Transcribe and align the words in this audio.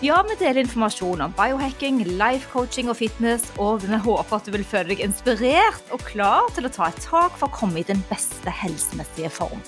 Ja, 0.00 0.22
vi 0.24 0.32
deler 0.40 0.62
informasjon 0.62 1.20
om 1.20 1.32
biohacking, 1.36 1.98
life 2.16 2.48
coaching 2.48 2.88
og 2.88 2.96
fitness, 2.96 3.42
og 3.60 3.82
vi 3.82 3.98
håper 4.00 4.38
at 4.38 4.46
du 4.48 4.54
vil 4.54 4.64
føle 4.64 4.94
deg 4.94 5.02
inspirert 5.04 5.92
og 5.92 6.00
klar 6.08 6.46
til 6.56 6.64
å 6.64 6.70
ta 6.72 6.86
et 6.88 7.02
tak 7.04 7.36
for 7.36 7.50
å 7.50 7.52
komme 7.52 7.82
i 7.82 7.84
den 7.84 8.00
beste 8.08 8.48
helsemessige 8.62 9.28
form. 9.28 9.60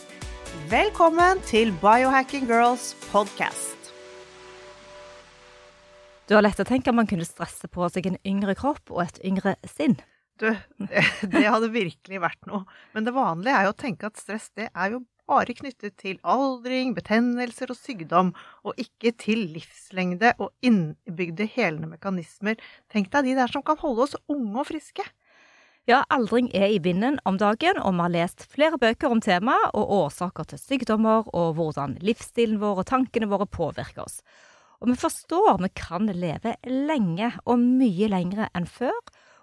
Velkommen 0.72 1.42
til 1.50 1.74
Biohacking 1.84 2.48
Girls 2.48 2.94
podcast. 3.10 3.92
Du 6.24 6.38
har 6.38 6.48
lett 6.48 6.64
å 6.64 6.68
tenke 6.70 6.88
at 6.88 6.96
man 6.96 7.12
kunne 7.12 7.28
stresse 7.28 7.68
på 7.68 7.92
seg 7.92 8.08
en 8.08 8.16
yngre 8.24 8.56
kropp 8.56 8.88
og 8.88 9.04
et 9.04 9.20
yngre 9.28 9.58
sinn. 9.68 9.98
Du, 10.40 10.48
det 11.36 11.44
hadde 11.44 11.74
virkelig 11.76 12.24
vært 12.24 12.48
noe. 12.48 12.64
Men 12.96 13.04
det 13.04 13.12
vanlige 13.12 13.60
er 13.60 13.68
jo 13.68 13.76
å 13.76 13.80
tenke 13.84 14.08
at 14.08 14.16
stress 14.24 14.48
det 14.56 14.72
er 14.72 14.96
jo 14.96 15.04
bare 15.30 15.54
knyttet 15.56 15.96
til 16.00 16.18
aldring, 16.22 16.94
betennelser 16.96 17.72
og 17.72 17.78
sykdom, 17.78 18.32
og 18.66 18.78
ikke 18.80 19.14
til 19.18 19.46
livslengde 19.54 20.34
og 20.38 20.52
innbygde 20.64 21.46
helende 21.46 21.90
mekanismer. 21.94 22.60
Tenk 22.92 23.10
deg 23.12 23.28
de 23.28 23.36
der 23.38 23.52
som 23.52 23.64
kan 23.66 23.80
holde 23.80 24.06
oss 24.06 24.16
unge 24.28 24.58
og 24.60 24.68
friske. 24.70 25.06
Ja, 25.90 26.04
aldring 26.14 26.46
er 26.54 26.70
i 26.70 26.78
vinden 26.78 27.16
om 27.26 27.40
dagen, 27.40 27.80
og 27.82 27.96
vi 27.96 28.04
har 28.04 28.14
lest 28.14 28.44
flere 28.52 28.78
bøker 28.78 29.10
om 29.10 29.22
temaet 29.22 29.72
og 29.74 29.90
årsaker 29.96 30.46
til 30.52 30.60
sykdommer, 30.62 31.26
og 31.34 31.56
hvordan 31.58 31.96
livsstilen 32.06 32.60
vår 32.62 32.84
og 32.84 32.86
tankene 32.92 33.26
våre 33.30 33.48
påvirker 33.50 34.04
oss. 34.04 34.20
Og 34.78 34.92
vi 34.92 34.98
forstår 34.98 35.58
vi 35.62 35.72
kan 35.74 36.06
leve 36.06 36.54
lenge, 36.66 37.32
og 37.46 37.58
mye 37.58 38.10
lengre 38.10 38.46
enn 38.54 38.68
før, 38.70 38.94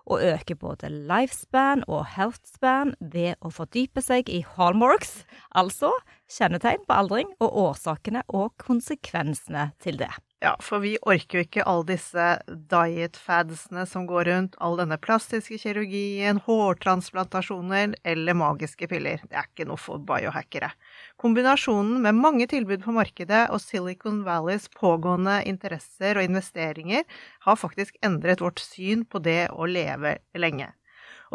og 0.10 0.24
øke 0.26 0.58
både 0.58 0.90
lifespan 0.90 1.84
og 1.88 2.06
healthspan 2.16 2.96
ved 3.00 3.38
å 3.46 3.52
fordype 3.54 4.02
seg 4.04 4.30
i 4.34 4.42
hallmarks, 4.58 5.24
altså 5.56 5.94
kjennetegn 6.30 6.85
på 6.88 6.95
aldring 7.02 7.30
og 7.41 7.61
årsakene 7.67 8.23
og 8.30 8.53
konsekvensene 8.61 9.72
til 9.81 9.99
det. 10.02 10.11
Ja, 10.39 10.53
for 10.63 10.80
vi 10.80 10.94
orker 11.03 11.41
jo 11.41 11.44
ikke 11.44 11.66
alle 11.67 11.83
disse 11.89 12.25
diet-fadsene 12.72 13.83
som 13.89 14.05
går 14.08 14.30
rundt, 14.30 14.53
all 14.63 14.77
denne 14.80 14.95
plastiske 15.02 15.57
kirurgien, 15.59 16.39
hårtransplantasjoner 16.45 17.97
eller 18.07 18.38
magiske 18.39 18.88
piller. 18.88 19.19
Det 19.27 19.35
er 19.35 19.50
ikke 19.50 19.67
noe 19.67 19.81
for 19.81 20.00
biohackere. 20.00 20.72
Kombinasjonen 21.19 22.00
med 22.05 22.16
mange 22.22 22.47
tilbud 22.47 22.85
på 22.85 22.95
markedet 22.95 23.50
og 23.52 23.59
Silicon 23.59 24.22
Valleys 24.23 24.69
pågående 24.80 25.41
interesser 25.50 26.16
og 26.16 26.30
investeringer 26.30 27.03
har 27.44 27.59
faktisk 27.59 28.00
endret 28.05 28.39
vårt 28.39 28.63
syn 28.63 29.03
på 29.03 29.19
det 29.25 29.50
å 29.52 29.67
leve 29.67 30.22
lenge. 30.39 30.72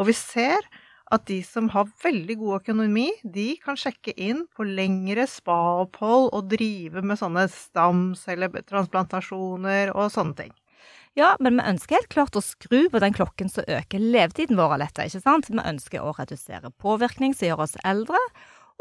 Og 0.01 0.09
vi 0.09 0.17
ser 0.17 0.65
at 1.13 1.27
de 1.29 1.37
som 1.45 1.67
har 1.73 1.91
veldig 2.01 2.35
god 2.39 2.55
økonomi, 2.61 3.11
de 3.21 3.57
kan 3.61 3.77
sjekke 3.77 4.13
inn 4.17 4.47
på 4.55 4.63
lengre 4.65 5.27
spa-opphold 5.29 6.29
og 6.33 6.49
drive 6.53 7.01
med 7.05 7.17
sånne 7.21 7.45
stamcelletransplantasjoner 7.53 9.91
og 9.93 10.11
sånne 10.13 10.35
ting. 10.39 10.53
Ja, 11.15 11.37
men 11.39 11.55
vi 11.55 11.63
ønsker 11.69 11.95
helt 11.95 12.11
klart 12.11 12.35
å 12.35 12.41
skru 12.43 12.89
på 12.91 12.99
den 12.99 13.13
klokken 13.15 13.47
som 13.51 13.63
øker 13.71 13.99
levetiden 14.03 14.57
vår 14.59 14.73
av 14.75 14.81
dette, 14.83 15.05
ikke 15.07 15.23
sant? 15.23 15.47
Vi 15.47 15.61
ønsker 15.61 16.03
å 16.03 16.11
redusere 16.17 16.73
påvirkning 16.83 17.31
som 17.37 17.47
gjør 17.47 17.63
oss 17.67 17.77
eldre, 17.87 18.19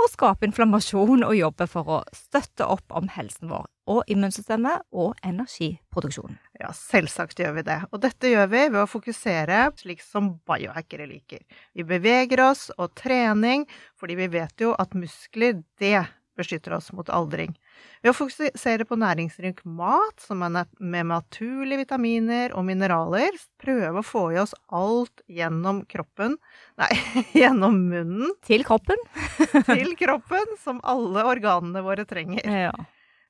og 0.01 0.11
skape 0.11 0.47
inflammasjon 0.49 1.23
og 1.27 1.37
jobbe 1.37 1.67
for 1.71 1.91
å 1.97 2.01
støtte 2.17 2.67
opp 2.67 2.95
om 2.97 3.09
helsen 3.15 3.51
vår 3.53 3.69
og 3.91 4.09
immunsystemet 4.09 4.87
og 4.97 5.19
energiproduksjonen. 5.27 6.39
Ja, 6.61 6.71
selvsagt 6.77 7.41
gjør 7.41 7.59
vi 7.59 7.65
det. 7.67 7.79
Og 7.93 8.01
dette 8.05 8.31
gjør 8.33 8.49
vi 8.49 8.63
ved 8.71 8.81
å 8.81 8.89
fokusere 8.89 9.67
slik 9.81 10.01
som 10.05 10.35
biohackere 10.49 11.07
liker. 11.11 11.43
Vi 11.77 11.85
beveger 11.89 12.41
oss 12.47 12.71
og 12.79 12.95
trening, 12.97 13.67
fordi 14.01 14.17
vi 14.23 14.31
vet 14.39 14.65
jo 14.65 14.73
at 14.81 14.97
muskler, 14.97 15.61
det 15.81 16.07
beskytter 16.39 16.75
oss 16.77 16.91
mot 16.93 17.09
aldring. 17.13 17.55
Ved 18.03 18.13
å 18.13 18.17
fokusere 18.17 18.87
på 18.89 18.99
næringsrik 19.01 19.63
mat, 19.65 20.19
som 20.23 20.43
er 20.47 20.67
med 20.79 21.11
naturlige 21.11 21.85
vitaminer 21.85 22.55
og 22.57 22.67
mineraler, 22.69 23.37
prøve 23.61 24.03
å 24.03 24.07
få 24.07 24.25
i 24.35 24.41
oss 24.43 24.55
alt 24.75 25.25
gjennom 25.31 25.85
kroppen 25.91 26.37
Nei, 26.81 26.91
gjennom 27.37 27.77
munnen. 27.91 28.33
Til 28.47 28.65
kroppen. 28.67 28.99
til 29.71 29.95
kroppen, 29.99 30.57
som 30.63 30.81
alle 30.83 31.23
organene 31.31 31.85
våre 31.87 32.07
trenger. 32.09 32.43
Ja. 32.43 32.75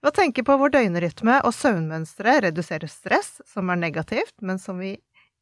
Ved 0.04 0.12
å 0.12 0.16
tenke 0.16 0.44
på 0.44 0.56
vår 0.60 0.72
døgnrytme 0.74 1.38
og 1.44 1.52
søvnmønstre 1.56 2.38
reduserer 2.48 2.90
stress, 2.92 3.38
som 3.48 3.72
er 3.72 3.80
negativt, 3.80 4.34
men 4.40 4.60
som 4.60 4.80
vi 4.80 4.94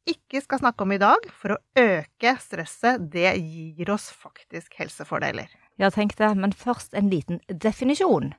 ikke 0.07 0.41
skal 0.43 0.59
snakke 0.59 0.83
om 0.83 0.93
i 0.95 1.01
dag, 1.01 1.27
for 1.31 1.55
å 1.55 1.61
øke 1.79 2.35
stresset, 2.43 3.03
det 3.11 3.35
gir 3.39 3.91
oss 3.93 4.09
faktisk 4.11 4.75
helsefordeler. 4.79 5.51
Ja, 5.81 5.89
tenk 5.89 6.17
det, 6.19 6.29
men 6.37 6.53
først 6.53 6.93
en 6.93 7.09
liten 7.09 7.41
definisjon. 7.49 8.33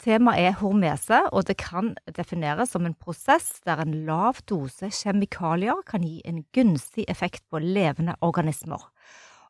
Temaet 0.00 0.40
er 0.40 0.54
hormese, 0.62 1.18
og 1.28 1.44
det 1.50 1.58
kan 1.60 1.92
defineres 2.16 2.72
som 2.72 2.86
en 2.88 2.96
prosess 2.96 3.58
der 3.68 3.82
en 3.82 3.92
lav 4.06 4.38
dose 4.48 4.88
kjemikalier 4.96 5.82
kan 5.88 6.06
gi 6.06 6.22
en 6.24 6.40
gunstig 6.56 7.04
effekt 7.12 7.44
på 7.52 7.60
levende 7.60 8.14
organismer. 8.24 8.86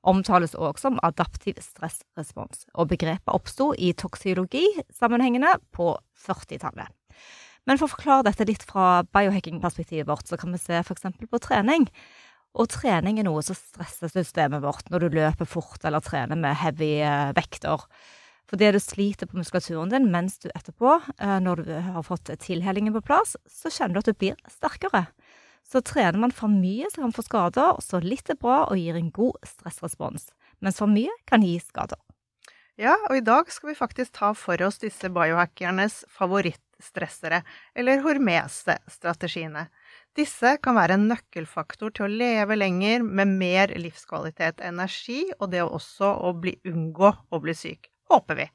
Omtales 0.02 0.56
også 0.56 0.88
som 0.88 0.98
adaptiv 1.06 1.60
stressrespons, 1.62 2.64
og 2.74 2.88
begrepet 2.90 3.30
oppsto 3.30 3.70
i 3.78 3.92
toksiologisammenhengene 3.92 5.54
på 5.76 5.92
40-tallet. 6.26 6.90
Men 7.68 7.78
for 7.78 7.86
å 7.86 7.92
forklare 7.92 8.26
dette 8.30 8.46
litt 8.48 8.64
fra 8.66 9.04
biohacking-perspektivet 9.12 10.08
vårt, 10.08 10.26
så 10.26 10.40
kan 10.40 10.50
vi 10.56 10.58
se 10.58 10.80
f.eks. 10.80 11.06
på 11.30 11.42
trening. 11.44 11.86
Og 12.58 12.66
trening 12.72 13.20
er 13.20 13.28
noe 13.28 13.42
som 13.46 13.54
stresser 13.58 14.10
systemet 14.10 14.64
vårt 14.64 14.88
når 14.90 15.04
du 15.04 15.18
løper 15.20 15.46
fort 15.46 15.84
eller 15.86 16.02
trener 16.02 16.38
med 16.38 16.58
heavy 16.58 16.96
eh, 17.06 17.30
vekter. 17.36 17.84
Fordi 18.50 18.72
du 18.74 18.80
sliter 18.82 19.30
på 19.30 19.38
muskulaturen 19.38 19.92
din 19.92 20.08
mens 20.10 20.40
du 20.42 20.48
etterpå, 20.50 20.96
eh, 21.22 21.36
når 21.44 21.62
du 21.62 21.70
har 21.94 22.06
fått 22.06 22.32
tilhellingen 22.42 22.96
på 22.96 23.04
plass, 23.06 23.36
så 23.46 23.70
kjenner 23.70 23.98
du 23.98 24.02
at 24.02 24.10
du 24.10 24.18
blir 24.18 24.40
sterkere. 24.50 25.06
Så 25.70 25.84
trener 25.86 26.18
man 26.18 26.34
for 26.34 26.50
mye, 26.50 26.88
så 26.90 26.98
kan 26.98 27.10
man 27.10 27.14
få 27.14 27.22
skader, 27.28 27.78
så 27.84 28.00
litt 28.02 28.32
er 28.32 28.40
bra 28.40 28.64
og 28.64 28.80
gir 28.80 28.98
en 28.98 29.12
god 29.14 29.38
stressrespons. 29.46 30.32
Mens 30.58 30.80
for 30.82 30.90
mye 30.90 31.12
kan 31.30 31.46
gi 31.46 31.54
skader. 31.62 32.00
Ja, 32.80 32.96
og 33.10 33.18
i 33.18 33.22
dag 33.22 33.50
skal 33.52 33.70
vi 33.70 33.78
faktisk 33.78 34.16
ta 34.16 34.32
for 34.34 34.58
oss 34.64 34.80
disse 34.82 35.10
biohackernes 35.12 36.00
favorittstressere, 36.10 37.42
eller 37.76 38.02
hormese-strategiene. 38.02 39.66
Disse 40.20 40.56
kan 40.60 40.76
være 40.76 40.98
en 40.98 41.06
nøkkelfaktor 41.08 41.94
til 41.96 42.04
å 42.04 42.12
leve 42.12 42.56
lenger 42.58 43.04
med 43.06 43.30
mer 43.40 43.70
livskvalitet, 43.80 44.58
energi, 44.66 45.22
og 45.38 45.52
det 45.54 45.62
også 45.64 46.10
å 46.28 46.32
bli, 46.36 46.58
unngå 46.68 47.12
å 47.30 47.40
bli 47.40 47.54
syk. 47.56 47.88
Håper 48.10 48.36
vi. 48.42 48.46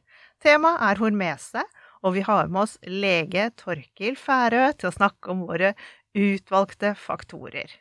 Temaet 0.43 0.83
er 0.85 1.01
hormese, 1.01 1.63
og 2.05 2.13
vi 2.17 2.25
har 2.27 2.51
med 2.51 2.67
oss 2.67 2.75
lege 2.85 3.47
Torkil 3.57 4.19
Færø 4.19 4.67
til 4.77 4.91
å 4.91 4.93
snakke 4.93 5.33
om 5.33 5.41
våre 5.47 5.73
utvalgte 6.13 6.93
faktorer. 6.99 7.71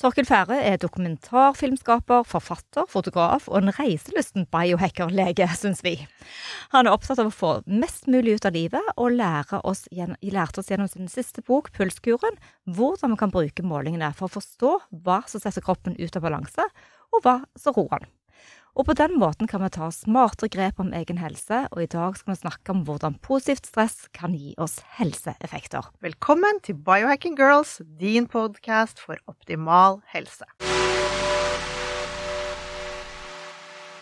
Torkel 0.00 0.26
Fære 0.26 0.56
er 0.66 0.80
dokumentarfilmskaper, 0.82 2.24
forfatter, 2.26 2.86
fotograf 2.90 3.46
og 3.50 3.60
en 3.60 3.72
reiselysten 3.76 4.48
biohacker-lege, 4.50 5.46
syns 5.60 5.84
vi. 5.86 5.94
Han 6.74 6.88
er 6.88 6.96
opptatt 6.96 7.22
av 7.22 7.30
å 7.30 7.34
få 7.34 7.52
mest 7.70 8.08
mulig 8.10 8.38
ut 8.38 8.48
av 8.48 8.56
livet, 8.56 8.90
og 8.98 9.14
lære 9.14 9.62
oss, 9.62 9.84
lærte 9.94 10.62
oss 10.62 10.72
gjennom 10.72 10.90
sin 10.90 11.10
siste 11.12 11.44
bok, 11.46 11.70
Pulskuren, 11.76 12.40
hvordan 12.66 13.14
vi 13.14 13.20
kan 13.22 13.34
bruke 13.34 13.66
målingene 13.66 14.10
for 14.18 14.26
å 14.26 14.34
forstå 14.40 14.74
hva 15.06 15.22
som 15.30 15.42
setter 15.42 15.64
kroppen 15.64 15.98
ut 16.00 16.18
av 16.18 16.26
balanse, 16.26 16.68
og 17.14 17.22
hva 17.22 17.38
som 17.54 17.76
roer 17.78 18.02
den. 18.02 18.13
Og 18.74 18.88
på 18.88 18.94
den 18.98 19.12
måten 19.22 19.46
kan 19.46 19.62
vi 19.62 19.68
ta 19.70 19.86
smartere 19.94 20.50
grep 20.50 20.80
om 20.82 20.88
egen 20.98 21.20
helse, 21.22 21.60
og 21.70 21.78
i 21.78 21.90
dag 21.90 22.16
skal 22.18 22.32
vi 22.32 22.40
snakke 22.40 22.72
om 22.74 22.80
hvordan 22.82 23.20
positivt 23.22 23.68
stress 23.70 24.08
kan 24.16 24.32
gi 24.34 24.50
oss 24.58 24.80
helseeffekter. 24.98 25.92
Velkommen 26.02 26.58
til 26.66 26.74
Biohacking 26.82 27.36
Girls, 27.38 27.76
din 28.00 28.26
podkast 28.26 28.98
for 28.98 29.20
optimal 29.30 30.00
helse. 30.10 30.48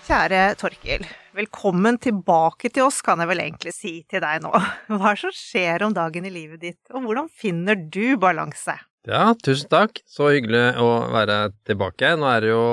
Kjære 0.09 0.41
Torkil, 0.59 1.05
velkommen 1.37 2.01
tilbake 2.01 2.73
til 2.73 2.89
oss, 2.89 3.03
kan 3.05 3.21
jeg 3.21 3.29
vel 3.29 3.45
egentlig 3.45 3.75
si 3.77 3.93
til 4.09 4.25
deg 4.25 4.41
nå. 4.47 4.55
Hva 4.89 5.13
er 5.13 5.21
det 5.21 5.23
som 5.27 5.37
skjer 5.37 5.85
om 5.85 5.93
dagen 6.01 6.25
i 6.25 6.33
livet 6.33 6.65
ditt, 6.65 6.81
og 6.97 7.05
hvordan 7.05 7.29
finner 7.29 7.77
du 7.77 8.17
balanse? 8.17 8.81
Ja, 9.09 9.33
tusen 9.35 9.67
takk. 9.67 9.99
Så 10.07 10.29
hyggelig 10.31 10.77
å 10.79 10.89
være 11.11 11.51
tilbake. 11.67 12.13
Nå 12.15 12.29
er 12.31 12.45
det 12.45 12.53
jo 12.53 12.67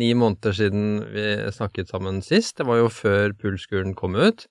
ni 0.00 0.14
måneder 0.16 0.56
siden 0.56 1.02
vi 1.12 1.26
snakket 1.52 1.92
sammen 1.92 2.22
sist. 2.24 2.56
Det 2.56 2.64
var 2.68 2.80
jo 2.80 2.88
før 2.88 3.34
Pulskuren 3.36 3.92
kom 3.98 4.16
ut. 4.16 4.46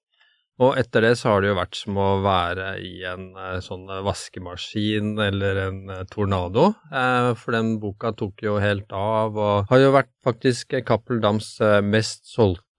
Og 0.62 0.78
etter 0.78 1.02
det 1.02 1.16
så 1.18 1.32
har 1.32 1.42
det 1.42 1.50
jo 1.50 1.58
vært 1.58 1.78
som 1.80 1.98
å 1.98 2.10
være 2.22 2.68
i 2.86 2.92
en 3.10 3.32
eh, 3.34 3.58
sånn 3.66 3.88
vaskemaskin 4.06 5.16
eller 5.18 5.62
en 5.64 5.80
eh, 5.90 6.04
tornado. 6.12 6.68
Eh, 6.94 7.32
for 7.40 7.58
den 7.58 7.80
boka 7.82 8.14
tok 8.14 8.46
jo 8.46 8.60
helt 8.62 8.94
av, 8.94 9.34
og 9.34 9.72
har 9.72 9.82
jo 9.82 9.96
vært 9.96 10.12
faktisk 10.24 10.78
Cappel 10.86 11.24
Dams 11.24 11.56
mest 11.90 12.30
solgte 12.30 12.73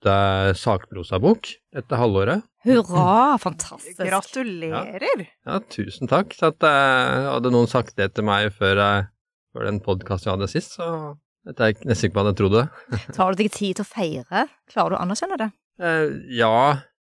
sakprosabok 0.59 1.49
dette 1.75 1.99
halvåret. 1.99 2.45
Hurra, 2.65 3.37
fantastisk. 3.41 3.99
Gratulerer. 4.01 5.25
Ja, 5.25 5.27
ja 5.51 5.59
tusen 5.73 6.11
takk. 6.11 6.33
Så 6.37 6.53
at, 6.53 6.65
hadde 6.65 7.53
noen 7.53 7.69
sagt 7.71 7.97
det 8.01 8.13
til 8.17 8.27
meg 8.29 8.51
før, 8.57 8.81
før 9.55 9.69
den 9.69 9.83
podkasten 9.85 10.31
jeg 10.31 10.39
hadde 10.39 10.51
sist, 10.53 10.79
så 10.79 10.89
vet 11.45 11.61
jeg 11.61 11.81
nesten 11.89 12.09
ikke 12.09 12.21
hva 12.21 12.31
jeg 12.31 12.41
trodde. 12.41 12.65
Tar 13.13 13.33
du 13.35 13.43
deg 13.43 13.53
tid 13.53 13.81
til 13.81 13.85
å 13.85 13.91
feire? 13.91 14.47
Klarer 14.73 14.95
du 14.95 14.99
å 14.99 15.05
anerkjenne 15.05 15.41
det? 15.41 15.53
ja 16.31 16.55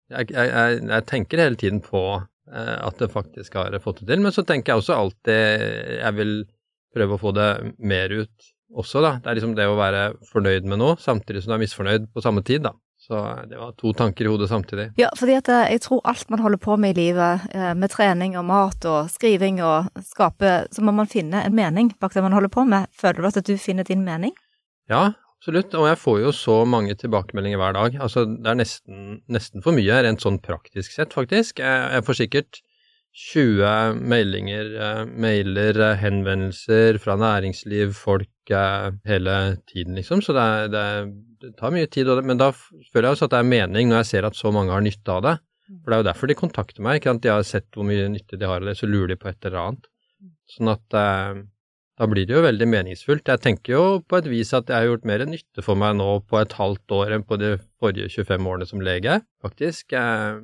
jeg, 0.10 0.32
jeg, 0.34 0.80
jeg, 0.90 1.04
tenker 1.06 1.42
hele 1.44 1.60
tiden 1.62 1.84
på 1.86 2.02
at 2.50 2.98
det 2.98 3.12
faktisk 3.14 3.54
har 3.60 3.76
fått 3.82 4.02
det 4.02 4.10
til, 4.10 4.24
men 4.26 4.34
så 4.34 4.42
tenker 4.46 4.74
jeg 4.74 4.82
også 4.82 4.96
alltid 4.98 5.62
jeg 6.00 6.16
vil 6.18 6.34
prøve 6.94 7.16
å 7.16 7.22
få 7.22 7.32
det 7.38 7.50
mer 7.82 8.14
ut 8.14 8.50
også, 8.74 9.02
da. 9.06 9.18
Det 9.22 9.30
er 9.30 9.38
liksom 9.38 9.56
det 9.58 9.68
å 9.70 9.78
være 9.78 10.04
fornøyd 10.30 10.68
med 10.70 10.82
noe, 10.82 10.98
samtidig 11.02 11.44
som 11.44 11.54
du 11.54 11.58
er 11.58 11.64
misfornøyd 11.64 12.10
på 12.14 12.24
samme 12.26 12.44
tid, 12.46 12.66
da. 12.66 12.74
Så 13.04 13.20
det 13.50 13.58
var 13.60 13.74
to 13.76 13.92
tanker 13.94 14.26
i 14.26 14.32
hodet 14.32 14.48
samtidig. 14.48 14.86
Ja, 15.00 15.10
fordi 15.20 15.36
at 15.36 15.50
eh, 15.52 15.74
jeg 15.76 15.82
tror 15.84 16.00
alt 16.08 16.30
man 16.32 16.40
holder 16.40 16.62
på 16.64 16.78
med 16.80 16.96
i 16.96 17.02
livet, 17.02 17.50
eh, 17.52 17.74
med 17.76 17.92
trening 17.92 18.38
og 18.40 18.46
mat 18.48 18.88
og 18.88 19.12
skriving 19.12 19.60
og 19.64 19.92
skape, 20.08 20.54
så 20.72 20.86
må 20.86 20.96
man 20.96 21.12
finne 21.12 21.44
en 21.44 21.58
mening 21.58 21.92
bak 22.00 22.16
det 22.16 22.24
man 22.24 22.36
holder 22.36 22.54
på 22.54 22.64
med. 22.70 22.88
Føler 22.96 23.20
du 23.20 23.28
at 23.28 23.44
du 23.44 23.58
finner 23.60 23.88
din 23.88 24.06
mening? 24.08 24.32
Ja, 24.92 25.12
Absolutt, 25.44 25.74
og 25.76 25.90
jeg 25.90 26.00
får 26.00 26.20
jo 26.22 26.30
så 26.32 26.54
mange 26.64 26.94
tilbakemeldinger 26.96 27.60
hver 27.60 27.74
dag. 27.76 27.96
Altså, 28.06 28.22
det 28.24 28.48
er 28.48 28.56
nesten, 28.56 29.00
nesten 29.28 29.60
for 29.66 29.76
mye 29.76 29.98
rent 30.06 30.24
sånn 30.24 30.38
praktisk 30.40 30.94
sett, 30.96 31.12
faktisk. 31.12 31.60
Jeg, 31.60 31.82
jeg 31.92 32.06
får 32.08 32.18
sikkert 32.22 32.60
20 33.14 34.00
meldinger, 34.00 34.70
eh, 34.86 35.02
mailer, 35.06 35.80
eh, 35.90 35.98
henvendelser 36.00 36.98
fra 37.04 37.18
næringsliv, 37.20 37.92
folk 37.94 38.56
eh, 38.56 38.88
hele 39.06 39.58
tiden, 39.68 40.00
liksom. 40.00 40.24
Så 40.24 40.32
det, 40.34 40.72
det, 40.72 40.86
det 41.44 41.54
tar 41.60 41.74
mye 41.76 41.90
tid, 41.92 42.10
men 42.24 42.40
da 42.40 42.52
føler 42.56 43.10
jeg 43.10 43.18
også 43.18 43.28
at 43.28 43.36
det 43.36 43.42
er 43.44 43.50
mening 43.54 43.90
når 43.92 44.02
jeg 44.02 44.12
ser 44.14 44.28
at 44.30 44.40
så 44.40 44.52
mange 44.56 44.74
har 44.74 44.84
nytte 44.86 45.16
av 45.16 45.26
det. 45.26 45.34
For 45.82 45.92
det 45.92 45.96
er 45.96 46.04
jo 46.04 46.10
derfor 46.10 46.30
de 46.30 46.38
kontakter 46.40 46.86
meg, 46.86 47.00
ikke 47.00 47.12
sant. 47.12 47.24
De 47.24 47.32
har 47.32 47.48
sett 47.48 47.68
hvor 47.76 47.88
mye 47.88 48.12
nytte 48.12 48.40
de 48.40 48.48
har 48.48 48.64
det, 48.64 48.76
så 48.80 48.90
lurer 48.90 49.14
de 49.14 49.20
på 49.20 49.30
et 49.32 49.48
eller 49.48 49.62
annet. 49.62 49.90
Sånn 50.54 50.72
at 50.74 50.98
da 51.94 52.08
blir 52.10 52.26
det 52.26 52.34
jo 52.34 52.44
veldig 52.44 52.68
meningsfullt. 52.70 53.30
Jeg 53.30 53.42
tenker 53.44 53.76
jo 53.76 53.84
på 54.10 54.18
et 54.18 54.30
vis 54.32 54.54
at 54.58 54.70
jeg 54.70 54.76
har 54.76 54.90
gjort 54.90 55.06
mer 55.06 55.24
nytte 55.30 55.64
for 55.66 55.78
meg 55.80 55.98
nå 56.00 56.08
på 56.26 56.40
et 56.42 56.56
halvt 56.58 56.96
år 56.98 57.14
enn 57.18 57.26
på 57.28 57.38
de 57.42 57.52
forrige 57.82 58.10
25 58.16 58.50
årene 58.50 58.68
som 58.70 58.82
lege, 58.82 59.20
faktisk. 59.46 59.94
Eh, 60.00 60.40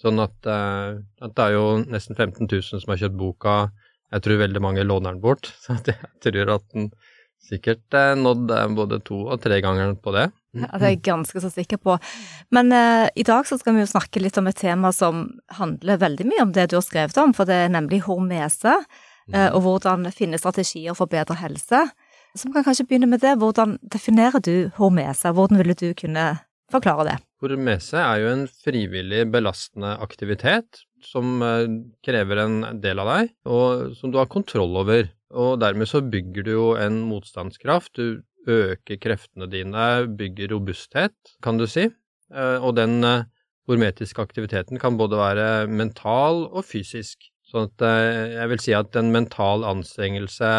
sånn 0.00 0.22
at, 0.24 0.34
eh, 0.50 0.98
at 1.22 1.36
det 1.36 1.46
er 1.46 1.54
jo 1.54 1.66
nesten 1.84 2.18
15 2.18 2.48
000 2.50 2.82
som 2.82 2.90
har 2.90 3.00
kjøpt 3.04 3.20
boka. 3.20 3.54
Jeg 4.10 4.26
tror 4.26 4.42
veldig 4.42 4.62
mange 4.64 4.86
låner 4.86 5.14
den 5.14 5.22
bort, 5.22 5.52
så 5.62 5.78
jeg 5.78 5.96
tror 6.26 6.56
at 6.56 6.66
den 6.74 6.90
sikkert 7.44 7.94
eh, 7.96 8.12
nådd 8.18 8.52
både 8.76 9.00
to 9.06 9.22
og 9.30 9.40
tre 9.42 9.60
ganger 9.64 9.94
på 9.98 10.14
det. 10.16 10.28
Ja, 10.56 10.66
det 10.74 10.82
er 10.82 10.94
jeg 10.96 11.02
ganske 11.06 11.42
så 11.42 11.50
sikker 11.52 11.78
på. 11.78 11.96
Men 12.54 12.72
eh, 12.74 13.06
i 13.14 13.26
dag 13.26 13.46
så 13.46 13.58
skal 13.60 13.76
vi 13.76 13.84
jo 13.84 13.92
snakke 13.92 14.22
litt 14.22 14.38
om 14.40 14.50
et 14.50 14.58
tema 14.58 14.92
som 14.94 15.28
handler 15.58 16.02
veldig 16.02 16.26
mye 16.30 16.44
om 16.48 16.54
det 16.56 16.70
du 16.70 16.78
har 16.78 16.86
skrevet 16.86 17.22
om, 17.22 17.34
for 17.36 17.48
det 17.48 17.64
er 17.66 17.72
nemlig 17.72 18.02
hormese. 18.08 18.76
Eh, 19.30 19.48
og 19.54 19.62
hvordan 19.62 20.08
finne 20.14 20.40
strategier 20.40 20.96
for 20.98 21.10
bedre 21.10 21.38
helse. 21.38 21.84
Så 22.34 22.48
vi 22.48 22.54
kan 22.54 22.66
kanskje 22.66 22.86
begynne 22.86 23.10
med 23.10 23.22
det. 23.22 23.36
Hvordan 23.38 23.78
definerer 23.82 24.42
du 24.42 24.70
hormese? 24.78 25.32
Hvordan 25.34 25.60
ville 25.60 25.76
du 25.78 25.92
kunne 25.98 26.26
forklare 26.70 27.06
det? 27.08 27.16
Hormese 27.40 27.98
er 28.02 28.20
jo 28.20 28.32
en 28.34 28.44
frivillig 28.50 29.24
belastende 29.32 29.94
aktivitet 30.02 30.82
som 31.04 31.40
eh, 31.42 31.70
krever 32.04 32.42
en 32.42 32.58
del 32.82 33.00
av 33.00 33.14
deg, 33.14 33.32
og 33.48 33.96
som 33.98 34.12
du 34.12 34.20
har 34.20 34.30
kontroll 34.30 34.76
over. 34.82 35.08
Og 35.30 35.60
dermed 35.62 35.88
så 35.88 36.02
bygger 36.02 36.46
du 36.46 36.52
jo 36.52 36.68
en 36.80 37.02
motstandskraft. 37.06 37.94
Du 37.94 38.22
øker 38.50 38.98
kreftene 38.98 39.46
dine, 39.50 40.06
bygger 40.18 40.54
robusthet, 40.54 41.14
kan 41.44 41.60
du 41.60 41.68
si. 41.70 41.86
Eh, 42.34 42.58
og 42.58 42.74
den 42.78 42.98
hormetiske 43.70 44.22
aktiviteten 44.22 44.80
kan 44.82 44.98
både 44.98 45.18
være 45.20 45.48
mental 45.70 46.46
og 46.48 46.64
fysisk. 46.66 47.30
Sånn 47.50 47.66
at 47.68 47.84
eh, 47.86 48.36
jeg 48.36 48.52
vil 48.52 48.62
si 48.62 48.74
at 48.76 48.96
en 48.98 49.10
mental 49.14 49.66
anstrengelse 49.66 50.52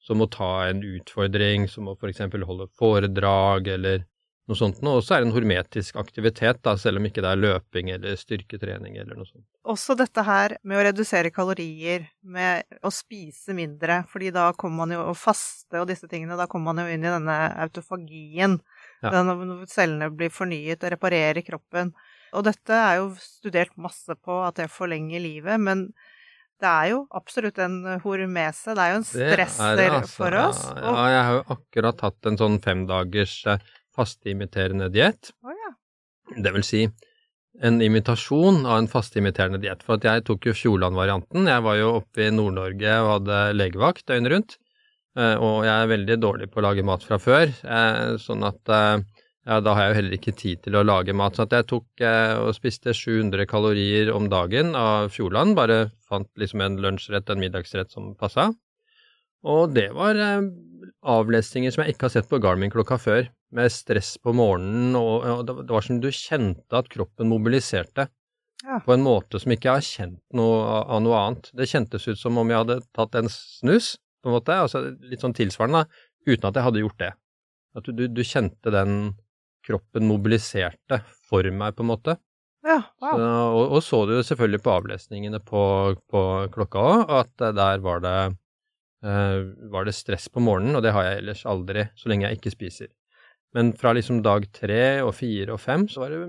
som 0.00 0.22
å 0.22 0.30
ta 0.30 0.52
en 0.68 0.82
utfordring, 0.86 1.66
som 1.70 1.90
å 1.90 1.96
f.eks. 1.98 2.22
holde 2.46 2.70
foredrag 2.78 3.68
eller 3.76 4.06
noe 4.50 4.58
sånt 4.58 4.80
noe, 4.84 4.98
også 5.00 5.16
er 5.16 5.24
en 5.24 5.32
hormetisk 5.34 5.96
aktivitet, 6.00 6.60
da, 6.66 6.74
selv 6.80 7.00
om 7.00 7.06
ikke 7.06 7.22
det 7.24 7.30
er 7.30 7.40
løping 7.40 7.90
eller 7.94 8.18
styrketrening 8.18 8.98
eller 8.98 9.18
noe 9.18 9.28
sånt. 9.28 9.46
Også 9.70 9.96
dette 9.98 10.24
her 10.26 10.56
med 10.66 10.80
å 10.80 10.84
redusere 10.88 11.32
kalorier, 11.34 12.08
med 12.26 12.66
å 12.82 12.92
spise 12.94 13.54
mindre, 13.56 14.02
fordi 14.10 14.32
da 14.34 14.50
kommer 14.58 14.84
man 14.84 14.96
jo 14.96 15.06
å 15.12 15.16
faste 15.18 15.80
og 15.80 15.88
disse 15.90 16.10
tingene, 16.10 16.38
da 16.38 16.48
kommer 16.50 16.72
man 16.74 16.84
jo 16.84 16.94
inn 16.96 17.06
i 17.06 17.12
denne 17.14 17.40
autofagien, 17.64 18.58
ja. 19.04 19.12
når 19.22 19.66
cellene 19.70 20.10
blir 20.12 20.32
fornyet 20.34 20.82
og 20.82 20.96
reparerer 20.96 21.46
kroppen. 21.46 21.94
Og 22.36 22.46
dette 22.46 22.76
er 22.76 23.00
jo 23.00 23.10
studert 23.22 23.74
masse 23.80 24.14
på 24.22 24.42
at 24.46 24.58
det 24.60 24.70
forlenger 24.70 25.22
livet, 25.22 25.62
men 25.62 25.88
det 26.60 26.68
er 26.68 26.90
jo 26.92 27.04
absolutt 27.16 27.58
en 27.62 27.78
hormese. 28.04 28.74
Det 28.76 28.84
er 28.84 28.92
jo 28.92 29.00
en 29.00 29.06
stresser 29.08 29.78
det 29.78 29.86
det, 29.86 30.00
altså. 30.02 30.16
for 30.18 30.36
oss. 30.42 30.62
Ja, 30.68 30.80
ja, 30.84 31.04
jeg 31.14 31.22
har 31.26 31.36
jo 31.38 31.44
akkurat 31.56 32.04
hatt 32.04 32.28
en 32.28 32.40
sånn 32.40 32.58
femdagers 32.64 33.36
eh, 33.48 33.70
fasteimiterende 34.00 34.90
diett. 34.92 35.30
Oh, 35.44 35.54
ja. 35.54 35.70
Det 36.40 36.54
vil 36.56 36.66
si 36.66 36.82
en 37.60 37.80
imitasjon 37.84 38.64
av 38.64 38.80
en 38.80 38.88
fasteimiterende 38.88 39.60
diett. 39.60 39.84
For 39.84 39.98
at 39.98 40.08
jeg 40.08 40.24
tok 40.26 40.48
jo 40.48 40.56
Fjordland-varianten. 40.56 41.48
Jeg 41.50 41.66
var 41.66 41.78
jo 41.78 41.94
oppe 42.00 42.26
i 42.26 42.32
Nord-Norge 42.32 42.98
og 43.04 43.14
hadde 43.18 43.40
legevakt 43.58 44.06
døgnet 44.08 44.32
rundt. 44.34 44.58
Eh, 45.18 45.36
og 45.36 45.66
jeg 45.66 45.74
er 45.74 45.90
veldig 45.90 46.20
dårlig 46.22 46.50
på 46.50 46.62
å 46.62 46.68
lage 46.70 46.86
mat 46.86 47.04
fra 47.04 47.18
før, 47.20 47.50
eh, 47.50 48.14
sånn 48.22 48.46
at 48.46 48.74
ja, 49.48 49.56
da 49.64 49.72
har 49.74 49.86
jeg 49.86 49.90
jo 49.90 49.98
heller 49.98 50.16
ikke 50.16 50.36
tid 50.36 50.60
til 50.66 50.76
å 50.76 50.84
lage 50.84 51.14
mat. 51.16 51.36
Så 51.36 51.46
jeg 51.48 51.66
tok 51.70 52.04
eh, 52.04 52.34
og 52.38 52.52
spiste 52.56 52.92
700 52.96 53.48
kalorier 53.48 54.12
om 54.12 54.28
dagen 54.30 54.74
av 54.76 55.08
Fjordland. 55.14 55.56
Bare 55.58 55.88
fant 56.08 56.28
liksom 56.40 56.62
en 56.64 56.76
lunsjrett, 56.82 57.30
en 57.32 57.40
middagsrett 57.40 57.92
som 57.92 58.12
passa. 58.20 58.50
Og 59.48 59.72
det 59.72 59.88
var 59.96 60.20
eh, 60.20 60.44
avlesninger 61.00 61.72
som 61.72 61.84
jeg 61.84 61.96
ikke 61.96 62.08
har 62.08 62.16
sett 62.18 62.28
på 62.30 62.40
Garmin 62.42 62.72
klokka 62.72 63.00
før. 63.00 63.30
Med 63.56 63.72
stress 63.74 64.14
på 64.22 64.32
morgenen, 64.36 64.94
og, 64.94 65.24
og 65.26 65.40
det, 65.48 65.54
var 65.72 65.82
som 65.82 65.98
du 66.02 66.06
kjente 66.14 66.78
at 66.78 66.90
kroppen 66.92 67.30
mobiliserte. 67.32 68.06
Ja. 68.62 68.76
På 68.84 68.92
en 68.94 69.02
måte 69.02 69.40
som 69.40 69.50
ikke 69.54 69.70
jeg 69.70 69.80
har 69.80 69.86
kjent 69.86 70.36
noe 70.36 70.60
av 70.84 71.00
noe 71.02 71.18
annet. 71.18 71.48
Det 71.56 71.66
kjentes 71.70 72.06
ut 72.06 72.20
som 72.20 72.38
om 72.38 72.52
jeg 72.52 72.60
hadde 72.60 72.78
tatt 72.96 73.16
en 73.18 73.30
snus, 73.32 73.96
på 74.20 74.30
en 74.30 74.36
måte. 74.36 74.54
Altså 74.66 74.84
litt 75.10 75.24
sånn 75.24 75.34
tilsvarende, 75.34 75.86
uten 76.28 76.46
at 76.50 76.60
jeg 76.60 76.66
hadde 76.68 76.84
gjort 76.84 77.00
det. 77.02 77.10
At 77.78 77.86
du, 77.86 77.94
du, 77.96 78.04
du 78.12 78.22
kjente 78.26 78.74
den 78.74 79.14
kroppen 79.66 80.06
mobiliserte 80.08 81.00
for 81.28 81.46
meg, 81.54 81.74
på 81.76 81.84
en 81.84 81.90
måte. 81.90 82.16
Ja, 82.66 82.82
wow. 83.00 83.16
Så, 83.16 83.24
og, 83.24 83.64
og, 83.64 83.82
så 83.84 84.00
du 84.08 84.14
selvfølgelig 84.20 84.62
på 84.64 84.72
avlesningene 84.74 85.40
på, 85.44 85.62
på 86.12 86.22
klokka 86.52 86.86
òg, 86.90 87.12
at 87.22 87.44
der 87.56 87.84
var 87.84 88.02
det, 88.04 88.16
uh, 89.06 89.38
var 89.72 89.88
det 89.88 89.96
stress 89.96 90.28
på 90.28 90.42
morgenen, 90.44 90.76
og 90.76 90.84
det 90.84 90.92
har 90.96 91.08
jeg 91.08 91.22
ellers 91.22 91.46
aldri, 91.48 91.86
så 91.96 92.12
lenge 92.12 92.28
jeg 92.28 92.40
ikke 92.40 92.54
spiser. 92.56 92.90
Men 93.56 93.72
fra 93.78 93.94
liksom 93.96 94.20
dag 94.22 94.46
tre 94.54 95.00
og 95.02 95.14
fire 95.18 95.56
og 95.56 95.62
fem, 95.62 95.88
så 95.90 96.04
var 96.04 96.14
det 96.14 96.22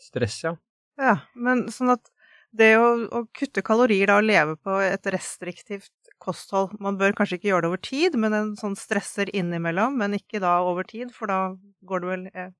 stress, 0.00 0.42
ja. 0.46 0.54
Ja, 1.00 1.16
men 1.34 1.66
sånn 1.72 1.94
at 1.96 2.10
det 2.56 2.74
å, 2.80 2.86
å 3.14 3.24
kutte 3.36 3.62
kalorier 3.66 4.10
da, 4.10 4.18
og 4.20 4.26
leve 4.26 4.56
på 4.58 4.78
et 4.82 5.06
restriktivt 5.14 5.92
kosthold 6.20 6.74
Man 6.82 6.98
bør 7.00 7.14
kanskje 7.16 7.38
ikke 7.38 7.48
gjøre 7.48 7.64
det 7.64 7.70
over 7.70 7.82
tid, 7.84 8.16
men 8.20 8.34
en 8.36 8.48
sånn 8.58 8.74
stresser 8.76 9.30
innimellom, 9.32 9.96
men 10.02 10.18
ikke 10.18 10.42
da 10.42 10.58
over 10.66 10.84
tid, 10.84 11.14
for 11.16 11.30
da 11.32 11.38
går 11.88 12.02
det 12.02 12.10
vel 12.10 12.26
eh, 12.34 12.50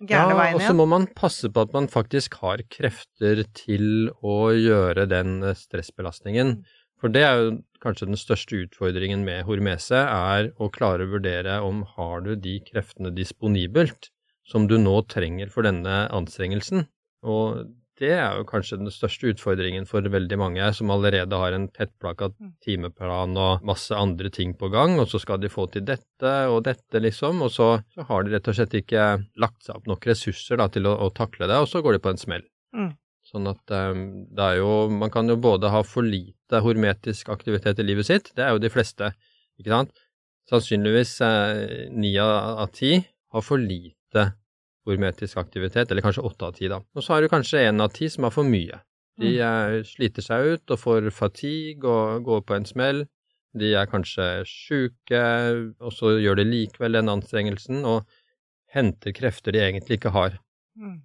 gærne 0.00 0.36
veien 0.38 0.54
igjen. 0.54 0.56
Ja, 0.56 0.56
og 0.56 0.64
så 0.64 0.76
må 0.78 0.86
man 0.88 1.08
passe 1.18 1.50
på 1.52 1.66
at 1.66 1.74
man 1.76 1.90
faktisk 1.92 2.38
har 2.40 2.62
krefter 2.72 3.44
til 3.58 4.08
å 4.24 4.38
gjøre 4.56 5.04
den 5.10 5.42
eh, 5.44 5.58
stressbelastningen. 5.58 6.56
Mm. 6.62 6.78
For 7.02 7.10
det 7.10 7.24
er 7.26 7.40
jo 7.40 7.54
kanskje 7.82 8.06
den 8.12 8.20
største 8.20 8.62
utfordringen 8.62 9.24
med 9.26 9.42
hormese, 9.48 9.98
er 10.06 10.52
å 10.62 10.70
klare 10.70 11.02
å 11.02 11.12
vurdere 11.16 11.58
om 11.66 11.82
har 11.96 12.22
du 12.22 12.36
de 12.38 12.60
kreftene 12.62 13.10
disponibelt 13.10 14.12
som 14.46 14.68
du 14.70 14.76
nå 14.78 15.00
trenger 15.10 15.50
for 15.50 15.66
denne 15.66 16.04
anstrengelsen. 16.14 16.86
Og 17.26 17.64
det 17.98 18.12
er 18.16 18.38
jo 18.38 18.46
kanskje 18.48 18.78
den 18.80 18.90
største 18.94 19.32
utfordringen 19.32 19.84
for 19.86 20.06
veldig 20.14 20.38
mange 20.40 20.68
som 20.74 20.90
allerede 20.94 21.38
har 21.38 21.54
en 21.54 21.68
tettplakka 21.74 22.30
mm. 22.32 22.54
timeplan 22.64 23.36
og 23.38 23.66
masse 23.66 23.94
andre 23.94 24.30
ting 24.32 24.54
på 24.58 24.70
gang, 24.72 24.96
og 25.02 25.10
så 25.10 25.20
skal 25.22 25.42
de 25.42 25.50
få 25.52 25.68
til 25.74 25.84
dette 25.86 26.32
og 26.50 26.62
dette, 26.70 27.02
liksom, 27.02 27.44
og 27.44 27.52
så, 27.54 27.68
så 27.94 28.06
har 28.08 28.24
de 28.24 28.34
rett 28.34 28.48
og 28.50 28.58
slett 28.58 28.78
ikke 28.78 29.06
lagt 29.42 29.66
seg 29.66 29.78
opp 29.78 29.90
nok 29.90 30.08
ressurser 30.08 30.62
da, 30.62 30.70
til 30.72 30.88
å, 30.90 30.96
å, 31.04 31.12
takle 31.14 31.50
det, 31.50 31.60
og 31.62 31.70
så 31.70 31.84
går 31.84 31.98
de 31.98 32.04
på 32.06 32.14
en 32.14 32.22
smell. 32.24 32.46
Mm. 32.74 32.90
Sånn 33.32 33.48
at 33.48 33.72
um, 33.72 34.02
det 34.28 34.44
er 34.44 34.58
jo 34.60 34.72
Man 34.92 35.10
kan 35.12 35.30
jo 35.30 35.38
både 35.40 35.70
ha 35.72 35.80
for 35.86 36.04
lite 36.04 36.60
hormetisk 36.60 37.30
aktivitet 37.32 37.80
i 37.80 37.86
livet 37.86 38.08
sitt, 38.08 38.32
det 38.36 38.44
er 38.44 38.52
jo 38.52 38.60
de 38.62 38.70
fleste, 38.72 39.08
ikke 39.60 39.72
sant. 39.72 39.92
Sannsynligvis 40.50 41.14
eh, 41.24 42.18
av 42.20 42.66
ti 42.76 42.96
har 43.32 43.44
for 43.46 43.62
lite 43.62 44.26
hormetisk 44.84 45.38
aktivitet, 45.40 45.90
eller 45.90 46.04
kanskje 46.04 46.24
åtte 46.26 46.48
av 46.48 46.56
ti, 46.58 46.68
da. 46.68 46.82
Og 46.92 47.04
så 47.04 47.14
har 47.14 47.22
du 47.22 47.30
kanskje 47.32 47.62
én 47.70 47.80
av 47.80 47.92
ti 47.94 48.10
som 48.12 48.26
har 48.26 48.34
for 48.34 48.44
mye. 48.44 48.80
De 49.22 49.30
mm. 49.38 49.84
sliter 49.86 50.24
seg 50.24 50.56
ut 50.56 50.74
og 50.74 50.80
får 50.80 51.08
fatigue 51.14 51.88
og 51.88 52.26
går 52.26 52.42
på 52.48 52.56
en 52.56 52.66
smell. 52.68 53.04
De 53.54 53.70
er 53.76 53.88
kanskje 53.88 54.26
sjuke, 54.48 55.22
og 55.78 55.94
så 55.94 56.16
gjør 56.18 56.40
de 56.40 56.48
likevel 56.48 56.98
den 56.98 57.12
anstrengelsen 57.12 57.84
og 57.88 58.08
henter 58.72 59.14
krefter 59.14 59.54
de 59.54 59.62
egentlig 59.62 60.00
ikke 60.00 60.14
har. 60.14 60.38
Mm. 60.76 60.98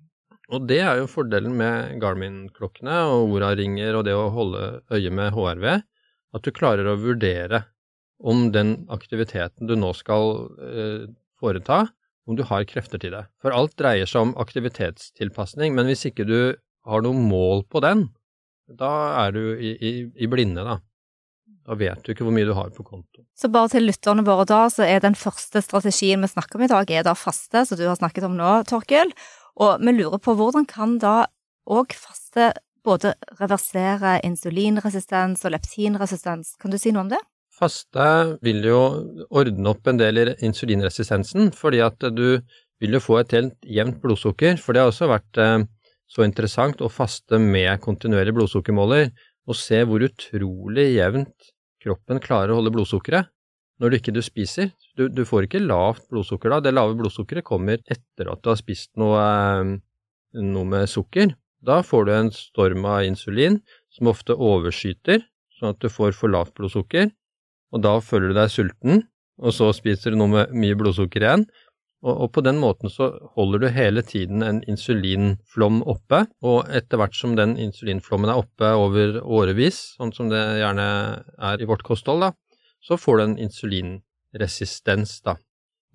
Og 0.54 0.68
det 0.70 0.80
er 0.80 1.01
jo 1.01 1.10
fordelen 1.12 1.58
med 1.60 1.98
Garmin-klokkene 2.01 3.01
og 3.12 3.34
Ora-ringer 3.36 3.98
og 4.00 4.06
det 4.08 4.16
å 4.16 4.30
holde 4.32 4.63
øye 4.94 5.12
med 5.12 5.34
HRV, 5.36 5.68
at 6.36 6.46
du 6.46 6.54
klarer 6.56 6.88
å 6.88 7.00
vurdere 7.01 7.66
om 8.18 8.48
den 8.54 8.88
aktiviteten 8.94 9.68
du 9.68 9.75
nå 9.77 9.92
skal 9.98 10.48
eh, 10.63 11.08
foreta, 11.39 11.86
om 12.27 12.36
du 12.39 12.44
har 12.48 12.66
krefter 12.68 13.00
til 13.01 13.13
det. 13.16 13.25
For 13.44 13.56
alt 13.56 13.75
dreier 13.80 14.08
seg 14.10 14.30
om 14.30 14.36
aktivitetstilpasning, 14.39 15.75
men 15.75 15.88
hvis 15.88 16.08
ikke 16.10 16.25
du 16.27 16.39
har 16.88 17.04
noe 17.04 17.16
mål 17.16 17.66
på 17.72 17.84
den, 17.84 18.08
da 18.68 18.92
er 19.24 19.36
du 19.36 19.44
i, 19.56 19.75
i, 19.75 19.92
i 20.16 20.30
blinde, 20.32 20.63
da. 20.63 20.80
Da 21.68 21.75
vet 21.75 22.00
du 22.04 22.13
ikke 22.13 22.24
hvor 22.24 22.36
mye 22.36 22.48
du 22.48 22.54
har 22.56 22.72
på 22.72 22.86
konto. 22.88 23.25
Så 23.36 23.50
bare 23.51 23.72
til 23.74 23.84
lytterne 23.88 24.24
våre 24.27 24.46
da, 24.48 24.62
så 24.72 24.86
er 24.88 25.04
den 25.04 25.18
første 25.20 25.60
strategien 25.63 26.24
vi 26.24 26.30
snakker 26.32 26.60
om 26.60 26.63
i 26.63 26.72
dag, 26.72 26.92
er 26.92 27.04
da 27.04 27.16
faste, 27.16 27.66
som 27.68 27.80
du 27.80 27.84
har 27.88 28.00
snakket 28.00 28.27
om 28.27 28.38
nå, 28.39 28.54
Torkil. 28.70 29.12
Og 29.58 29.82
vi 29.82 29.94
lurer 29.96 30.22
på 30.22 30.36
hvordan 30.38 30.68
kan 30.70 30.98
da 31.02 31.26
òg 31.68 31.96
faste 31.98 32.52
både 32.88 33.16
reversere 33.40 34.20
insulinresistens 34.28 35.44
og 35.46 35.56
leptinresistens? 35.56 36.54
Kan 36.62 36.72
du 36.72 36.78
si 36.80 36.94
noe 36.94 37.08
om 37.08 37.12
det? 37.12 37.20
Faste 37.58 38.38
vil 38.46 38.62
jo 38.70 38.80
ordne 39.34 39.72
opp 39.74 39.90
en 39.90 39.98
del 39.98 40.22
i 40.22 40.26
insulinresistensen, 40.46 41.50
fordi 41.58 41.82
at 41.82 42.06
du 42.14 42.38
vil 42.78 42.94
jo 42.94 43.02
få 43.02 43.18
et 43.24 43.34
helt 43.34 43.58
jevnt 43.66 43.98
blodsukker. 44.04 44.60
For 44.62 44.76
det 44.78 44.84
har 44.84 44.92
også 44.92 45.10
vært 45.10 45.42
eh, 45.42 45.66
så 46.08 46.24
interessant 46.28 46.84
å 46.86 46.92
faste 46.94 47.42
med 47.42 47.82
kontinuerlig 47.82 48.36
blodsukkermåler 48.38 49.10
og 49.48 49.58
se 49.58 49.82
hvor 49.88 50.06
utrolig 50.06 50.92
jevnt 50.94 51.50
kroppen 51.82 52.22
klarer 52.22 52.54
å 52.54 52.60
holde 52.60 52.76
blodsukkeret 52.76 53.32
når 53.82 53.90
du 53.90 53.98
ikke 54.00 54.14
du 54.16 54.22
spiser. 54.26 54.72
Du, 54.98 55.08
du, 55.10 55.24
får 55.28 55.48
ikke 55.48 55.64
lavt 55.64 56.08
blodsukker 56.12 56.54
da. 56.54 56.62
Det 56.64 56.74
lave 56.74 56.98
blodsukkeret 56.98 57.46
kommer 57.48 57.82
etter 57.86 58.32
at 58.32 58.42
du 58.42 58.52
har 58.52 58.60
spist 58.60 58.94
noe, 59.00 59.22
eh, 59.22 59.76
noe 60.42 60.70
med 60.70 60.90
sukker. 60.90 61.36
Da 61.66 61.82
får 61.86 62.08
du 62.08 62.14
en 62.14 62.34
storm 62.34 62.86
av 62.90 63.06
insulin 63.08 63.62
som 63.94 64.12
ofte 64.12 64.36
overskyter, 64.38 65.24
sånn 65.58 65.74
at 65.74 65.82
du 65.82 65.90
får 65.90 66.18
for 66.18 66.34
lavt 66.34 66.56
blodsukker. 66.58 67.10
Og 67.74 67.84
da 67.84 67.98
føler 68.02 68.32
du 68.32 68.38
deg 68.38 68.52
sulten, 68.54 69.08
og 69.38 69.54
så 69.54 69.70
spiser 69.76 70.14
du 70.14 70.22
noe 70.22 70.34
med 70.34 70.54
mye 70.58 70.78
blodsukker 70.78 71.26
igjen. 71.26 71.48
Og, 72.06 72.14
og, 72.14 72.28
på 72.36 72.44
den 72.46 72.60
måten 72.62 72.92
så 72.94 73.10
holder 73.34 73.64
du 73.64 73.68
hele 73.74 74.04
tiden 74.06 74.46
en 74.46 74.60
insulinflom 74.70 75.82
oppe, 75.90 76.24
og 76.46 76.70
etter 76.70 77.02
hvert 77.02 77.18
som 77.18 77.34
den 77.38 77.56
insulinflommen 77.62 78.30
er 78.30 78.38
oppe 78.38 78.70
over 78.78 79.18
årevis, 79.26 79.80
sånn 79.98 80.14
som 80.14 80.30
det 80.30 80.44
gjerne 80.62 80.86
er 81.50 81.64
i 81.64 81.68
vårt 81.70 81.82
kosthold, 81.88 82.28
da, 82.28 82.32
så 82.88 82.98
får 83.00 83.17
du 83.17 83.24
en 83.24 83.38
insulinresistens, 83.48 85.20
da, 85.25 85.36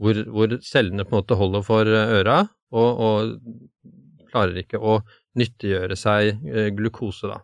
hvor, 0.03 0.19
hvor 0.29 0.59
cellene 0.67 1.07
på 1.07 1.15
en 1.15 1.23
måte 1.23 1.39
holder 1.41 1.65
for 1.65 1.89
øra 1.89 2.43
og, 2.73 3.01
og 3.07 4.29
klarer 4.33 4.63
ikke 4.63 4.81
å 4.81 4.99
nyttiggjøre 5.39 5.97
seg 5.97 6.45
eh, 6.49 6.69
glukose, 6.77 7.31
da. 7.33 7.41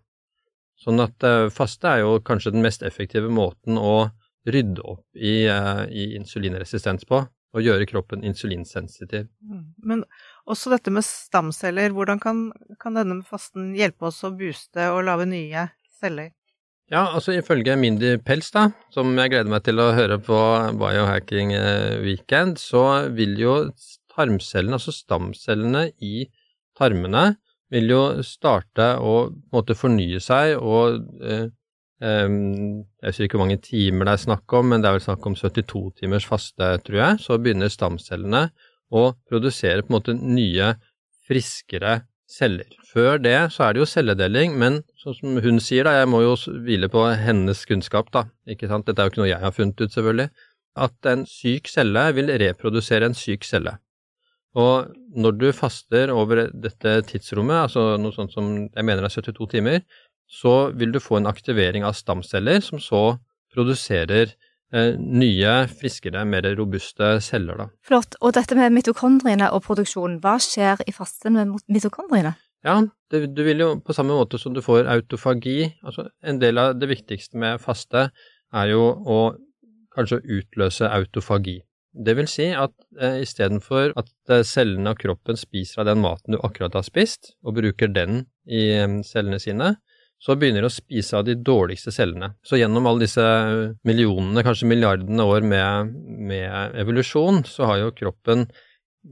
Sånn 0.79 1.03
at 1.03 1.25
uh, 1.27 1.49
faste 1.51 1.91
er 1.91 2.05
jo 2.05 2.21
kanskje 2.23 2.53
den 2.55 2.63
mest 2.63 2.85
effektive 2.87 3.27
måten 3.35 3.81
å 3.83 4.13
rydde 4.49 4.85
opp 4.87 5.03
i, 5.19 5.43
i 5.45 6.05
insulinresistens 6.17 7.03
på 7.09 7.19
og 7.57 7.65
gjøre 7.65 7.89
kroppen 7.89 8.25
insulinsensitiv. 8.29 9.27
Mm. 9.43 9.65
Men 9.83 10.05
også 10.49 10.73
dette 10.73 10.93
med 10.95 11.07
stamceller, 11.07 11.93
hvordan 11.97 12.21
kan, 12.23 12.49
kan 12.81 12.97
denne 12.97 13.23
fasten 13.27 13.73
hjelpe 13.77 14.09
oss 14.11 14.21
å 14.25 14.33
booste 14.37 14.91
og 14.93 15.03
lage 15.09 15.29
nye 15.31 15.69
celler? 15.99 16.31
Ja, 16.89 17.03
altså 17.13 17.35
ifølge 17.37 17.75
Mindy 17.77 18.15
Pels, 18.25 18.49
da, 18.55 18.71
som 18.95 19.11
jeg 19.21 19.35
gleder 19.35 19.51
meg 19.53 19.61
til 19.67 19.81
å 19.83 19.91
høre 19.93 20.17
på 20.25 20.39
Biohacking 20.81 21.53
eh, 21.53 21.99
Weekend, 22.01 22.57
så 22.63 23.11
vil 23.13 23.35
jo 23.37 23.59
tarmcellene, 24.15 24.79
altså 24.79 24.95
stamcellene 24.97 25.91
i 26.01 26.25
tarmene, 26.79 27.35
vil 27.69 27.93
jo 27.93 28.03
starte 28.25 28.95
å 29.05 29.29
måte 29.53 29.77
fornye 29.77 30.23
seg 30.25 30.57
og 30.57 31.03
eh, 31.21 31.47
jeg 31.99 33.03
husker 33.03 33.27
ikke 33.27 33.39
hvor 33.39 33.43
mange 33.43 33.59
timer 33.59 34.07
det 34.07 34.13
er 34.15 34.23
snakk 34.23 34.55
om, 34.55 34.69
men 34.71 34.83
det 34.83 34.89
er 34.89 34.95
vel 34.95 35.03
snakk 35.03 35.25
om 35.27 35.35
72 35.35 35.81
timers 35.99 36.27
faste, 36.31 36.69
tror 36.87 36.99
jeg. 37.01 37.17
Så 37.25 37.39
begynner 37.43 37.73
stamcellene 37.75 38.45
å 38.95 39.09
produsere 39.27 39.83
på 39.83 39.91
en 39.91 39.97
måte 39.97 40.15
nye, 40.15 40.77
friskere 41.27 41.97
celler. 42.31 42.71
Før 42.87 43.19
det 43.21 43.39
så 43.55 43.67
er 43.67 43.75
det 43.75 43.83
jo 43.83 43.89
celledeling, 43.91 44.55
men 44.61 44.79
sånn 45.09 45.17
som 45.17 45.41
hun 45.45 45.61
sier, 45.63 45.89
da, 45.89 45.97
jeg 46.03 46.11
må 46.13 46.23
jo 46.25 46.37
hvile 46.67 46.91
på 46.93 47.03
hennes 47.17 47.65
kunnskap, 47.69 48.13
da, 48.15 48.27
ikke 48.51 48.69
sant, 48.71 48.87
dette 48.89 49.01
er 49.01 49.09
jo 49.09 49.15
ikke 49.15 49.23
noe 49.23 49.31
jeg 49.31 49.45
har 49.45 49.55
funnet 49.57 49.81
ut, 49.81 49.95
selvfølgelig, 49.95 50.47
at 50.79 51.11
en 51.11 51.25
syk 51.27 51.71
celle 51.73 52.05
vil 52.15 52.33
reprodusere 52.43 53.09
en 53.09 53.17
syk 53.17 53.47
celle. 53.49 53.79
Og 54.59 54.91
når 55.19 55.39
du 55.39 55.49
faster 55.53 56.13
over 56.13 56.47
dette 56.51 56.95
tidsrommet, 57.09 57.69
altså 57.69 57.97
noe 58.01 58.15
sånt 58.15 58.35
som 58.35 58.53
jeg 58.67 58.87
mener 58.87 59.07
er 59.07 59.13
72 59.13 59.49
timer, 59.53 59.83
så 60.29 60.71
vil 60.77 60.93
du 60.93 61.01
få 61.01 61.19
en 61.19 61.31
aktivering 61.31 61.87
av 61.89 61.97
stamceller 61.97 62.61
som 62.65 62.81
så 62.83 63.03
produserer 63.55 64.35
eh, 64.75 64.97
nye, 64.99 65.55
friskere, 65.73 66.25
mer 66.29 66.49
robuste 66.59 67.17
celler. 67.25 67.63
Da. 67.63 67.69
Flott. 67.87 68.19
Og 68.21 68.35
dette 68.37 68.59
med 68.59 68.75
mitokondriene 68.77 69.51
og 69.55 69.65
produksjon, 69.69 70.19
hva 70.25 70.37
skjer 70.43 70.85
i 70.89 70.95
fasten 70.97 71.39
med 71.39 71.57
mitokondriene? 71.71 72.35
Ja, 72.67 72.81
det, 73.11 73.27
du 73.37 73.45
vil 73.47 73.63
jo 73.63 73.69
på 73.85 73.95
samme 73.95 74.17
måte 74.19 74.39
som 74.41 74.55
du 74.55 74.59
får 74.65 74.89
autofagi 74.91 75.61
altså 75.87 76.09
En 76.27 76.41
del 76.43 76.59
av 76.59 76.73
det 76.75 76.89
viktigste 76.91 77.39
med 77.39 77.63
faste 77.63 78.09
er 78.51 78.73
jo 78.73 78.83
å 79.07 79.19
kanskje 79.95 80.23
utløse 80.39 80.89
autofagi. 80.89 81.59
Det 81.93 82.15
vil 82.15 82.29
si 82.31 82.47
at 82.55 82.75
eh, 83.01 83.19
istedenfor 83.25 83.95
at 83.99 84.11
eh, 84.31 84.45
cellene 84.47 84.93
av 84.93 84.99
kroppen 85.01 85.39
spiser 85.41 85.83
av 85.83 85.89
den 85.89 86.03
maten 86.05 86.37
du 86.37 86.39
akkurat 86.39 86.77
har 86.79 86.87
spist, 86.87 87.33
og 87.43 87.57
bruker 87.59 87.91
den 87.91 88.23
i 88.47 88.69
eh, 88.77 89.01
cellene 89.09 89.41
sine, 89.43 89.73
så 90.23 90.35
begynner 90.39 90.65
de 90.65 90.71
å 90.71 90.75
spise 90.75 91.19
av 91.19 91.27
de 91.27 91.35
dårligste 91.35 91.93
cellene. 91.95 92.33
Så 92.47 92.59
gjennom 92.59 92.87
alle 92.91 93.07
disse 93.07 93.25
millionene, 93.87 94.43
kanskje 94.47 94.71
milliardene 94.71 95.27
år 95.27 95.47
med, 95.47 95.93
med 96.31 96.79
evolusjon, 96.83 97.45
så 97.47 97.71
har 97.71 97.83
jo 97.83 97.95
kroppen 97.99 98.49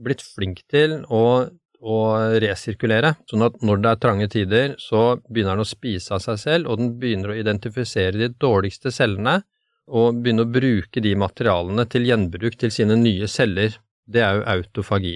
blitt 0.03 0.23
flink 0.35 0.65
til 0.71 0.99
å, 1.07 1.47
å 1.81 1.97
resirkulere. 2.41 3.13
Sånn 3.29 3.45
at 3.45 3.59
når 3.65 3.83
det 3.83 3.91
er 3.91 4.01
trange 4.01 4.29
tider, 4.33 4.73
så 4.81 5.19
begynner 5.29 5.57
den 5.57 5.65
å 5.65 5.69
spise 5.69 6.15
av 6.15 6.23
seg 6.23 6.39
selv, 6.41 6.71
og 6.71 6.81
den 6.81 6.95
begynner 7.01 7.33
å 7.33 7.37
identifisere 7.37 8.17
de 8.17 8.31
dårligste 8.39 8.93
cellene, 8.93 9.41
og 9.87 10.19
begynne 10.19 10.43
å 10.43 10.51
bruke 10.51 11.03
de 11.03 11.13
materialene 11.15 11.85
til 11.87 12.09
gjenbruk 12.09 12.57
til 12.59 12.73
sine 12.75 12.97
nye 12.99 13.29
celler. 13.31 13.77
Det 14.03 14.23
er 14.23 14.39
jo 14.39 14.47
autofagi. 14.57 15.15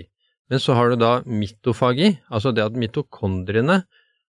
Men 0.51 0.59
så 0.59 0.75
har 0.75 0.91
du 0.91 0.99
da 0.99 1.11
mitofagi, 1.27 2.13
altså 2.31 2.51
det 2.55 2.63
at 2.63 2.77
mitokondriene 2.77 3.81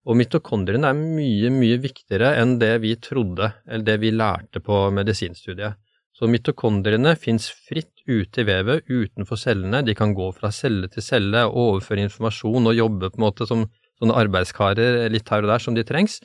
og 0.08 0.16
mitokondriene 0.16 0.88
er 0.88 0.96
mye, 0.98 1.50
mye 1.52 1.78
viktigere 1.84 2.32
enn 2.40 2.56
det 2.62 2.78
vi 2.84 2.94
trodde, 3.04 3.52
eller 3.68 3.86
det 3.90 3.98
vi 4.02 4.14
lærte 4.16 4.62
på 4.64 4.86
medisinstudiet. 4.96 5.76
Så 6.18 6.26
mitokondriene 6.32 7.14
fins 7.20 7.52
fritt 7.68 7.94
ute 8.10 8.42
i 8.42 8.48
vevet, 8.48 8.88
utenfor 8.90 9.38
cellene. 9.38 9.84
De 9.86 9.94
kan 9.98 10.16
gå 10.18 10.32
fra 10.34 10.50
celle 10.56 10.90
til 10.90 11.06
celle, 11.06 11.44
overføre 11.46 12.08
informasjon 12.08 12.72
og 12.72 12.78
jobbe 12.78 13.12
på 13.12 13.20
en 13.20 13.26
måte 13.28 13.46
som 13.50 13.68
sånne 14.00 14.18
arbeidskarer 14.18 15.06
litt 15.14 15.30
her 15.30 15.46
og 15.46 15.52
der 15.52 15.62
som 15.62 15.78
de 15.78 15.86
trengs, 15.86 16.20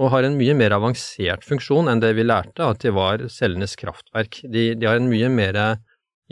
og 0.00 0.12
har 0.12 0.24
en 0.24 0.36
mye 0.40 0.54
mer 0.56 0.74
avansert 0.76 1.44
funksjon 1.44 1.88
enn 1.92 2.00
det 2.00 2.12
vi 2.16 2.24
lærte, 2.24 2.64
at 2.64 2.84
de 2.84 2.92
var 2.96 3.26
cellenes 3.32 3.76
kraftverk. 3.80 4.42
De, 4.48 4.70
de 4.76 4.88
har 4.88 5.00
en 5.00 5.08
mye 5.10 5.28
mer 5.32 5.58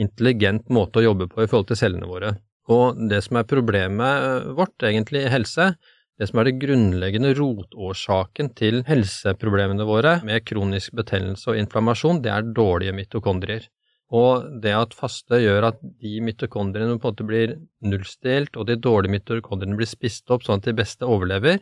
intelligent 0.01 0.69
måte 0.73 1.01
å 1.01 1.09
jobbe 1.09 1.29
på 1.33 1.43
i 1.43 1.49
forhold 1.49 1.73
til 1.73 1.81
cellene 1.81 2.09
våre. 2.09 2.37
Og 2.73 3.01
det 3.11 3.23
som 3.25 3.41
er 3.41 3.49
problemet 3.49 4.53
vårt, 4.57 4.77
egentlig, 4.85 5.25
i 5.25 5.33
helse, 5.33 5.73
det 6.19 6.27
som 6.29 6.41
er 6.41 6.49
det 6.49 6.59
grunnleggende 6.59 7.31
rotårsaken 7.39 8.51
til 8.59 8.81
helseproblemene 8.89 9.87
våre 9.87 10.17
med 10.27 10.43
kronisk 10.49 10.97
betennelse 10.99 11.53
og 11.53 11.61
inflammasjon, 11.61 12.23
det 12.25 12.33
er 12.35 12.49
dårlige 12.57 12.95
mitokondrier. 12.97 13.69
Og 14.09 14.47
det 14.63 14.73
at 14.73 14.97
faste 14.97 15.39
gjør 15.43 15.69
at 15.69 15.83
de 16.03 16.15
mitokondriene 16.25 16.97
på 16.97 17.11
en 17.11 17.13
måte 17.13 17.27
blir 17.29 17.59
nullstilt, 17.85 18.57
og 18.57 18.67
de 18.67 18.79
dårlige 18.81 19.19
mitokondriene 19.19 19.77
blir 19.79 19.91
spist 19.91 20.33
opp 20.33 20.47
sånn 20.47 20.63
at 20.63 20.71
de 20.71 20.75
beste 20.79 21.07
overlever, 21.07 21.61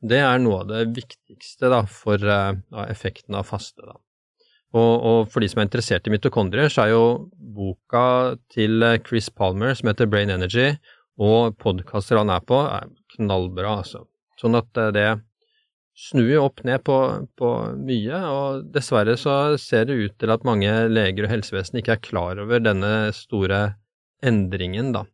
det 0.00 0.20
er 0.24 0.38
noe 0.40 0.62
av 0.62 0.70
det 0.70 0.84
viktigste 0.96 1.68
da, 1.68 1.82
for 1.84 2.22
uh, 2.24 2.54
effekten 2.86 3.36
av 3.36 3.50
faste. 3.50 3.82
Da. 3.84 3.98
Og, 4.70 4.94
og, 4.94 5.18
for 5.28 5.42
de 5.42 5.50
som 5.50 5.60
er 5.60 5.66
interessert 5.66 6.06
i 6.06 6.14
mitokondrier, 6.14 6.70
så 6.72 6.86
er 6.86 6.94
jo 6.94 7.04
boka 7.36 8.38
til 8.54 8.86
Chris 9.04 9.28
Palmer 9.28 9.74
som 9.76 9.90
heter 9.90 10.08
Brain 10.08 10.32
Energy, 10.32 10.70
og 11.20 11.58
podkaster 11.60 12.16
han 12.16 12.32
er 12.32 12.40
på, 12.46 12.62
er 12.64 12.88
knallbra, 13.14 13.80
altså. 13.82 14.06
Sånn 14.40 14.58
at 14.58 14.80
eh, 14.80 14.92
det 14.96 15.08
snur 16.00 16.30
jo 16.30 16.44
opp 16.46 16.62
ned 16.64 16.82
på, 16.86 16.96
på, 17.36 17.52
mye, 17.76 18.20
og 18.30 18.66
dessverre 18.74 19.16
så 19.20 19.36
ser 19.60 19.88
det 19.88 19.98
ut 20.00 20.18
til 20.20 20.32
at 20.32 20.46
mange 20.48 20.72
leger 20.88 21.26
og 21.26 21.34
helsevesen 21.34 21.80
ikke 21.80 21.96
er 21.96 22.04
klar 22.04 22.40
over 22.40 22.62
denne 22.62 23.10
store 23.16 23.62
endringen, 24.24 24.94
da. 24.96 25.04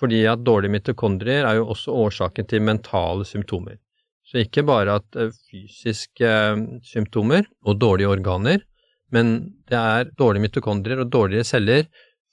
Fordi 0.00 0.22
at 0.30 0.44
dårlige 0.46 0.72
mitokondrier 0.78 1.44
er 1.44 1.58
jo 1.58 1.68
også 1.74 1.94
årsaken 2.06 2.48
til 2.48 2.64
mentale 2.64 3.26
symptomer. 3.28 3.76
Så 4.24 4.44
ikke 4.44 4.64
bare 4.68 5.00
at 5.00 5.18
eh, 5.18 5.34
fysiske 5.50 6.28
eh, 6.28 6.66
symptomer 6.86 7.48
og 7.66 7.80
dårlige 7.82 8.12
organer, 8.14 8.62
men 9.10 9.56
det 9.66 9.78
er 9.78 10.12
dårlige 10.18 10.46
mitokondrier 10.46 11.02
og 11.02 11.10
dårlige 11.10 11.48
celler 11.48 11.88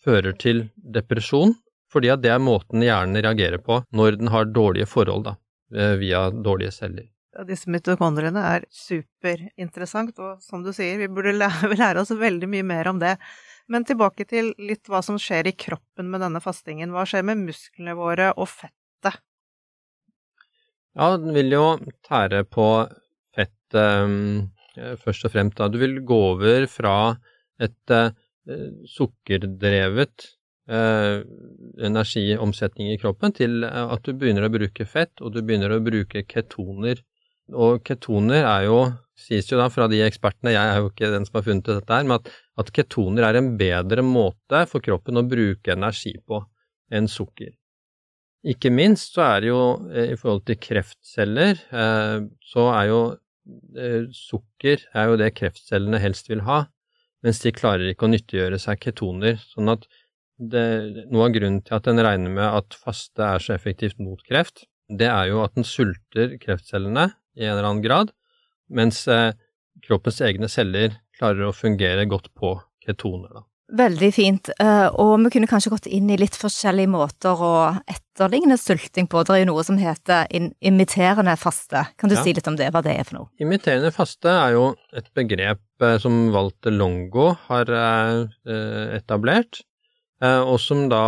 fører 0.05 0.37
til 0.37 0.67
depresjon, 0.93 1.55
fordi 1.91 2.11
at 2.13 2.23
det 2.23 2.31
er 2.33 2.43
måten 2.43 2.83
hjernen 2.83 3.21
reagerer 3.23 3.61
på 3.63 3.81
når 3.95 4.19
den 4.21 4.31
har 4.33 4.49
dårlige 4.51 4.89
forhold 4.89 5.27
da, 5.29 5.35
eh, 5.75 5.95
via 6.01 6.27
dårlige 6.31 6.73
celler. 6.75 7.07
Ja, 7.37 7.43
disse 7.45 7.69
mitokondriene 7.69 8.41
er 8.55 8.65
superinteressant, 8.73 10.17
og 10.17 10.41
som 10.41 10.63
du 10.65 10.71
sier, 10.73 10.97
vi 10.97 11.09
burde 11.11 11.35
lære, 11.35 11.69
lære 11.81 12.01
oss 12.01 12.11
veldig 12.11 12.49
mye 12.49 12.65
mer 12.65 12.89
om 12.89 13.01
det. 13.03 13.17
Men 13.69 13.85
tilbake 13.85 14.25
til 14.25 14.53
litt 14.57 14.87
hva 14.89 15.03
som 15.05 15.19
skjer 15.21 15.49
i 15.51 15.55
kroppen 15.59 16.09
med 16.09 16.23
denne 16.23 16.41
fastingen. 16.41 16.93
Hva 16.95 17.03
skjer 17.07 17.25
med 17.27 17.43
musklene 17.43 17.97
våre 17.99 18.31
og 18.33 18.47
fettet? 18.49 19.19
Ja, 20.97 21.11
den 21.19 21.35
vil 21.35 21.51
jo 21.53 21.65
tære 22.07 22.41
på 22.49 22.67
fett 23.35 23.77
um, 23.77 24.47
først 25.03 25.27
og 25.27 25.35
fremst. 25.35 25.59
Da. 25.59 25.67
Du 25.69 25.77
vil 25.83 25.99
gå 26.07 26.17
over 26.31 26.65
fra 26.71 26.95
et 27.61 27.93
uh, 27.93 28.09
sukkerdrevet 28.95 30.31
uh, 30.71 31.19
energiomsetning 31.89 32.91
i 32.93 32.99
kroppen 33.01 33.35
til 33.35 33.65
at 33.67 34.03
du 34.05 34.13
begynner 34.13 34.47
å 34.47 34.53
bruke 34.53 34.87
fett, 34.89 35.13
og 35.21 35.35
du 35.35 35.41
begynner 35.41 35.75
å 35.75 35.83
bruke 35.83 36.23
ketoner. 36.27 37.03
Og 37.55 37.79
ketoner 37.87 38.43
er 38.43 38.65
jo, 38.67 38.79
sies 39.17 39.47
jo 39.51 39.59
da 39.59 39.69
fra 39.71 39.87
de 39.91 40.01
ekspertene, 40.03 40.55
jeg 40.55 40.73
er 40.73 40.81
jo 40.81 40.89
ikke 40.91 41.11
den 41.13 41.27
som 41.27 41.39
har 41.39 41.45
funnet 41.45 41.69
dette 41.69 41.99
her, 41.99 42.07
men 42.07 42.19
at, 42.19 42.33
at 42.59 42.73
ketoner 42.75 43.27
er 43.27 43.39
en 43.39 43.53
bedre 43.59 44.03
måte 44.03 44.65
for 44.71 44.83
kroppen 44.83 45.21
å 45.21 45.27
bruke 45.27 45.75
energi 45.75 46.17
på 46.27 46.41
enn 46.91 47.07
sukker. 47.11 47.53
Ikke 48.47 48.69
minst 48.71 49.15
så 49.15 49.23
er 49.25 49.43
det 49.43 49.49
jo 49.49 49.61
eh, 49.91 50.13
i 50.13 50.17
forhold 50.19 50.45
til 50.47 50.59
kreftceller, 50.61 51.57
eh, 51.67 52.17
så 52.51 52.67
er 52.75 52.89
jo 52.91 52.99
eh, 53.79 54.03
sukker 54.13 54.85
er 54.93 55.11
jo 55.11 55.17
det 55.19 55.33
kreftcellene 55.39 55.99
helst 56.03 56.29
vil 56.31 56.43
ha, 56.47 56.65
mens 57.25 57.41
de 57.43 57.55
klarer 57.55 57.91
ikke 57.91 58.07
å 58.07 58.11
nyttiggjøre 58.13 58.59
seg 58.61 58.79
ketoner. 58.83 59.41
Sånn 59.51 59.73
at 59.73 59.87
det, 60.37 61.07
noe 61.11 61.27
av 61.27 61.35
grunnen 61.35 61.63
til 61.65 61.77
at 61.77 61.89
en 61.89 62.03
regner 62.05 62.33
med 62.33 62.45
at 62.45 62.77
faste 62.77 63.25
er 63.25 63.43
så 63.43 63.55
effektivt 63.55 63.99
mot 64.01 64.21
kreft, 64.27 64.65
det 64.87 65.09
er 65.09 65.31
jo 65.31 65.41
at 65.43 65.57
den 65.57 65.67
sulter 65.67 66.37
kreftcellene 66.41 67.09
i 67.37 67.43
en 67.45 67.55
eller 67.55 67.69
annen 67.71 67.83
grad, 67.83 68.13
mens 68.69 69.03
kroppens 69.83 70.21
egne 70.25 70.49
celler 70.51 70.95
klarer 71.17 71.49
å 71.49 71.55
fungere 71.55 72.05
godt 72.09 72.31
på 72.37 72.55
ketoner. 72.85 73.33
Da. 73.33 73.47
Veldig 73.77 74.09
fint, 74.15 74.49
eh, 74.63 74.87
og 74.95 75.17
vi 75.25 75.31
kunne 75.33 75.47
kanskje 75.49 75.73
gått 75.73 75.89
inn 75.91 76.07
i 76.13 76.17
litt 76.19 76.37
forskjellige 76.39 76.87
måter 76.87 77.41
å 77.43 77.53
etterligne 77.83 78.55
sulting 78.55 79.09
på. 79.11 79.25
Det 79.27 79.33
er 79.35 79.41
jo 79.41 79.49
noe 79.49 79.65
som 79.67 79.79
heter 79.81 80.29
imiterende 80.31 81.35
faste. 81.35 81.83
Kan 81.99 82.07
du 82.07 82.15
ja. 82.15 82.23
si 82.23 82.31
litt 82.37 82.47
om 82.47 82.55
det, 82.55 82.69
hva 82.71 82.79
det 82.85 82.95
er 82.95 83.03
for 83.03 83.19
noe? 83.19 83.29
Imiterende 83.43 83.91
faste 83.91 84.31
er 84.31 84.55
jo 84.55 84.69
et 84.95 85.11
begrep 85.17 85.83
eh, 85.83 85.97
som 85.99 86.29
Walter 86.31 86.71
Longo 86.71 87.33
har 87.49 87.73
eh, 87.75 88.21
etablert, 89.01 89.65
og 90.17 90.55
som 90.57 90.87
da, 90.89 91.01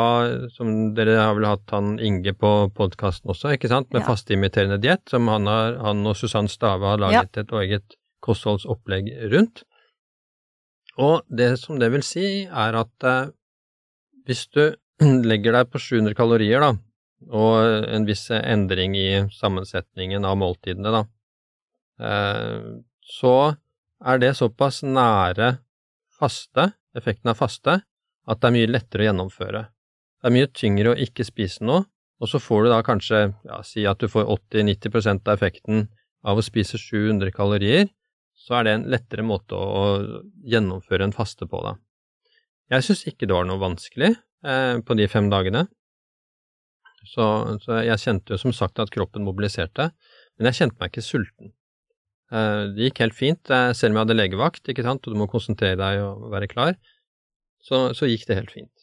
som 0.53 0.91
dere 0.93 1.15
har 1.17 1.33
vel 1.33 1.47
hatt 1.49 1.71
han 1.73 1.95
Inge 1.97 2.35
på 2.37 2.51
podkasten 2.77 3.31
også, 3.33 3.55
ikke 3.55 3.71
sant, 3.71 3.89
med 3.89 4.03
ja. 4.03 4.09
fasteimiterende 4.11 4.77
diett, 4.83 5.01
som 5.09 5.25
han, 5.31 5.49
har, 5.49 5.79
han, 5.81 6.03
og 6.05 6.13
Susann 6.19 6.49
Stave 6.51 6.85
har 6.85 7.01
laget 7.01 7.39
ja. 7.39 7.41
et 7.41 7.55
eget 7.63 7.97
kostholdsopplegg 8.21 9.09
rundt. 9.33 9.63
Og 10.99 11.23
det 11.31 11.53
som 11.61 11.79
det 11.79 11.89
vil 11.93 12.03
si, 12.05 12.27
er 12.45 12.77
at 12.77 13.07
eh, 13.07 13.31
hvis 14.27 14.45
du 14.53 14.63
legger 15.31 15.55
deg 15.57 15.71
på 15.71 15.81
700 15.81 16.17
kalorier, 16.17 16.61
da, 16.63 16.73
og 17.29 17.87
en 17.89 18.05
viss 18.07 18.27
endring 18.31 18.95
i 18.97 19.09
sammensetningen 19.35 20.27
av 20.27 20.37
måltidene, 20.39 20.93
da, 20.93 21.03
eh, 22.03 22.69
så 23.19 23.35
er 23.99 24.21
det 24.21 24.35
såpass 24.37 24.83
nære 24.85 25.55
faste, 26.19 26.71
effekten 26.95 27.31
av 27.31 27.39
faste, 27.39 27.79
at 28.29 28.41
det 28.41 28.49
er 28.49 28.55
mye 28.55 28.69
lettere 28.69 29.05
å 29.05 29.09
gjennomføre. 29.09 29.63
Det 30.19 30.29
er 30.29 30.35
mye 30.35 30.49
tyngre 30.51 30.93
å 30.93 30.99
ikke 30.99 31.25
spise 31.27 31.65
noe, 31.65 31.85
og 32.19 32.27
så 32.27 32.41
får 32.43 32.65
du 32.65 32.71
da 32.73 32.81
kanskje, 32.85 33.21
ja, 33.47 33.61
si 33.63 33.85
at 33.87 34.01
du 34.01 34.09
får 34.11 34.27
80-90% 34.51 35.29
av 35.29 35.37
effekten 35.37 35.87
av 36.27 36.39
å 36.39 36.43
spise 36.43 36.79
700 36.79 37.31
kalorier, 37.35 37.87
så 38.39 38.59
er 38.59 38.65
det 38.65 38.73
en 38.75 38.87
lettere 38.91 39.25
måte 39.25 39.55
å, 39.55 39.83
gjennomføre 40.47 41.07
en 41.07 41.15
faste 41.15 41.47
på, 41.49 41.61
da. 41.63 41.75
Jeg 42.69 42.85
syns 42.85 43.05
ikke 43.09 43.27
det 43.27 43.35
var 43.35 43.47
noe 43.49 43.61
vanskelig 43.61 44.11
eh, 44.13 44.75
på 44.85 44.97
de 44.99 45.07
fem 45.09 45.29
dagene. 45.31 45.65
Så, 47.07 47.23
så, 47.63 47.79
jeg 47.87 48.01
kjente 48.03 48.35
jo 48.35 48.41
som 48.41 48.53
sagt 48.53 48.81
at 48.83 48.91
kroppen 48.93 49.25
mobiliserte, 49.25 49.89
men 50.37 50.49
jeg 50.49 50.59
kjente 50.59 50.77
meg 50.79 50.91
ikke 50.91 51.05
sulten. 51.07 51.53
Eh, 52.29 52.67
det 52.75 52.89
gikk 52.89 53.03
helt 53.05 53.17
fint, 53.17 53.53
eh, 53.55 53.71
selv 53.73 53.95
om 53.95 53.99
jeg 53.99 54.05
hadde 54.05 54.19
legevakt, 54.19 54.69
ikke 54.69 54.85
sant, 54.85 55.07
og 55.07 55.15
du 55.15 55.19
må 55.23 55.29
konsentrere 55.31 55.79
deg 55.79 56.03
og 56.03 56.29
være 56.35 56.51
klar, 56.51 56.75
så, 57.63 57.89
så 57.97 58.09
gikk 58.09 58.27
det 58.29 58.39
helt 58.39 58.53
fint. 58.55 58.75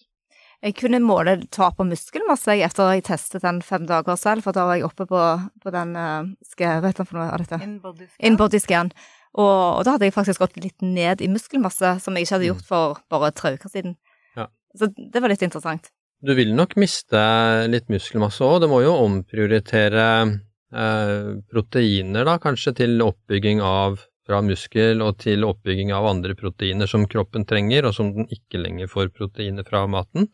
Jeg 0.64 0.74
kunne 0.78 0.98
måle 1.04 1.36
tap 1.52 1.80
av 1.82 1.86
muskelmasse 1.86 2.56
etter 2.64 2.88
at 2.88 2.96
jeg 2.96 3.04
testet 3.10 3.44
den 3.44 3.60
fem 3.62 3.84
dager 3.86 4.16
selv, 4.18 4.46
for 4.46 4.56
da 4.56 4.64
var 4.66 4.78
jeg 4.78 4.86
oppe 4.88 5.04
på, 5.08 5.22
på 5.62 5.72
den 5.74 5.92
uh, 6.00 6.24
skal, 6.48 6.80
Hva 6.80 6.90
heter 6.90 7.12
noe 7.12 7.28
av 7.28 7.44
dette? 7.44 7.60
Inbody 7.62 8.08
scan. 8.08 8.24
In 8.24 8.64
scan. 8.64 8.92
Og, 9.36 9.52
og, 9.52 9.82
da 9.84 9.94
hadde 9.94 10.08
jeg 10.08 10.16
faktisk 10.16 10.40
gått 10.40 10.56
litt 10.62 10.80
ned 10.82 11.20
i 11.20 11.28
muskelmasse, 11.28 11.98
som 12.00 12.16
jeg 12.16 12.24
ikke 12.24 12.38
hadde 12.38 12.48
gjort 12.48 12.64
mm. 12.64 12.68
for 12.70 13.02
bare 13.12 13.32
tre 13.36 13.52
uker 13.58 13.72
siden. 13.72 13.98
Ja. 14.38 14.48
Så 14.76 14.88
det 14.96 15.20
var 15.20 15.32
litt 15.32 15.44
interessant. 15.44 15.90
Du 16.24 16.32
vil 16.34 16.54
nok 16.56 16.72
miste 16.80 17.20
litt 17.68 17.90
muskelmasse 17.92 18.44
òg. 18.46 18.62
Det 18.64 18.70
må 18.72 18.80
jo 18.80 18.94
omprioritere 19.04 20.06
eh, 20.24 21.28
proteiner, 21.52 22.24
da, 22.24 22.38
kanskje 22.40 22.72
til 22.80 23.04
oppbygging 23.04 23.60
av 23.60 24.00
fra 24.26 24.42
muskel 24.42 25.02
og 25.06 25.20
til 25.22 25.46
oppbygging 25.46 25.92
av 25.94 26.08
andre 26.10 26.34
proteiner 26.38 26.90
som 26.90 27.06
kroppen 27.10 27.46
trenger, 27.48 27.86
og 27.86 27.94
som 27.94 28.12
den 28.14 28.26
ikke 28.32 28.60
lenger 28.60 28.90
får 28.90 29.12
proteiner 29.14 29.66
fra 29.66 29.84
maten. 29.90 30.28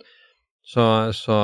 Så, 0.65 0.85
så 1.17 1.37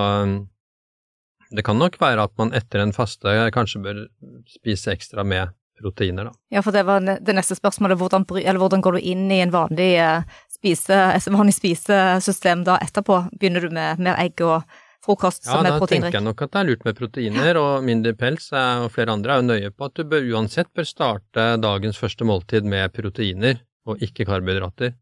det 1.51 1.65
kan 1.67 1.79
nok 1.81 1.99
være 2.01 2.25
at 2.29 2.35
man 2.41 2.55
etter 2.57 2.83
en 2.83 2.95
faste 2.97 3.35
kanskje 3.55 3.83
bør 3.85 4.03
spise 4.49 4.93
ekstra 4.95 5.25
med 5.27 5.55
proteiner, 5.79 6.29
da. 6.29 6.33
Ja, 6.51 6.63
for 6.65 6.75
det 6.75 6.85
var 6.89 7.05
det 7.05 7.35
neste 7.37 7.55
spørsmålet. 7.59 7.99
Hvordan, 8.01 8.27
hvordan 8.27 8.83
går 8.83 8.99
du 8.99 9.07
inn 9.13 9.29
i 9.31 9.41
en 9.45 9.55
vanlig, 9.55 9.93
eh, 10.03 10.23
spise, 10.51 10.99
vanlig 11.31 11.55
spisesystem 11.55 12.65
da 12.67 12.79
etterpå? 12.83 13.29
Begynner 13.39 13.63
du 13.63 13.71
med 13.71 14.03
mer 14.03 14.19
egg 14.19 14.43
og 14.43 14.63
frokost 15.09 15.49
som 15.49 15.65
er 15.65 15.79
proteinrik? 15.81 15.81
Ja, 15.81 15.81
da 15.81 15.91
tenker 15.95 16.19
jeg 16.19 16.27
nok 16.27 16.45
at 16.45 16.53
det 16.55 16.61
er 16.61 16.69
lurt 16.69 16.87
med 16.87 16.99
proteiner, 16.99 17.61
og 17.63 17.87
mindre 17.87 18.15
pels 18.19 18.51
og 18.53 18.89
flere 18.95 19.17
andre 19.17 19.35
er 19.35 19.43
jo 19.43 19.49
nøye 19.49 19.73
på 19.75 19.89
at 19.89 19.99
du 19.99 20.05
bør, 20.13 20.31
uansett 20.37 20.71
bør 20.77 20.89
starte 20.89 21.51
dagens 21.63 22.01
første 22.01 22.29
måltid 22.29 22.69
med 22.69 22.93
proteiner 22.97 23.63
og 23.89 24.03
ikke 24.05 24.29
karbohydrater. 24.29 24.97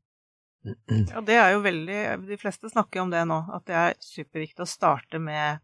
Ja, 0.66 1.21
det 1.23 1.37
er 1.38 1.53
jo 1.55 1.61
veldig 1.62 2.01
De 2.27 2.37
fleste 2.40 2.71
snakker 2.73 3.05
om 3.05 3.12
det 3.12 3.23
nå, 3.29 3.38
at 3.55 3.66
det 3.69 3.77
er 3.79 3.97
superviktig 4.03 4.64
å 4.64 4.69
starte 4.71 5.21
med, 5.23 5.62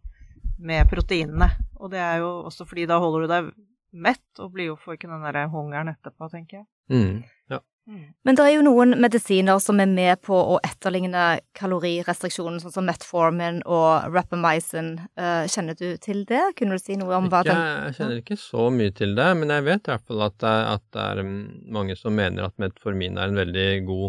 med 0.63 0.87
proteinene. 0.91 1.49
Og 1.83 1.91
det 1.95 2.03
er 2.03 2.23
jo 2.23 2.31
også 2.47 2.67
fordi 2.69 2.87
da 2.91 3.01
holder 3.03 3.25
du 3.25 3.33
deg 3.33 3.51
mett, 3.93 4.25
og 4.41 4.55
blir 4.55 4.71
jo 4.71 4.79
får 4.81 4.97
ikke 4.97 5.11
den 5.11 5.27
der 5.27 5.51
hungeren 5.53 5.91
etterpå, 5.93 6.31
tenker 6.33 6.63
jeg. 6.63 6.67
Mm, 6.93 7.23
ja. 7.53 7.59
Mm. 7.91 8.03
Men 8.23 8.37
det 8.39 8.45
er 8.45 8.53
jo 8.55 8.63
noen 8.63 8.95
medisiner 9.03 9.59
som 9.63 9.81
er 9.83 9.89
med 9.91 10.21
på 10.23 10.37
å 10.37 10.59
etterligne 10.63 11.41
kalorirestriksjonen, 11.59 12.61
sånn 12.63 12.75
som 12.77 12.87
Metformin 12.87 13.59
og 13.67 14.07
Rapamycin. 14.13 14.93
Uh, 15.19 15.49
kjenner 15.51 15.79
du 15.79 15.97
til 16.03 16.23
det? 16.29 16.45
Kunne 16.59 16.79
du 16.79 16.83
si 16.83 16.97
noe 17.01 17.19
om 17.19 17.27
hva 17.33 17.43
den 17.47 17.59
Jeg 17.59 17.97
kjenner 17.99 18.23
ikke 18.23 18.39
så 18.39 18.69
mye 18.75 18.95
til 18.95 19.17
det, 19.19 19.29
men 19.41 19.55
jeg 19.55 19.67
vet 19.67 19.91
i 19.91 19.95
hvert 19.95 20.07
fall 20.07 20.25
at 20.29 20.39
det, 20.45 20.55
at 20.77 20.87
det 20.95 21.09
er 21.09 21.23
mm, 21.27 21.43
mange 21.75 21.99
som 21.99 22.17
mener 22.19 22.47
at 22.47 22.59
Metformin 22.63 23.19
er 23.19 23.33
en 23.33 23.43
veldig 23.43 23.69
god 23.91 24.09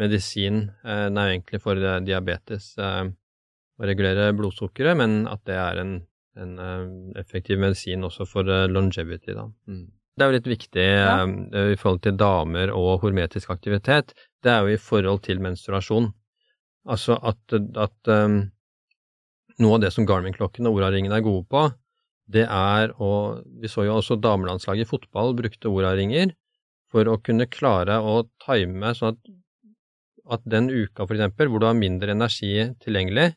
medisin. 0.00 0.64
Uh, 0.80 1.06
den 1.06 1.20
er 1.20 1.28
jo 1.28 1.36
egentlig 1.36 1.62
for 1.64 1.86
uh, 1.86 2.00
diabetes 2.04 2.72
å 2.80 3.84
regulere 3.84 4.32
blodsukkeret, 4.36 4.96
men 4.96 5.24
at 5.28 5.44
det 5.48 5.60
er 5.60 5.84
en 5.84 5.96
en 6.36 6.58
effektiv 7.16 7.56
medisin 7.56 8.02
også 8.04 8.26
for 8.28 8.44
longevity, 8.68 9.32
da. 9.32 9.46
Mm. 9.72 9.86
Det 10.16 10.24
er 10.24 10.30
jo 10.30 10.36
litt 10.38 10.48
viktig 10.48 10.84
ja. 10.84 11.16
uh, 11.28 11.72
i 11.74 11.78
forhold 11.78 12.02
til 12.06 12.16
damer 12.16 12.72
og 12.72 13.02
hormetisk 13.02 13.50
aktivitet. 13.52 14.14
Det 14.42 14.52
er 14.52 14.64
jo 14.64 14.76
i 14.76 14.80
forhold 14.80 15.20
til 15.26 15.42
menstruasjon. 15.44 16.08
Altså 16.88 17.18
at, 17.20 17.56
at 17.82 18.12
um, 18.14 18.38
noe 19.60 19.76
av 19.76 19.82
det 19.84 19.92
som 19.92 20.06
Garmin-klokken 20.08 20.68
og 20.70 20.78
Oraringen 20.80 21.12
er 21.12 21.24
gode 21.24 21.44
på, 21.50 21.66
det 22.26 22.46
er 22.50 22.90
å 22.98 23.10
Vi 23.62 23.70
så 23.70 23.84
jo 23.86 23.98
også 24.00 24.16
damelandslaget 24.18 24.86
i 24.86 24.90
fotball 24.90 25.36
brukte 25.38 25.70
Oraringer 25.70 26.32
for 26.90 27.06
å 27.10 27.18
kunne 27.22 27.46
klare 27.50 27.98
å 28.02 28.24
time 28.42 28.94
sånn 28.96 29.14
at, 29.14 29.30
at 30.36 30.48
den 30.48 30.70
uka, 30.70 31.04
for 31.04 31.14
eksempel, 31.14 31.50
hvor 31.50 31.62
du 31.62 31.68
har 31.68 31.78
mindre 31.78 32.14
energi 32.14 32.70
tilgjengelig, 32.82 33.32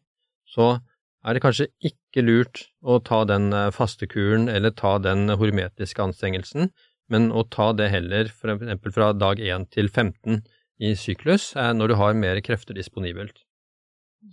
så 0.49 0.77
er 1.25 1.35
det 1.35 1.43
kanskje 1.43 1.67
ikke 1.83 2.23
lurt 2.23 2.63
å 2.81 2.99
ta 3.03 3.23
den 3.27 3.51
faste 3.51 3.75
fastekuren 3.75 4.47
eller 4.51 4.71
ta 4.71 4.97
den 5.03 5.27
hormetiske 5.29 6.03
anstrengelsen, 6.03 6.71
men 7.11 7.31
å 7.31 7.43
ta 7.43 7.71
det 7.73 7.89
heller 7.91 8.29
eksempel 8.29 8.95
fra 8.95 9.11
dag 9.13 9.41
1 9.41 9.67
til 9.75 9.89
15 9.89 10.43
i 10.79 10.93
syklus, 10.95 11.51
når 11.55 11.91
du 11.91 11.95
har 11.99 12.15
mer 12.15 12.39
krefter 12.45 12.77
disponibelt. 12.77 13.43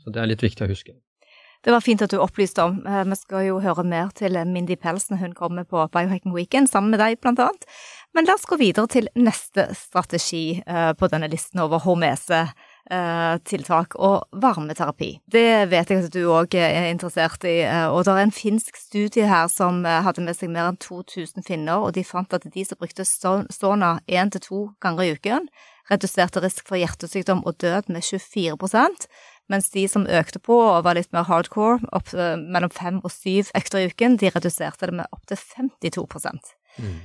Så 0.02 0.12
det 0.14 0.22
er 0.22 0.30
litt 0.30 0.44
viktig 0.44 0.66
å 0.66 0.70
huske. 0.70 0.94
Det 1.66 1.72
var 1.74 1.82
fint 1.82 2.02
at 2.04 2.12
du 2.12 2.20
opplyste 2.22 2.62
om. 2.62 2.76
Eh, 2.86 3.02
vi 3.10 3.16
skal 3.18 3.46
jo 3.48 3.56
høre 3.64 3.82
mer 3.86 4.12
til 4.14 4.36
Mindy 4.46 4.76
Pels 4.78 5.08
når 5.10 5.22
hun 5.24 5.32
kommer 5.34 5.66
på 5.66 5.82
Biohacking 5.90 6.34
Weekend 6.36 6.70
sammen 6.70 6.92
med 6.94 7.00
deg, 7.02 7.18
blant 7.22 7.42
annet. 7.42 7.66
Men 8.14 8.28
la 8.28 8.36
oss 8.36 8.46
gå 8.46 8.58
videre 8.60 8.86
til 8.92 9.08
neste 9.18 9.66
strategi 9.74 10.60
eh, 10.62 10.92
på 10.94 11.08
denne 11.10 11.30
listen 11.32 11.64
over 11.64 11.82
hormese 11.82 12.44
tiltak 13.46 13.96
og 13.98 14.28
varmeterapi. 14.38 15.08
Det 15.26 15.66
vet 15.72 15.90
jeg 15.90 16.04
at 16.04 16.14
du 16.14 16.20
òg 16.30 16.54
er 16.54 16.90
interessert 16.92 17.42
i, 17.48 17.56
og 17.90 18.04
det 18.06 18.14
er 18.14 18.22
en 18.22 18.34
finsk 18.34 18.78
studie 18.78 19.26
her 19.26 19.48
som 19.50 19.82
hadde 19.82 20.22
med 20.22 20.38
seg 20.38 20.52
mer 20.54 20.70
enn 20.70 20.78
2000 20.78 21.42
finner, 21.46 21.82
og 21.82 21.96
de 21.96 22.04
fant 22.06 22.36
at 22.36 22.46
de 22.46 22.66
som 22.66 22.78
brukte 22.78 23.06
Sona 23.06 23.96
én 24.06 24.30
til 24.30 24.44
to 24.44 24.60
ganger 24.82 25.02
i 25.02 25.16
uken, 25.18 25.50
reduserte 25.90 26.42
risk 26.42 26.66
for 26.66 26.78
hjertesykdom 26.78 27.42
og 27.46 27.58
død 27.62 27.90
med 27.90 28.06
24% 28.06 29.06
mens 29.52 29.68
de 29.70 29.86
som 29.90 30.06
økte 30.06 30.40
på 30.42 30.56
og 30.58 30.84
var 30.86 30.98
litt 30.98 31.12
mer 31.14 31.26
hardcore, 31.28 31.80
opp 31.94 32.12
eh, 32.14 32.34
mellom 32.38 32.72
fem 32.74 33.00
og 33.02 33.12
syv 33.14 33.52
økter 33.58 33.82
i 33.82 33.90
uken, 33.92 34.18
de 34.20 34.32
reduserte 34.34 34.90
det 34.90 34.96
med 35.00 35.12
opptil 35.14 35.38
52 35.38 36.06
mm. 36.78 36.96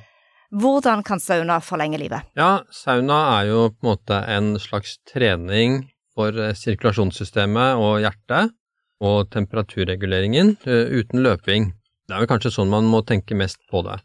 Hvordan 0.52 1.04
kan 1.08 1.22
sauna 1.24 1.62
forlenge 1.64 2.00
livet? 2.02 2.28
Ja, 2.36 2.66
sauna 2.76 3.20
er 3.38 3.50
jo 3.52 3.60
på 3.72 3.86
en 3.86 3.90
måte 3.94 4.18
en 4.28 4.54
slags 4.60 4.98
trening 5.08 5.86
for 6.16 6.36
eh, 6.36 6.56
sirkulasjonssystemet 6.58 7.80
og 7.80 8.02
hjertet, 8.04 8.52
og 9.02 9.32
temperaturreguleringen 9.34 10.58
eh, 10.68 10.92
uten 11.00 11.24
løping. 11.24 11.72
Det 12.08 12.18
er 12.18 12.26
vel 12.26 12.32
kanskje 12.34 12.52
sånn 12.58 12.72
man 12.72 12.90
må 12.92 13.00
tenke 13.08 13.38
mest 13.38 13.62
på 13.72 13.86
det. 13.88 14.02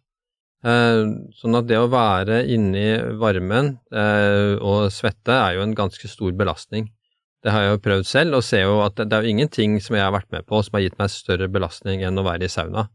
Sånn 0.66 1.54
at 1.54 1.66
det 1.68 1.76
å 1.78 1.90
være 1.92 2.40
inni 2.50 2.96
varmen 3.20 3.68
og 4.66 4.88
svette 4.90 5.30
er 5.30 5.52
jo 5.54 5.62
en 5.62 5.74
ganske 5.78 6.09
stor 6.11 6.32
belastning. 6.35 6.88
Det 7.46 7.52
har 7.54 7.62
jeg 7.62 7.74
jo 7.76 7.82
prøvd 7.85 8.09
selv, 8.09 8.38
og 8.38 8.42
ser 8.42 8.64
jo 8.64 8.80
at 8.82 8.96
det, 8.98 9.06
er 9.14 9.22
jo 9.22 9.30
ingenting 9.30 9.76
som 9.78 9.94
jeg 9.94 10.02
har 10.02 10.14
vært 10.16 10.32
med 10.35 10.46
på 10.48 10.59
som 10.66 10.74
har 10.74 10.82
gitt 10.82 10.96
meg 10.98 11.12
større 11.14 11.46
belastning 11.52 12.02
enn 12.02 12.18
å 12.18 12.24
være 12.26 12.48
i 12.48 12.50
sauna, 12.50 12.88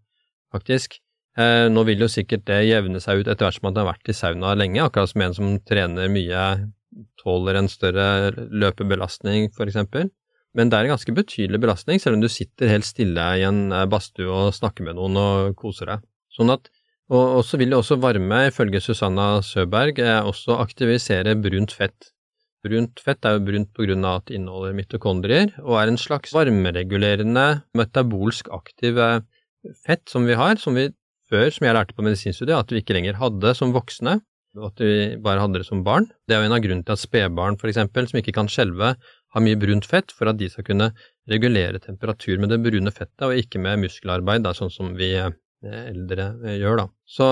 faktisk. 0.52 0.98
Eh, 1.40 1.70
nå 1.72 1.84
vil 1.88 2.04
jo 2.04 2.10
sikkert 2.12 2.44
det 2.50 2.66
jevne 2.68 3.00
seg 3.00 3.22
ut 3.22 3.30
etter 3.32 3.48
hvert 3.48 3.56
som 3.56 3.70
man 3.70 3.78
har 3.80 3.88
vært 3.94 4.12
i 4.12 4.16
sauna 4.16 4.52
lenge, 4.60 4.82
akkurat 4.84 5.12
som 5.12 5.24
en 5.24 5.36
som 5.38 5.54
trener 5.64 6.12
mye 6.12 6.42
tåler 7.22 7.56
en 7.56 7.70
større 7.72 8.34
løpebelastning, 8.36 9.48
f.eks. 9.56 9.80
Men 10.58 10.68
det 10.72 10.78
er 10.78 10.88
en 10.88 10.96
ganske 10.98 11.16
betydelig 11.16 11.62
belastning, 11.64 12.02
selv 12.04 12.18
om 12.18 12.26
du 12.26 12.28
sitter 12.32 12.74
helt 12.74 12.88
stille 12.88 13.28
i 13.40 13.46
en 13.48 13.70
eh, 13.72 13.88
badstue 13.88 14.28
og 14.28 14.56
snakker 14.58 14.90
med 14.90 15.00
noen 15.00 15.20
og 15.22 15.56
koser 15.60 15.94
deg. 15.94 16.08
Sånn 16.36 16.52
at, 16.52 16.68
og, 17.12 17.40
så 17.48 17.60
vil 17.60 17.72
det 17.72 17.80
også 17.80 18.00
varme, 18.04 18.46
ifølge 18.50 18.84
Susanna 18.84 19.38
Søberg, 19.46 20.04
eh, 20.04 20.20
også 20.28 20.60
aktivisere 20.60 21.38
brunt 21.40 21.72
fett. 21.76 22.12
Brunt 22.62 23.00
fett 23.02 23.26
er 23.26 23.40
jo 23.40 23.46
brunt 23.48 23.80
av 23.80 24.18
at 24.20 24.28
det 24.28 24.36
inneholder 24.38 24.76
mitokondrier, 24.78 25.56
og 25.64 25.80
er 25.80 25.90
en 25.90 25.98
slags 25.98 26.36
varmeregulerende, 26.36 27.64
metabolsk 27.80 28.52
aktiv 28.54 29.00
fett 29.86 30.04
som 30.12 30.28
vi 30.28 30.36
har, 30.38 30.60
som 30.62 30.76
vi 30.78 30.92
før, 31.32 31.48
som 31.54 31.68
jeg 31.68 31.78
lærte 31.78 31.96
på 31.96 32.06
medisinstudiet, 32.06 32.58
at 32.58 32.74
vi 32.74 32.82
ikke 32.84 32.98
lenger 32.98 33.20
hadde 33.22 33.56
som 33.58 33.74
voksne, 33.76 34.20
og 34.60 34.68
at 34.68 34.84
vi 34.84 34.94
bare 35.24 35.40
hadde 35.40 35.62
det 35.62 35.68
som 35.68 35.84
barn. 35.86 36.10
Det 36.28 36.36
er 36.36 36.44
jo 36.44 36.50
en 36.50 36.58
av 36.58 36.64
grunnene 36.64 36.88
til 36.88 36.98
at 36.98 37.02
spedbarn, 37.02 37.58
eksempel, 37.72 38.10
som 38.10 38.20
ikke 38.20 38.36
kan 38.36 38.52
skjelve, 38.52 38.96
har 39.32 39.44
mye 39.46 39.60
brunt 39.60 39.88
fett 39.88 40.12
for 40.12 40.28
at 40.28 40.40
de 40.40 40.50
skal 40.52 40.68
kunne 40.68 40.90
regulere 41.32 41.80
temperatur 41.80 42.42
med 42.42 42.52
det 42.52 42.60
brune 42.64 42.92
fettet, 42.92 43.28
og 43.30 43.40
ikke 43.40 43.62
med 43.64 43.86
muskelarbeid, 43.86 44.44
da, 44.44 44.54
sånn 44.58 44.74
som 44.74 44.92
vi 45.00 45.14
eh, 45.16 45.32
eldre 45.64 46.34
eh, 46.44 46.58
gjør, 46.60 46.84
da. 46.84 46.88
Så 47.08 47.30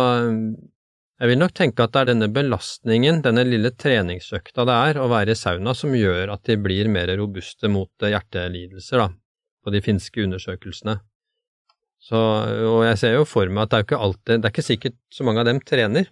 jeg 1.19 1.33
vil 1.33 1.41
nok 1.41 1.55
tenke 1.57 1.83
at 1.83 1.91
det 1.91 2.01
er 2.05 2.11
denne 2.13 2.29
belastningen, 2.31 3.19
denne 3.25 3.43
lille 3.43 3.73
treningsøkta 3.75 4.63
det 4.69 4.77
er 4.87 5.01
å 5.03 5.09
være 5.11 5.35
i 5.35 5.39
sauna, 5.39 5.75
som 5.75 5.91
gjør 5.97 6.31
at 6.37 6.45
de 6.47 6.55
blir 6.55 6.87
mer 6.91 7.11
robuste 7.19 7.67
mot 7.71 7.91
hjertelidelser, 7.99 9.03
da, 9.03 9.09
på 9.59 9.75
de 9.75 9.83
finske 9.83 10.23
undersøkelsene. 10.23 11.01
Så, 12.09 12.19
og 12.65 12.83
jeg 12.87 12.97
ser 12.97 13.17
jo 13.19 13.25
for 13.29 13.49
meg 13.53 13.67
at 13.67 13.71
det 13.71 13.79
er 13.79 13.85
ikke 13.85 14.03
alltid, 14.05 14.35
det 14.39 14.47
er 14.47 14.53
ikke 14.55 14.65
sikkert 14.65 14.95
så 15.13 15.25
mange 15.27 15.43
av 15.43 15.49
dem 15.49 15.59
trener. 15.61 16.09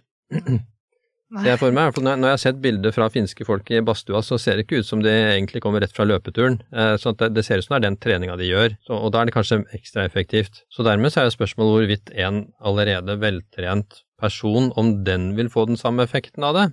Ser 1.28 1.50
jeg 1.50 1.60
for 1.60 1.74
meg, 1.76 1.92
Når 2.00 2.24
jeg 2.24 2.32
har 2.32 2.40
sett 2.40 2.60
bilder 2.64 2.92
fra 2.94 3.10
finske 3.12 3.44
folk 3.44 3.68
i 3.68 3.82
badstua, 3.84 4.22
så 4.24 4.38
ser 4.40 4.56
det 4.56 4.64
ikke 4.64 4.80
ut 4.80 4.88
som 4.88 5.02
de 5.04 5.12
egentlig 5.12 5.60
kommer 5.60 5.82
rett 5.84 5.92
fra 5.92 6.06
løpeturen. 6.08 6.56
Eh, 6.72 6.94
så 6.96 7.12
det, 7.12 7.44
ser 7.44 7.60
ut 7.60 7.66
som 7.66 7.74
det 7.74 7.82
er 7.82 7.88
den 7.90 7.98
treninga 8.00 8.38
de 8.40 8.48
gjør, 8.48 8.78
og 8.96 9.10
da 9.12 9.20
er 9.20 9.28
det 9.28 9.34
kanskje 9.36 9.60
ekstra 9.76 10.06
effektivt. 10.08 10.62
Så 10.72 10.86
dermed 10.86 11.12
så 11.12 11.20
er 11.20 11.28
jo 11.28 11.36
spørsmålet 11.36 11.74
hvorvidt 11.74 12.12
en 12.16 12.46
allerede 12.64 13.18
veltrent 13.20 14.00
person, 14.18 14.72
om 14.80 15.02
den 15.04 15.34
vil 15.36 15.52
få 15.52 15.66
den 15.68 15.76
samme 15.76 16.08
effekten 16.08 16.48
av 16.48 16.56
det. 16.56 16.68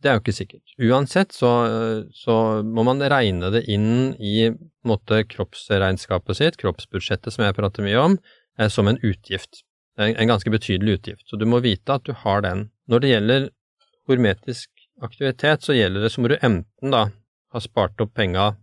Det 0.00 0.08
er 0.08 0.16
jo 0.16 0.22
ikke 0.22 0.38
sikkert. 0.38 0.76
Uansett 0.80 1.34
så, 1.36 1.50
så 2.16 2.34
må 2.64 2.86
man 2.86 3.02
regne 3.02 3.50
det 3.52 3.66
inn 3.68 4.14
i 4.16 4.48
måte, 4.86 5.24
kroppsregnskapet 5.28 6.38
sitt, 6.38 6.56
kroppsbudsjettet 6.62 7.34
som 7.34 7.44
jeg 7.44 7.58
prater 7.58 7.84
mye 7.84 8.06
om, 8.06 8.14
som 8.68 8.88
en 8.88 8.98
utgift. 9.02 9.62
En, 9.98 10.28
ganske 10.28 10.50
betydelig 10.50 10.98
utgift. 10.98 11.24
Så 11.28 11.36
du 11.36 11.46
må 11.48 11.60
vite 11.64 11.96
at 11.96 12.04
du 12.04 12.12
har 12.12 12.44
den. 12.44 12.68
Når 12.88 13.00
det 13.00 13.12
gjelder 13.14 13.48
hormetisk 14.08 14.70
aktivitet, 15.02 15.64
så 15.64 15.76
gjelder 15.76 16.04
det 16.04 16.12
så 16.12 16.20
må 16.20 16.30
du 16.32 16.36
enten 16.40 16.94
da 16.94 17.06
ha 17.52 17.62
spart 17.62 18.00
opp 18.00 18.14
penga 18.14 18.54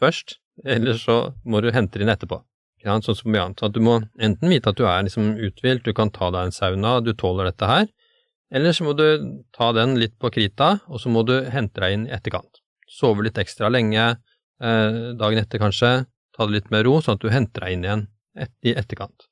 først, 0.00 0.38
eller 0.66 0.98
så 0.98 1.34
må 1.44 1.60
du 1.62 1.70
hente 1.74 1.98
det 1.98 2.06
inn 2.06 2.12
etterpå. 2.12 2.40
Sånn 2.82 3.14
som 3.14 3.34
annet. 3.38 3.62
At 3.62 3.74
du 3.76 3.80
må 3.84 4.00
enten 4.18 4.50
vite 4.50 4.72
at 4.72 4.78
du 4.78 4.86
er 4.90 5.04
liksom 5.06 5.36
uthvilt, 5.38 5.84
du 5.86 5.94
kan 5.94 6.10
ta 6.10 6.32
deg 6.34 6.48
en 6.48 6.54
sauna, 6.54 6.96
du 7.00 7.12
tåler 7.14 7.50
dette 7.50 7.68
her, 7.68 7.86
eller 8.52 8.74
så 8.74 8.84
må 8.84 8.92
du 8.98 9.06
ta 9.54 9.70
den 9.76 9.94
litt 10.00 10.18
på 10.20 10.32
krita, 10.34 10.74
og 10.90 11.00
så 11.00 11.12
må 11.12 11.22
du 11.28 11.36
hente 11.52 11.80
deg 11.80 11.94
inn 11.94 12.08
i 12.08 12.14
etterkant. 12.16 12.60
Sove 12.90 13.24
litt 13.24 13.38
ekstra 13.40 13.70
lenge, 13.72 14.16
eh, 14.60 14.98
dagen 15.16 15.40
etter 15.40 15.62
kanskje, 15.62 15.92
ta 16.36 16.46
det 16.46 16.58
litt 16.58 16.72
med 16.74 16.84
ro, 16.84 16.98
sånn 17.00 17.16
at 17.16 17.22
du 17.22 17.30
henter 17.32 17.64
deg 17.64 17.78
inn 17.78 17.86
igjen 17.86 18.04
i 18.66 18.74
etterkant. 18.74 19.28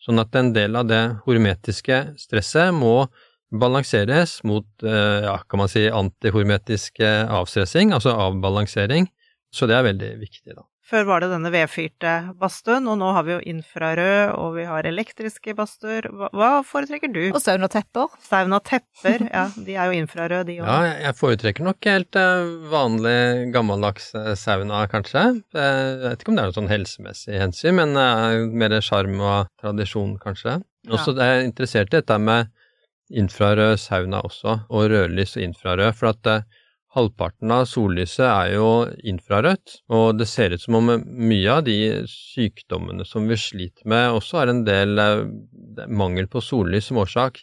Sånn 0.00 0.22
at 0.22 0.34
en 0.38 0.54
del 0.56 0.78
av 0.80 0.88
det 0.88 1.02
hormetiske 1.26 2.00
stresset 2.20 2.72
må 2.72 3.10
balanseres 3.50 4.38
mot, 4.46 4.66
eh, 4.82 5.26
ja, 5.26 5.36
kan 5.50 5.64
man 5.64 5.68
si, 5.68 5.88
antihormetisk 5.90 7.02
avstressing, 7.04 7.92
altså 7.92 8.14
avbalansering. 8.28 9.10
Så 9.52 9.66
det 9.66 9.76
er 9.76 9.88
veldig 9.90 10.12
viktig, 10.22 10.54
da. 10.54 10.69
Før 10.90 11.04
var 11.06 11.22
det 11.22 11.28
denne 11.30 11.52
vedfyrte 11.54 12.12
badstuen, 12.40 12.88
og 12.90 12.96
nå 12.98 13.12
har 13.14 13.22
vi 13.22 13.34
jo 13.36 13.40
infrarød, 13.52 14.32
og 14.34 14.56
vi 14.56 14.64
har 14.66 14.86
elektriske 14.88 15.54
badstuer. 15.54 16.08
Hva, 16.10 16.48
foretrekker 16.66 17.12
du? 17.14 17.20
Og 17.30 17.38
saunatepper. 17.38 18.08
Saunatepper, 18.26 19.22
ja. 19.28 19.44
De 19.66 19.76
er 19.76 19.86
jo 19.86 20.00
infrarøde, 20.00 20.48
de 20.48 20.56
òg. 20.58 20.66
Ja, 20.66 20.96
jeg 21.06 21.18
foretrekker 21.20 21.68
nok 21.68 21.86
helt 21.86 22.18
eh, 22.18 22.50
vanlig, 22.72 23.20
gammeldags 23.54 24.10
eh, 24.18 24.32
sauna, 24.40 24.82
kanskje. 24.90 25.22
Jeg 25.54 26.00
vet 26.02 26.24
ikke 26.24 26.34
om 26.34 26.40
det 26.40 26.42
er 26.42 26.50
noe 26.50 26.58
sånn 26.58 26.72
helsemessig 26.72 27.38
hensyn, 27.38 27.78
men 27.78 27.94
mer 28.58 28.74
sjarm 28.82 29.14
og 29.20 29.52
tradisjon, 29.62 30.16
kanskje. 30.22 30.58
Ja. 30.90 30.98
er 31.12 31.36
jeg 31.36 31.52
interessert 31.52 31.94
i 31.94 32.00
dette 32.00 32.18
med 32.18 32.50
infrarød 33.10 33.78
sauna 33.78 34.24
også, 34.26 34.62
og 34.66 34.90
rødlys 34.90 35.36
og 35.38 35.46
infrarød. 35.46 35.94
For 36.00 36.10
at 36.16 36.34
halvparten 36.96 37.52
av 37.54 37.66
sollyset 37.70 38.26
er 38.26 38.54
jo 38.56 38.70
infrarødt, 39.06 39.76
og 39.94 40.18
det 40.18 40.26
ser 40.30 40.54
ut 40.54 40.62
som 40.62 40.78
om 40.80 40.90
mye 41.04 41.52
av 41.52 41.64
de 41.68 41.78
sykdommene 42.10 43.06
som 43.06 43.28
vi 43.30 43.38
sliter 43.38 43.86
med, 43.90 44.10
også 44.16 44.40
har 44.40 44.52
en 44.52 44.64
del 44.66 44.98
uh, 44.98 45.24
mangel 45.86 46.26
på 46.30 46.42
sollys 46.42 46.90
som 46.90 47.00
årsak. 47.02 47.42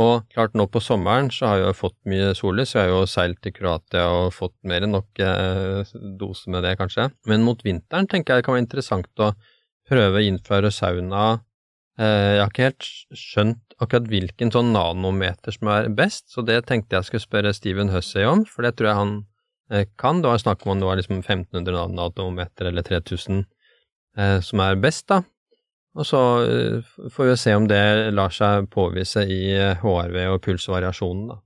Og 0.00 0.26
klart, 0.30 0.52
nå 0.54 0.68
på 0.70 0.78
sommeren 0.82 1.32
så 1.34 1.48
har 1.48 1.56
jeg 1.58 1.66
jo 1.66 1.78
fått 1.80 1.96
mye 2.10 2.32
sollys, 2.38 2.76
jeg 2.76 2.86
har 2.86 2.92
jo 2.92 3.06
seilt 3.10 3.40
til 3.42 3.54
Kroatia 3.56 4.04
og 4.14 4.34
fått 4.34 4.54
mer 4.70 4.86
enn 4.86 4.94
nok 4.94 5.22
uh, 5.22 5.94
dose 6.18 6.50
med 6.50 6.66
det, 6.66 6.76
kanskje. 6.78 7.08
Men 7.30 7.46
mot 7.46 7.62
vinteren 7.66 8.10
tenker 8.10 8.36
jeg 8.36 8.42
det 8.42 8.48
kan 8.48 8.58
være 8.58 8.66
interessant 8.68 9.24
å 9.26 9.32
prøve 9.90 10.26
infrarød 10.28 10.74
sauna 10.74 11.30
Eh, 12.00 12.32
jeg 12.36 12.40
har 12.40 12.52
ikke 12.52 12.68
helt 12.68 12.86
skjønt 13.18 13.69
akkurat 13.80 14.08
hvilken 14.10 14.52
sånn 14.52 14.72
nanometer 14.74 15.54
som 15.56 15.70
er 15.72 15.90
best, 15.96 16.28
så 16.32 16.44
det 16.46 16.62
tenkte 16.68 16.98
jeg 16.98 17.08
skulle 17.08 17.24
spørre 17.24 17.54
Steven 17.56 17.92
Hussey 17.94 18.26
om, 18.28 18.44
for 18.48 18.66
det 18.66 18.74
tror 18.76 18.90
jeg 18.90 19.00
han 19.00 19.12
eh, 19.72 19.86
kan. 20.00 20.22
Det 20.22 20.30
var 20.30 20.42
snakk 20.42 20.64
om 20.64 20.74
om 20.74 20.82
det 20.82 20.88
var 20.90 21.00
liksom 21.00 21.22
1500 21.22 21.90
nanometer 21.96 22.70
eller 22.70 22.86
3000 22.86 23.44
eh, 24.18 24.38
som 24.44 24.64
er 24.64 24.80
best, 24.80 25.08
da. 25.12 25.22
Og 25.98 26.06
så 26.06 26.18
får 27.10 27.26
vi 27.26 27.36
se 27.40 27.54
om 27.58 27.64
det 27.66 27.82
lar 28.14 28.30
seg 28.30 28.68
påvise 28.70 29.24
i 29.26 29.56
HRV 29.80 30.20
og 30.30 30.42
pulsvariasjonen, 30.44 31.32
da. 31.32 31.40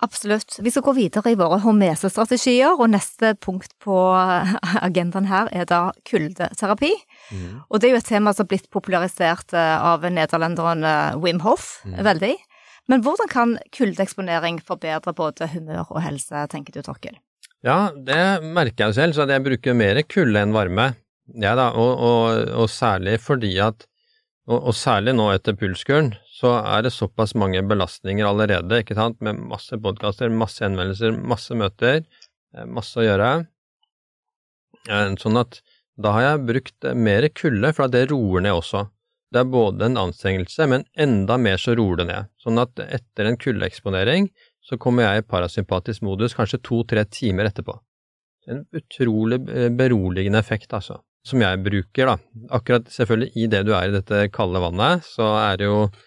Absolutt. 0.00 0.58
Vi 0.62 0.70
skal 0.70 0.84
gå 0.86 0.92
videre 0.94 1.32
i 1.32 1.38
våre 1.38 1.58
hormesestrategier, 1.64 2.76
og 2.78 2.92
neste 2.92 3.32
punkt 3.42 3.72
på 3.82 3.96
agendaen 4.86 5.26
her 5.26 5.50
er 5.50 5.66
da 5.66 5.88
kuldeterapi. 6.06 6.92
Mm. 7.34 7.56
Og 7.66 7.80
det 7.80 7.88
er 7.88 7.96
jo 7.96 8.02
et 8.02 8.10
tema 8.12 8.34
som 8.34 8.46
har 8.46 8.52
blitt 8.52 8.68
popularisert 8.74 9.56
eh, 9.58 9.88
av 9.90 10.06
nederlenderen 10.06 10.86
eh, 10.86 11.18
Wim 11.18 11.42
Hoff 11.42 11.80
mm. 11.88 11.98
veldig. 12.06 12.36
Men 12.88 13.02
hvordan 13.04 13.28
kan 13.32 13.56
kuldeeksponering 13.74 14.62
forbedre 14.64 15.12
både 15.16 15.50
humør 15.52 15.90
og 15.90 16.00
helse, 16.06 16.46
tenker 16.52 16.78
du 16.78 16.86
Torkel? 16.86 17.18
Ja, 17.66 17.90
det 17.92 18.22
merker 18.46 18.86
jeg 18.86 18.96
selv, 19.00 19.18
så 19.18 19.26
jeg 19.26 19.44
bruker 19.44 19.76
mer 19.76 19.98
kulde 20.06 20.46
enn 20.46 20.54
varme. 20.54 20.92
Ja 21.42 21.52
da, 21.58 21.72
og, 21.76 21.98
og, 22.00 22.52
og 22.62 22.70
særlig 22.72 23.18
fordi 23.20 23.56
at 23.60 23.84
og, 24.48 24.62
og, 24.62 24.72
særlig 24.72 25.12
nå 25.18 25.26
etter 25.34 25.56
pulskuren, 25.60 26.14
så 26.38 26.52
er 26.60 26.84
det 26.86 26.94
såpass 26.94 27.34
mange 27.38 27.62
belastninger 27.66 28.26
allerede, 28.26 28.82
ikke 28.82 28.96
sant, 28.98 29.18
med 29.24 29.40
masse 29.50 29.74
podkaster, 29.82 30.30
masse 30.30 30.62
henvendelser, 30.62 31.16
masse 31.18 31.56
møter, 31.58 32.04
eh, 32.54 32.66
masse 32.66 33.00
å 33.00 33.06
gjøre. 33.06 33.32
Eh, 34.88 35.16
sånn 35.18 35.40
at 35.40 35.60
Da 35.98 36.12
har 36.14 36.22
jeg 36.22 36.46
brukt 36.46 36.84
mer 36.94 37.24
kulde, 37.34 37.72
for 37.74 37.90
det 37.90 38.04
roer 38.12 38.44
ned 38.44 38.54
også. 38.54 38.84
Det 39.34 39.40
er 39.40 39.48
både 39.50 39.88
en 39.88 39.96
anstrengelse, 39.98 40.68
men 40.70 40.84
enda 40.94 41.34
mer 41.36 41.58
så 41.58 41.74
roer 41.74 41.96
det 41.98 42.06
ned. 42.06 42.28
Sånn 42.38 42.60
at 42.62 42.78
etter 42.78 43.26
en 43.26 43.36
kuldeeksponering 43.36 44.28
så 44.62 44.78
kommer 44.78 45.08
jeg 45.08 45.24
i 45.24 45.26
parasympatisk 45.26 46.04
modus 46.06 46.36
kanskje 46.38 46.62
to–tre 46.62 47.02
timer 47.10 47.50
etterpå. 47.50 47.74
En 48.46 48.62
utrolig 48.78 49.40
beroligende 49.74 50.38
effekt, 50.38 50.70
altså, 50.70 51.00
som 51.26 51.42
jeg 51.42 51.64
bruker, 51.66 52.12
da. 52.12 52.16
Akkurat 52.60 52.86
selvfølgelig 52.94 53.34
i 53.34 53.50
det 53.50 53.64
du 53.66 53.74
er 53.74 53.90
i 53.90 53.96
dette 53.98 54.28
kalde 54.30 54.62
vannet, 54.62 55.02
så 55.02 55.32
er 55.42 55.58
det 55.58 55.66
jo 55.66 55.80
eh, 55.88 56.06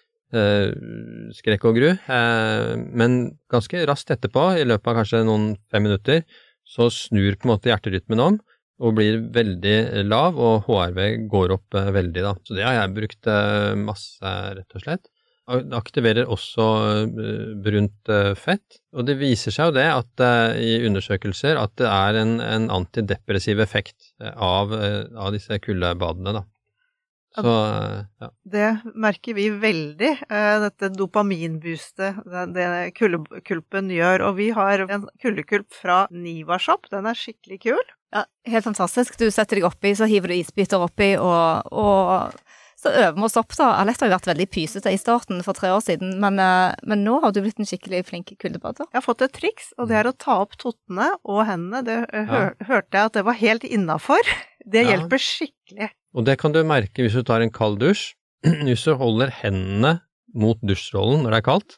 skrekk 1.36 1.68
og 1.68 1.76
gru, 1.80 1.90
eh, 1.92 2.72
men 2.96 3.20
ganske 3.52 3.84
raskt 3.90 4.14
etterpå, 4.16 4.48
i 4.62 4.68
løpet 4.68 4.92
av 4.92 5.02
kanskje 5.02 5.26
noen 5.28 5.52
fem 5.72 5.86
minutter, 5.88 6.24
så 6.68 6.88
snur 6.94 7.36
på 7.36 7.48
en 7.48 7.54
måte 7.56 7.72
hjerterytmen 7.72 8.24
om, 8.24 8.40
og 8.82 8.98
blir 8.98 9.22
veldig 9.34 10.04
lav, 10.08 10.38
og 10.42 10.68
HRV 10.68 11.02
går 11.32 11.56
opp 11.58 11.78
eh, 11.78 11.90
veldig, 11.94 12.22
da. 12.26 12.36
Så 12.46 12.58
det 12.58 12.66
har 12.66 12.80
jeg 12.80 12.96
brukt 12.98 13.30
eh, 13.30 13.74
masse, 13.80 14.38
rett 14.58 14.78
og 14.78 14.86
slett. 14.86 15.12
Det 15.52 15.76
aktiverer 15.76 16.30
også 16.32 16.68
eh, 17.02 17.52
brunt 17.66 18.12
fett, 18.40 18.80
og 18.96 19.06
det 19.10 19.18
viser 19.20 19.54
seg 19.54 19.70
jo 19.70 19.76
det 19.80 19.88
at 19.92 20.26
i 20.62 20.78
undersøkelser 20.88 21.60
at 21.60 21.76
det 21.82 21.90
er 21.90 22.22
en, 22.22 22.38
en 22.46 22.70
antidepressiv 22.80 23.62
effekt 23.64 24.14
av, 24.32 24.72
av 24.72 25.32
disse 25.36 25.60
kuldebadene, 25.64 26.40
da. 26.40 26.46
Så, 27.32 27.52
ja. 28.20 28.28
Det 28.44 28.70
merker 29.00 29.38
vi 29.38 29.46
veldig, 29.62 30.10
dette 30.66 30.90
dopaminboostet 30.92 32.18
det, 32.52 32.66
kuldekulpen 32.98 33.92
gjør. 33.94 34.26
Og 34.28 34.36
vi 34.42 34.50
har 34.56 34.84
en 34.84 35.08
kuldekulp 35.24 35.72
fra 35.72 36.04
Nivashop, 36.12 36.90
den 36.92 37.08
er 37.08 37.16
skikkelig 37.16 37.62
kul. 37.70 37.94
Ja, 38.12 38.26
helt 38.52 38.68
fantastisk. 38.68 39.16
Du 39.16 39.30
setter 39.32 39.62
deg 39.62 39.70
oppi, 39.70 39.94
så 39.96 40.10
hiver 40.12 40.34
du 40.34 40.42
isbiter 40.42 40.84
oppi, 40.84 41.14
og, 41.16 41.72
og 41.72 42.36
så 42.82 42.90
øver 42.90 43.16
vi 43.16 43.26
oss 43.28 43.38
opp, 43.38 43.54
da. 43.54 43.70
Alette 43.78 44.04
har 44.04 44.10
jo 44.10 44.16
vært 44.16 44.30
veldig 44.32 44.48
pysete 44.50 44.92
i 44.92 45.00
starten 45.00 45.44
for 45.46 45.58
tre 45.58 45.70
år 45.70 45.84
siden, 45.86 46.16
men, 46.24 46.40
eh, 46.42 46.74
men, 46.84 47.04
nå 47.06 47.20
har 47.22 47.32
du 47.32 47.44
blitt 47.44 47.62
en 47.62 47.70
skikkelig 47.70 48.08
flink 48.08 48.34
kuldebader. 48.42 48.90
Jeg 48.90 48.98
har 48.98 49.06
fått 49.06 49.22
et 49.22 49.36
triks, 49.38 49.70
og 49.78 49.92
det 49.92 50.00
er 50.00 50.10
å 50.10 50.16
ta 50.18 50.40
opp 50.42 50.58
tottene 50.58 51.12
og 51.22 51.44
hendene. 51.46 51.84
Det 51.86 51.98
eh, 52.10 52.26
hør, 52.32 52.48
ja. 52.50 52.68
hørte 52.72 52.98
jeg 52.98 53.12
at 53.12 53.20
det 53.20 53.26
var 53.30 53.38
helt 53.38 53.68
innafor. 53.70 54.32
Det 54.66 54.82
ja. 54.84 54.96
hjelper 54.96 55.22
skikkelig. 55.22 55.92
Og 56.18 56.26
det 56.28 56.38
kan 56.42 56.54
du 56.56 56.62
merke 56.68 57.06
hvis 57.06 57.16
du 57.16 57.24
tar 57.28 57.44
en 57.44 57.54
kald 57.54 57.80
dusj. 57.82 58.12
Hvis 58.66 58.88
du 58.88 58.96
holder 58.98 59.30
hendene 59.30 60.00
mot 60.34 60.58
dusjrollen 60.66 61.22
når 61.22 61.30
det 61.36 61.40
er 61.44 61.46
kaldt, 61.46 61.76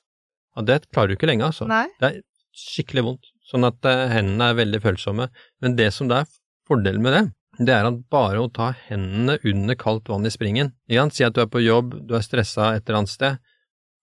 ja, 0.55 0.63
det 0.63 0.77
klarer 0.95 1.11
du 1.11 1.17
ikke 1.17 1.27
lenge, 1.27 1.49
altså. 1.49 1.65
Nei. 1.67 1.89
Det 1.99 2.07
er 2.07 2.21
skikkelig 2.55 3.03
vondt 3.03 3.31
sånn 3.49 3.67
at 3.67 3.89
eh, 3.89 4.05
hendene 4.13 4.51
er 4.51 4.59
veldig 4.61 4.81
følsomme. 4.83 5.29
Men 5.59 5.75
det 5.75 5.89
som 5.95 6.07
det 6.07 6.21
er 6.21 6.29
fordelen 6.69 7.03
med 7.03 7.17
det, 7.17 7.23
det 7.67 7.73
er 7.75 7.89
at 7.89 7.97
bare 8.13 8.41
å 8.41 8.49
ta 8.49 8.71
hendene 8.87 9.37
under 9.45 9.77
kaldt 9.77 10.09
vann 10.09 10.25
i 10.25 10.31
springen 10.33 10.71
Igjen, 10.89 11.11
Si 11.13 11.25
at 11.25 11.35
du 11.35 11.43
er 11.43 11.49
på 11.51 11.61
jobb, 11.61 11.99
du 12.07 12.15
er 12.17 12.23
stressa 12.25 12.71
et 12.73 12.87
eller 12.87 13.03
annet 13.03 13.13
sted. 13.13 13.41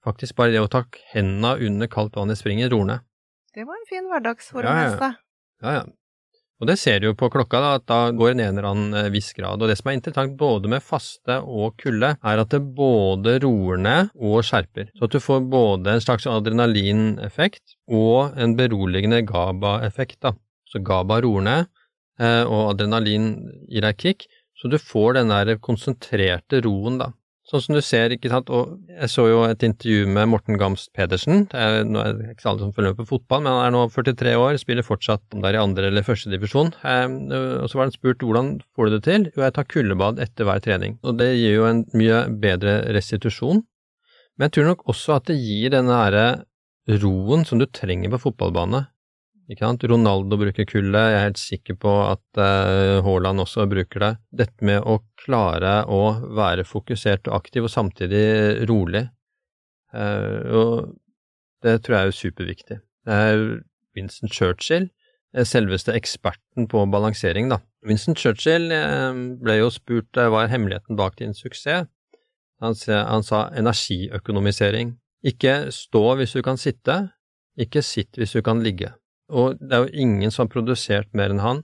Faktisk 0.07 0.37
bare 0.39 0.55
det 0.55 0.63
å 0.63 0.71
ta 0.71 0.85
hendene 1.15 1.57
under 1.67 1.91
kaldt 1.91 2.21
vann 2.21 2.33
i 2.33 2.39
springen 2.39 2.71
roer 2.73 2.93
ned. 2.93 3.09
Det 3.57 3.67
var 3.67 3.81
en 3.81 3.89
fin 3.89 4.07
hverdagsformeste. 4.07 5.11
Ja, 5.65 5.73
ja. 5.73 5.81
ja. 5.81 5.89
Og 6.61 6.69
det 6.69 6.77
ser 6.77 7.01
du 7.01 7.09
jo 7.09 7.17
på 7.17 7.31
klokka, 7.33 7.61
da, 7.63 7.71
at 7.79 7.87
da 7.89 7.99
går 8.13 8.35
en 8.35 8.43
eller 8.45 8.69
annen 8.69 8.97
eh, 9.01 9.09
viss 9.13 9.33
grad. 9.37 9.63
Og 9.63 9.71
det 9.71 9.79
som 9.79 9.89
er 9.89 9.97
interessant 9.97 10.37
både 10.41 10.69
med 10.69 10.85
faste 10.85 11.39
og 11.41 11.79
kulde, 11.81 12.13
er 12.21 12.43
at 12.43 12.53
det 12.53 12.61
både 12.77 13.39
roer 13.45 13.81
ned 13.81 14.11
og 14.21 14.45
skjerper. 14.45 14.91
Så 14.93 15.09
at 15.09 15.17
du 15.17 15.23
får 15.25 15.47
både 15.53 15.95
en 15.95 16.05
slags 16.05 16.29
adrenalineffekt 16.29 17.79
og 17.89 18.37
en 18.37 18.57
beroligende 18.59 19.23
GABA-effekt. 19.29 20.21
da. 20.27 20.35
Så 20.69 20.83
GABA 20.85 21.23
roer 21.25 21.47
ned, 21.49 21.73
eh, 22.21 22.45
og 22.45 22.75
adrenalin 22.75 23.33
gir 23.71 23.89
deg 23.89 23.97
kick, 23.97 24.29
så 24.61 24.69
du 24.69 24.77
får 24.77 25.17
den 25.17 25.33
der 25.33 25.57
konsentrerte 25.65 26.61
roen, 26.67 27.01
da. 27.01 27.15
Sånn 27.51 27.63
som 27.65 27.75
du 27.75 27.81
ser, 27.83 28.13
ikke 28.15 28.31
sant, 28.31 28.51
og 28.55 28.77
jeg 28.87 29.11
så 29.11 29.25
jo 29.27 29.41
et 29.43 29.65
intervju 29.67 30.05
med 30.15 30.29
Morten 30.31 30.55
Gamst 30.61 30.93
Pedersen, 30.95 31.49
det 31.51 31.59
er, 31.59 31.81
nå 31.83 31.99
er 31.99 32.13
det 32.15 32.29
ikke 32.37 32.47
alle 32.47 32.63
som 32.63 32.75
følger 32.77 32.93
med 32.93 33.01
på 33.01 33.09
fotball, 33.09 33.43
men 33.43 33.57
han 33.57 33.65
er 33.65 33.73
nå 33.75 33.81
43 33.91 34.35
år, 34.39 34.59
spiller 34.63 34.87
fortsatt 34.87 35.35
om 35.35 35.43
det 35.43 35.51
er 35.51 35.59
i 35.59 35.63
andre 35.65 35.89
eller 35.91 36.07
første 36.07 36.31
divisjon, 36.31 36.71
eh, 36.87 37.09
og 37.59 37.67
så 37.67 37.81
var 37.81 37.89
han 37.89 37.97
spurt 37.97 38.23
hvordan 38.23 38.53
får 38.79 38.87
du 38.87 38.95
det 38.95 39.03
til? 39.09 39.27
Jo, 39.33 39.43
jeg 39.43 39.57
tar 39.57 39.67
kuldebad 39.75 40.23
etter 40.23 40.47
hver 40.47 40.63
trening, 40.63 40.95
og 41.03 41.19
det 41.19 41.33
gir 41.33 41.57
jo 41.57 41.67
en 41.67 41.83
mye 41.99 42.23
bedre 42.45 42.77
restitusjon, 42.95 43.65
men 44.39 44.47
jeg 44.47 44.55
tror 44.55 44.71
nok 44.71 44.87
også 44.95 45.19
at 45.19 45.27
det 45.33 45.41
gir 45.43 45.75
denne 45.75 45.99
herre 45.99 46.25
roen 47.03 47.43
som 47.49 47.59
du 47.59 47.67
trenger 47.67 48.15
på 48.15 48.29
fotballbane, 48.29 48.85
ikke 49.51 49.67
sant? 49.67 49.85
Ronaldo 49.91 50.39
bruker 50.39 50.67
kullet, 50.69 51.11
jeg 51.11 51.19
er 51.19 51.25
helt 51.25 51.41
sikker 51.41 51.77
på 51.83 51.93
at 52.07 52.39
uh, 52.39 53.01
Haaland 53.03 53.43
også 53.43 53.67
bruker 53.71 54.05
det. 54.05 54.11
Dette 54.43 54.67
med 54.67 54.85
å 54.87 55.01
klare 55.19 55.81
å 55.91 56.03
være 56.39 56.67
fokusert 56.69 57.27
og 57.31 57.41
aktiv 57.41 57.67
og 57.67 57.73
samtidig 57.73 58.69
rolig, 58.71 59.03
uh, 59.97 60.39
og 60.55 60.95
det 61.67 61.81
tror 61.83 61.97
jeg 61.97 62.13
er 62.13 62.19
superviktig. 62.21 62.79
Det 63.09 63.19
er 63.27 63.43
Vincent 63.99 64.33
Churchill, 64.33 64.87
eh, 65.35 65.45
selveste 65.45 65.93
eksperten 65.99 66.69
på 66.71 66.87
balansering, 66.93 67.51
da. 67.51 67.59
Vincent 67.85 68.21
Churchill 68.23 68.71
ble 69.43 69.57
jo 69.59 69.69
spurt 69.73 70.17
hva 70.17 70.45
er 70.45 70.53
hemmeligheten 70.53 70.97
bak 70.97 71.19
din 71.19 71.35
suksess. 71.37 71.89
Han, 72.61 72.77
han 72.87 73.25
sa 73.25 73.47
energiøkonomisering. 73.57 74.95
Ikke 75.25 75.73
stå 75.73 76.03
hvis 76.21 76.37
du 76.37 76.43
kan 76.45 76.61
sitte, 76.61 76.97
ikke 77.61 77.83
sitt 77.85 78.17
hvis 78.21 78.37
du 78.37 78.41
kan 78.45 78.63
ligge. 78.65 78.95
Og 79.31 79.59
det 79.61 79.77
er 79.77 79.85
jo 79.87 80.05
ingen 80.07 80.33
som 80.35 80.47
har 80.47 80.55
produsert 80.55 81.11
mer 81.17 81.33
enn 81.33 81.43
han, 81.43 81.63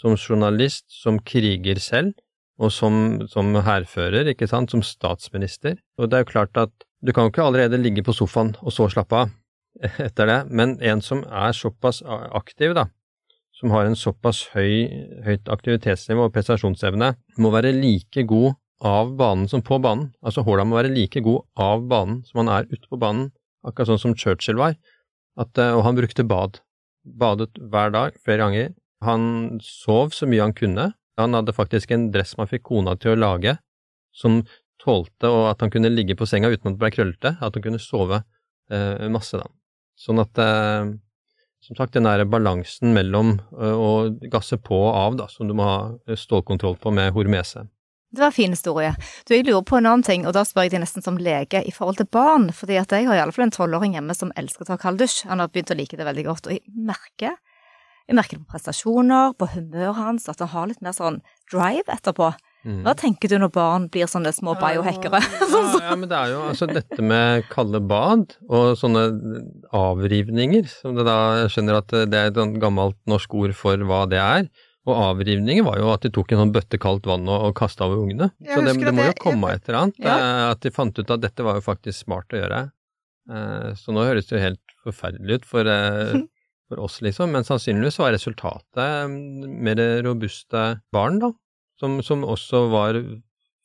som 0.00 0.16
journalist, 0.16 0.86
som 0.90 1.20
kriger 1.20 1.80
selv, 1.82 2.16
og 2.56 2.72
som, 2.72 3.22
som 3.28 3.52
hærfører, 3.52 4.32
ikke 4.32 4.48
sant, 4.48 4.72
som 4.72 4.84
statsminister. 4.84 5.76
Og 6.00 6.10
det 6.10 6.18
er 6.18 6.24
jo 6.24 6.32
klart 6.32 6.60
at 6.60 6.72
du 7.04 7.12
kan 7.12 7.26
jo 7.26 7.32
ikke 7.34 7.44
allerede 7.44 7.80
ligge 7.80 8.04
på 8.04 8.14
sofaen 8.16 8.54
og 8.62 8.72
så 8.72 8.88
slappe 8.92 9.26
av 9.26 9.34
etter 10.06 10.30
det, 10.30 10.38
men 10.48 10.78
en 10.80 11.02
som 11.04 11.20
er 11.28 11.52
såpass 11.56 12.00
aktiv, 12.06 12.72
da, 12.76 12.86
som 13.56 13.72
har 13.76 13.88
en 13.88 13.98
såpass 13.98 14.46
høy, 14.54 14.88
høyt 15.24 15.50
aktivitetsnivå 15.52 16.28
og 16.28 16.32
prestasjonsevne, 16.32 17.12
må 17.36 17.52
være 17.52 17.74
like 17.76 18.24
god 18.28 18.56
av 18.84 19.12
banen 19.16 19.48
som 19.48 19.62
på 19.64 19.78
banen. 19.80 20.10
Altså 20.24 20.44
Haaland 20.44 20.72
må 20.72 20.80
være 20.80 20.92
like 20.92 21.20
god 21.24 21.44
av 21.60 21.84
banen 21.88 22.22
som 22.28 22.42
han 22.42 22.52
er 22.52 22.68
ute 22.72 22.88
på 22.88 23.00
banen, 23.00 23.30
akkurat 23.66 23.92
sånn 23.92 24.02
som 24.02 24.16
Churchill 24.16 24.60
var, 24.60 24.76
at, 25.36 25.60
og 25.60 25.82
han 25.84 25.96
brukte 25.96 26.24
bad 26.24 26.60
badet 27.06 27.54
hver 27.56 27.92
dag, 27.94 28.18
flere 28.24 28.42
ganger. 28.44 28.74
Han 29.06 29.58
sov 29.62 30.14
så 30.16 30.28
mye 30.28 30.44
han 30.44 30.56
kunne. 30.56 30.90
Han 31.20 31.36
hadde 31.36 31.54
faktisk 31.56 31.92
en 31.94 32.10
dress 32.12 32.36
man 32.36 32.50
fikk 32.50 32.66
kona 32.68 32.96
til 33.00 33.14
å 33.14 33.20
lage, 33.20 33.56
som 34.16 34.42
tålte 34.82 35.30
at 35.48 35.62
han 35.64 35.72
kunne 35.72 35.92
ligge 35.92 36.16
på 36.18 36.28
senga 36.28 36.50
uten 36.52 36.70
at 36.70 36.76
det 36.76 36.82
ble 36.82 36.92
krøllete, 36.92 37.32
at 37.40 37.56
han 37.56 37.64
kunne 37.64 37.80
sove 37.80 38.20
eh, 38.20 39.06
masse, 39.12 39.38
da. 39.40 39.48
Sånn 39.96 40.20
at 40.20 40.40
eh, 40.42 40.90
som 41.66 41.78
sagt, 41.78 41.96
den 41.96 42.06
der 42.06 42.26
balansen 42.28 42.92
mellom 42.94 43.38
eh, 43.56 43.72
å 43.72 44.10
gasse 44.32 44.58
på 44.62 44.76
og 44.76 44.92
av, 44.92 45.16
da, 45.22 45.30
som 45.32 45.48
du 45.48 45.56
må 45.56 45.66
ha 45.66 46.16
stålkontroll 46.20 46.76
på 46.82 46.92
med 46.94 47.14
hormese. 47.16 47.64
Det 48.14 48.22
var 48.22 48.30
en 48.30 48.36
fin 48.36 48.54
historie. 48.54 48.92
Du, 49.26 49.34
jeg 49.34 49.44
lurer 49.46 49.64
på 49.66 49.78
en 49.80 49.88
annen 49.88 50.04
ting, 50.06 50.26
og 50.28 50.34
da 50.36 50.44
spør 50.46 50.68
jeg 50.68 50.76
deg 50.76 50.84
nesten 50.84 51.04
som 51.04 51.18
lege 51.20 51.60
i 51.66 51.74
forhold 51.74 51.98
til 51.98 52.08
barn. 52.08 52.52
fordi 52.54 52.78
at 52.80 52.92
jeg 52.92 53.08
har 53.08 53.18
iallfall 53.18 53.48
en 53.48 53.56
tolvåring 53.56 53.96
hjemme 53.98 54.14
som 54.14 54.32
elsker 54.36 54.64
å 54.64 54.70
ta 54.70 54.78
kalddusj. 54.80 55.26
Han 55.30 55.42
har 55.42 55.50
begynt 55.50 55.74
å 55.74 55.78
like 55.78 55.98
det 55.98 56.06
veldig 56.06 56.24
godt. 56.28 56.46
Og 56.46 56.54
jeg 56.54 56.62
merker, 56.70 57.34
jeg 58.06 58.16
merker 58.16 58.38
det 58.38 58.46
på 58.46 58.54
prestasjoner, 58.54 59.34
på 59.34 59.50
humøret 59.56 59.98
hans, 59.98 60.28
at 60.30 60.40
han 60.44 60.52
har 60.54 60.68
litt 60.70 60.84
mer 60.86 60.94
sånn 60.94 61.18
drive 61.50 61.90
etterpå. 61.92 62.30
Mm. 62.66 62.80
Hva 62.82 62.94
tenker 62.98 63.30
du 63.30 63.36
når 63.38 63.50
barn 63.54 63.84
blir 63.94 64.08
sånne 64.10 64.32
små 64.34 64.56
biohackere? 64.58 65.20
Ja, 65.22 65.64
ja, 65.90 65.98
men 65.98 66.08
det 66.10 66.18
er 66.18 66.32
jo 66.32 66.40
altså 66.48 66.66
dette 66.70 67.02
med 67.02 67.44
kalde 67.50 67.82
bad 67.82 68.38
og 68.48 68.78
sånne 68.78 69.04
avrivninger, 69.74 70.66
som 70.70 70.96
det 70.98 71.06
da 71.06 71.18
jeg 71.42 71.52
skjønner 71.54 71.82
at 71.82 71.94
det 72.10 72.22
er 72.22 72.32
et 72.32 72.58
gammelt 72.62 72.98
norsk 73.10 73.36
ord 73.38 73.54
for 73.58 73.86
hva 73.86 74.06
det 74.10 74.22
er. 74.22 74.48
Og 74.86 74.94
avrivningen 74.94 75.66
var 75.66 75.80
jo 75.80 75.90
at 75.90 76.04
de 76.06 76.12
tok 76.14 76.32
en 76.32 76.44
sånn 76.44 76.54
bøtte 76.54 76.78
kaldt 76.82 77.08
vann 77.10 77.26
og, 77.26 77.48
og 77.48 77.56
kasta 77.58 77.88
over 77.88 78.04
ungene. 78.04 78.30
Så 78.38 78.62
det, 78.62 78.76
det, 78.78 78.94
må 78.94 79.08
jo 79.08 79.16
komme 79.18 79.50
et 79.56 79.66
eller 79.66 79.80
annet. 79.80 79.98
Ja. 80.02 80.14
Eh, 80.14 80.42
at 80.52 80.62
de 80.62 80.72
fant 80.74 80.94
ut 80.94 81.10
at 81.10 81.24
dette 81.24 81.46
var 81.46 81.58
jo 81.58 81.66
faktisk 81.66 82.04
smart 82.04 82.34
å 82.34 82.38
gjøre. 82.38 82.62
Eh, 83.26 83.68
så 83.80 83.94
nå 83.94 84.06
høres 84.06 84.28
det 84.28 84.36
jo 84.36 84.44
helt 84.44 84.76
forferdelig 84.86 85.40
ut 85.40 85.48
for, 85.50 85.66
eh, 85.66 86.20
for 86.70 86.84
oss, 86.86 87.00
liksom. 87.02 87.34
Men 87.34 87.48
sannsynligvis 87.48 87.98
var 88.02 88.14
resultatet 88.14 89.10
mer 89.66 89.82
robuste 90.06 90.68
barn, 90.94 91.18
da. 91.24 91.34
Som, 91.82 91.98
som 92.00 92.22
også 92.24 92.68
var 92.72 92.96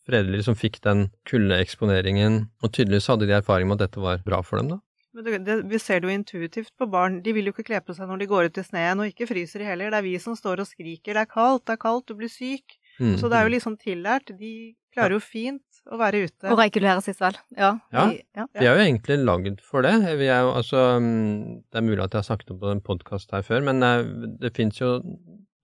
fredelige, 0.10 0.48
som 0.50 0.58
fikk 0.58 0.82
den 0.84 1.12
kuldeeksponeringen. 1.30 2.48
Og 2.66 2.74
tydeligvis 2.74 3.08
hadde 3.14 3.30
de 3.30 3.38
erfaring 3.38 3.70
med 3.70 3.78
at 3.78 3.92
dette 3.92 4.02
var 4.04 4.26
bra 4.26 4.42
for 4.46 4.60
dem, 4.60 4.74
da. 4.74 4.82
Men 5.12 5.26
det, 5.26 5.40
det, 5.48 5.56
vi 5.68 5.80
ser 5.82 6.00
det 6.00 6.08
jo 6.08 6.16
intuitivt 6.16 6.72
på 6.80 6.88
barn. 6.92 7.20
De 7.24 7.34
vil 7.36 7.50
jo 7.50 7.56
ikke 7.56 7.68
kle 7.68 7.82
på 7.84 7.96
seg 7.96 8.08
når 8.08 8.22
de 8.22 8.30
går 8.32 8.48
ut 8.48 8.60
i 8.62 8.64
sneen, 8.64 9.02
og 9.04 9.12
ikke 9.12 9.28
fryser 9.28 9.64
de 9.64 9.68
heller. 9.68 9.92
Det 9.92 10.00
er 10.00 10.08
vi 10.08 10.14
som 10.24 10.38
står 10.40 10.64
og 10.64 10.70
skriker 10.70 11.18
'det 11.18 11.26
er 11.26 11.34
kaldt, 11.34 11.66
det 11.68 11.76
er 11.76 11.82
kaldt, 11.84 12.08
du 12.08 12.16
blir 12.16 12.32
syk'. 12.32 12.78
Mm. 13.00 13.18
Så 13.20 13.28
det 13.28 13.38
er 13.38 13.44
jo 13.44 13.56
liksom 13.56 13.76
tillært. 13.82 14.32
De 14.40 14.54
klarer 14.94 15.16
jo 15.16 15.22
fint 15.24 15.84
å 15.92 16.00
være 16.00 16.26
ute. 16.28 16.50
Og 16.52 16.60
regulere 16.60 17.04
seg 17.04 17.18
selv. 17.18 17.40
Ja. 17.58 17.74
Ja. 17.94 18.08
Vi, 18.12 18.20
ja. 18.38 18.48
vi 18.60 18.68
er 18.68 18.76
jo 18.76 18.86
egentlig 18.86 19.20
lagd 19.24 19.64
for 19.66 19.86
det. 19.86 19.94
Vi 20.20 20.28
er 20.28 20.46
jo 20.46 20.52
altså 20.56 20.84
mm, 21.02 21.64
Det 21.72 21.80
er 21.80 21.88
mulig 21.88 22.04
at 22.04 22.14
jeg 22.14 22.24
har 22.24 22.28
sagt 22.28 22.52
om 22.54 22.60
på 22.62 22.72
en 22.72 22.84
podkast 22.84 23.32
her 23.36 23.46
før, 23.48 23.64
men 23.68 23.84
eh, 23.86 24.04
det 24.42 24.54
fins 24.58 24.82
jo 24.82 25.00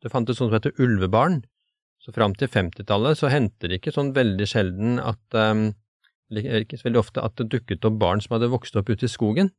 Det 0.04 0.12
fantes 0.14 0.40
sånn 0.40 0.50
som 0.50 0.58
heter 0.58 0.78
ulvebarn 0.82 1.42
Så 2.04 2.14
fram 2.16 2.36
til 2.38 2.50
50-tallet 2.52 3.20
så 3.20 3.32
hendte 3.34 3.70
det 3.70 3.82
ikke 3.82 3.96
sånn 3.96 4.14
veldig 4.16 4.48
sjelden 4.48 5.02
at 5.04 5.38
um, 5.38 5.70
Ikke 6.32 6.80
så 6.80 6.90
veldig 6.90 7.00
ofte 7.00 7.24
at 7.24 7.38
det 7.40 7.48
dukket 7.54 7.86
opp 7.88 7.98
barn 8.02 8.20
som 8.24 8.36
hadde 8.36 8.52
vokst 8.52 8.76
opp 8.80 8.90
ute 8.92 9.08
i 9.08 9.12
skogen. 9.12 9.54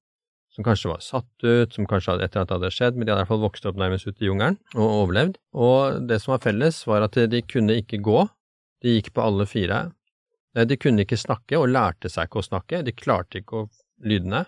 Som 0.53 0.65
kanskje 0.67 0.91
var 0.91 1.03
satt 1.05 1.45
ut, 1.45 1.75
som 1.77 1.87
kanskje 1.87 2.15
hadde, 2.15 2.27
etter 2.27 2.43
at 2.43 2.49
det 2.49 2.57
hadde 2.57 2.73
skjedd, 2.75 2.97
men 2.97 3.07
de 3.07 3.13
hadde 3.13 3.21
i 3.21 3.23
hvert 3.23 3.31
fall 3.31 3.45
vokst 3.45 3.67
opp 3.69 3.77
nærmest 3.79 4.09
ute 4.09 4.25
i 4.25 4.29
jungelen 4.31 4.57
og 4.75 4.87
overlevd. 5.05 5.37
Og 5.55 6.01
det 6.09 6.19
som 6.23 6.33
var 6.35 6.43
felles, 6.43 6.81
var 6.89 7.05
at 7.07 7.19
de 7.31 7.43
kunne 7.47 7.77
ikke 7.79 8.01
gå, 8.03 8.25
de 8.83 8.97
gikk 8.97 9.13
på 9.15 9.23
alle 9.23 9.47
fire. 9.47 9.83
De 10.59 10.79
kunne 10.81 11.05
ikke 11.05 11.21
snakke, 11.21 11.61
og 11.61 11.69
lærte 11.71 12.11
seg 12.11 12.27
ikke 12.27 12.41
å 12.41 12.49
snakke, 12.49 12.83
de 12.83 12.97
klarte 12.97 13.43
ikke 13.43 13.61
å 13.61 13.69
lydene. 14.03 14.47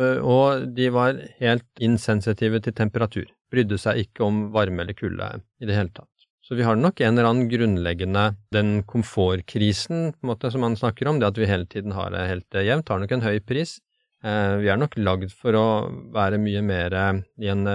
Og 0.00 0.70
de 0.72 0.88
var 0.94 1.18
helt 1.42 1.84
insensitive 1.84 2.62
til 2.64 2.78
temperatur, 2.78 3.26
brydde 3.52 3.76
seg 3.82 4.06
ikke 4.06 4.24
om 4.24 4.46
varme 4.54 4.86
eller 4.86 4.96
kulde 4.96 5.34
i 5.60 5.68
det 5.68 5.76
hele 5.76 5.92
tatt. 5.92 6.08
Så 6.42 6.56
vi 6.58 6.64
har 6.66 6.74
nok 6.76 7.00
en 7.00 7.14
eller 7.14 7.28
annen 7.28 7.48
grunnleggende 7.50 8.24
Den 8.50 8.82
komfortkrisen 8.88 10.12
måte, 10.26 10.50
som 10.50 10.64
man 10.66 10.76
snakker 10.76 11.08
om, 11.08 11.20
det 11.22 11.30
at 11.30 11.38
vi 11.38 11.46
hele 11.46 11.68
tiden 11.70 11.94
har 11.94 12.10
det 12.10 12.26
helt 12.26 12.60
jevnt, 12.66 12.90
har 12.90 13.02
nok 13.02 13.14
en 13.14 13.24
høy 13.24 13.38
pris. 13.46 13.78
Vi 14.22 14.68
er 14.70 14.78
nok 14.78 14.94
lagd 14.98 15.32
for 15.34 15.54
å 15.58 15.66
være 16.14 16.38
mye 16.42 16.60
mer 16.62 16.94
i 17.42 17.48
en 17.50 17.66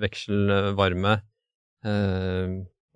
vekselvarme 0.00 1.16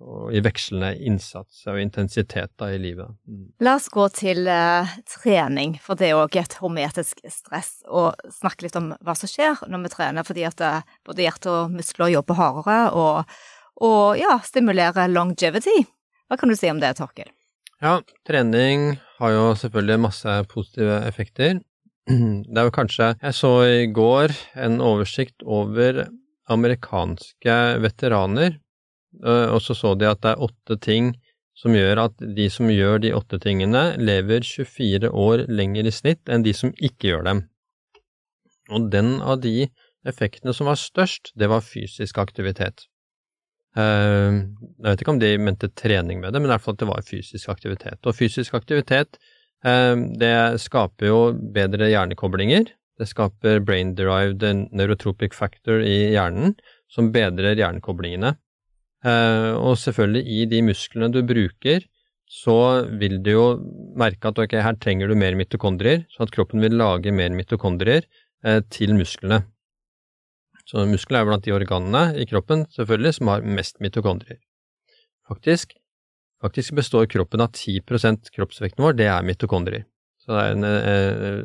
og 0.00 0.32
i 0.32 0.40
vekslende 0.40 0.94
innsats 1.04 1.66
og 1.68 1.80
intensitet 1.80 2.52
da, 2.58 2.70
i 2.72 2.80
livet. 2.80 3.12
Mm. 3.28 3.44
La 3.64 3.74
oss 3.76 3.90
gå 3.92 4.06
til 4.16 4.48
uh, 4.48 4.88
trening, 5.12 5.76
for 5.82 6.00
det 6.00 6.08
er 6.08 6.20
òg 6.20 6.38
et 6.40 6.56
hormetisk 6.62 7.20
stress, 7.28 7.82
og 7.84 8.16
snakke 8.32 8.64
litt 8.64 8.78
om 8.80 8.94
hva 9.04 9.16
som 9.18 9.28
skjer 9.30 9.60
når 9.68 9.84
vi 9.84 9.92
trener, 9.92 10.26
fordi 10.26 10.46
at 10.48 10.64
både 11.06 11.26
hjerte 11.26 11.52
og 11.52 11.74
muskler 11.76 12.14
jobber 12.14 12.40
hardere 12.40 12.78
og, 12.96 13.40
og 13.80 14.20
ja, 14.20 14.38
stimulere 14.44 15.08
longevity. 15.10 15.82
Hva 16.28 16.38
kan 16.38 16.52
du 16.52 16.56
si 16.58 16.70
om 16.70 16.80
det, 16.82 16.94
Torkil? 16.98 17.30
Ja, 17.80 17.98
trening 18.28 18.98
har 19.18 19.34
jo 19.34 19.44
selvfølgelig 19.56 20.04
masse 20.04 20.36
positive 20.52 21.00
effekter. 21.08 21.60
Det 22.10 22.58
er 22.58 22.66
jo 22.66 22.74
kanskje 22.74 23.12
Jeg 23.20 23.36
så 23.36 23.52
i 23.68 23.86
går 23.92 24.32
en 24.58 24.80
oversikt 24.84 25.44
over 25.46 26.06
amerikanske 26.50 27.56
veteraner 27.80 28.58
og 29.18 29.60
så 29.62 29.74
så 29.74 29.94
de 29.98 30.08
at 30.08 30.22
det 30.22 30.32
er 30.32 30.44
åtte 30.46 30.76
ting 30.82 31.12
som 31.58 31.74
gjør 31.74 32.04
at 32.06 32.22
de 32.36 32.46
som 32.50 32.70
gjør 32.70 33.00
de 33.02 33.12
åtte 33.12 33.40
tingene, 33.42 33.96
lever 33.98 34.44
24 34.46 35.10
år 35.10 35.44
lenger 35.50 35.86
i 35.86 35.92
snitt 35.92 36.30
enn 36.30 36.46
de 36.46 36.54
som 36.56 36.72
ikke 36.78 37.10
gjør 37.10 37.26
dem. 37.26 37.42
Og 38.70 38.88
den 38.92 39.18
av 39.20 39.42
de 39.42 39.68
effektene 40.06 40.54
som 40.56 40.70
var 40.70 40.78
størst, 40.80 41.34
det 41.36 41.50
var 41.50 41.66
fysisk 41.66 42.18
aktivitet. 42.22 42.86
Jeg 43.76 44.88
vet 44.88 45.02
ikke 45.02 45.12
om 45.14 45.20
de 45.22 45.30
mente 45.38 45.68
trening 45.78 46.18
med 46.22 46.34
det, 46.34 46.40
men 46.40 46.50
i 46.50 46.52
hvert 46.54 46.64
fall 46.64 46.74
at 46.74 46.82
det 46.82 46.88
var 46.90 47.06
fysisk 47.06 47.52
aktivitet. 47.52 48.00
Og 48.02 48.16
fysisk 48.18 48.56
aktivitet, 48.58 49.20
det 49.62 50.34
skaper 50.58 51.06
jo 51.06 51.18
bedre 51.54 51.90
hjernekoblinger. 51.92 52.72
Det 53.00 53.08
skaper 53.08 53.62
brain-derived 53.64 54.42
neurotropic 54.76 55.32
factor 55.38 55.80
i 55.86 56.10
hjernen, 56.16 56.56
som 56.90 57.12
bedrer 57.14 57.56
hjernekoblingene. 57.56 58.34
Uh, 59.00 59.56
og 59.56 59.78
selvfølgelig, 59.80 60.26
i 60.28 60.44
de 60.50 60.60
musklene 60.66 61.08
du 61.14 61.22
bruker, 61.24 61.86
så 62.30 62.86
vil 63.00 63.16
du 63.24 63.30
jo 63.32 63.46
merke 63.98 64.28
at 64.28 64.38
ok, 64.38 64.58
her 64.60 64.76
trenger 64.82 65.08
du 65.08 65.16
mer 65.18 65.38
mitokondrier, 65.38 66.04
så 66.12 66.26
at 66.26 66.34
kroppen 66.34 66.60
vil 66.62 66.76
lage 66.78 67.14
mer 67.14 67.32
mitokondrier 67.34 68.04
til 68.70 68.94
musklene. 68.96 69.42
Så 70.70 70.86
muskler 70.86 71.24
er 71.24 71.26
blant 71.26 71.46
de 71.46 71.54
organene 71.54 72.14
i 72.20 72.26
kroppen 72.30 72.62
selvfølgelig 72.70 73.16
som 73.16 73.30
har 73.32 73.46
mest 73.58 73.80
mitokondrier. 73.82 74.38
Faktisk, 75.26 75.74
faktisk 76.42 76.76
består 76.78 77.08
kroppen 77.10 77.42
av 77.42 77.50
10 77.56 77.82
kroppsvekten 78.36 78.84
vår, 78.84 78.94
det 79.00 79.08
er 79.10 79.26
mitokondrier. 79.26 79.86
Så 80.20 80.36
det 80.36 80.42
er 80.44 80.54
en, 80.54 80.66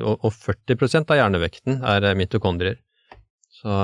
uh, 0.03 0.15
og 0.19 0.31
40% 0.35 1.09
av 1.13 1.21
hjernevekten 1.21 1.81
er 1.81 2.09
mitokondrier. 2.19 2.77
Så, 3.55 3.75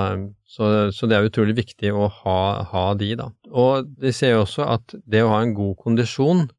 så, 0.45 0.65
så, 0.91 1.07
det 1.07 1.15
er 1.17 1.29
utrolig 1.29 1.55
viktig 1.57 1.93
å 1.95 2.09
ha, 2.21 2.39
ha, 2.73 2.85
de, 2.99 3.13
da. 3.17 3.29
Og 3.49 3.87
de 4.01 4.11
ser 4.13 4.35
jo 4.35 4.43
også 4.43 4.67
at 4.67 4.93
det 5.09 5.23
å 5.23 5.31
ha 5.31 5.39
en 5.41 5.55
god 5.57 5.77
kondisjon, 5.79 6.49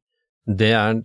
det 0.48 0.72
er 0.74 0.96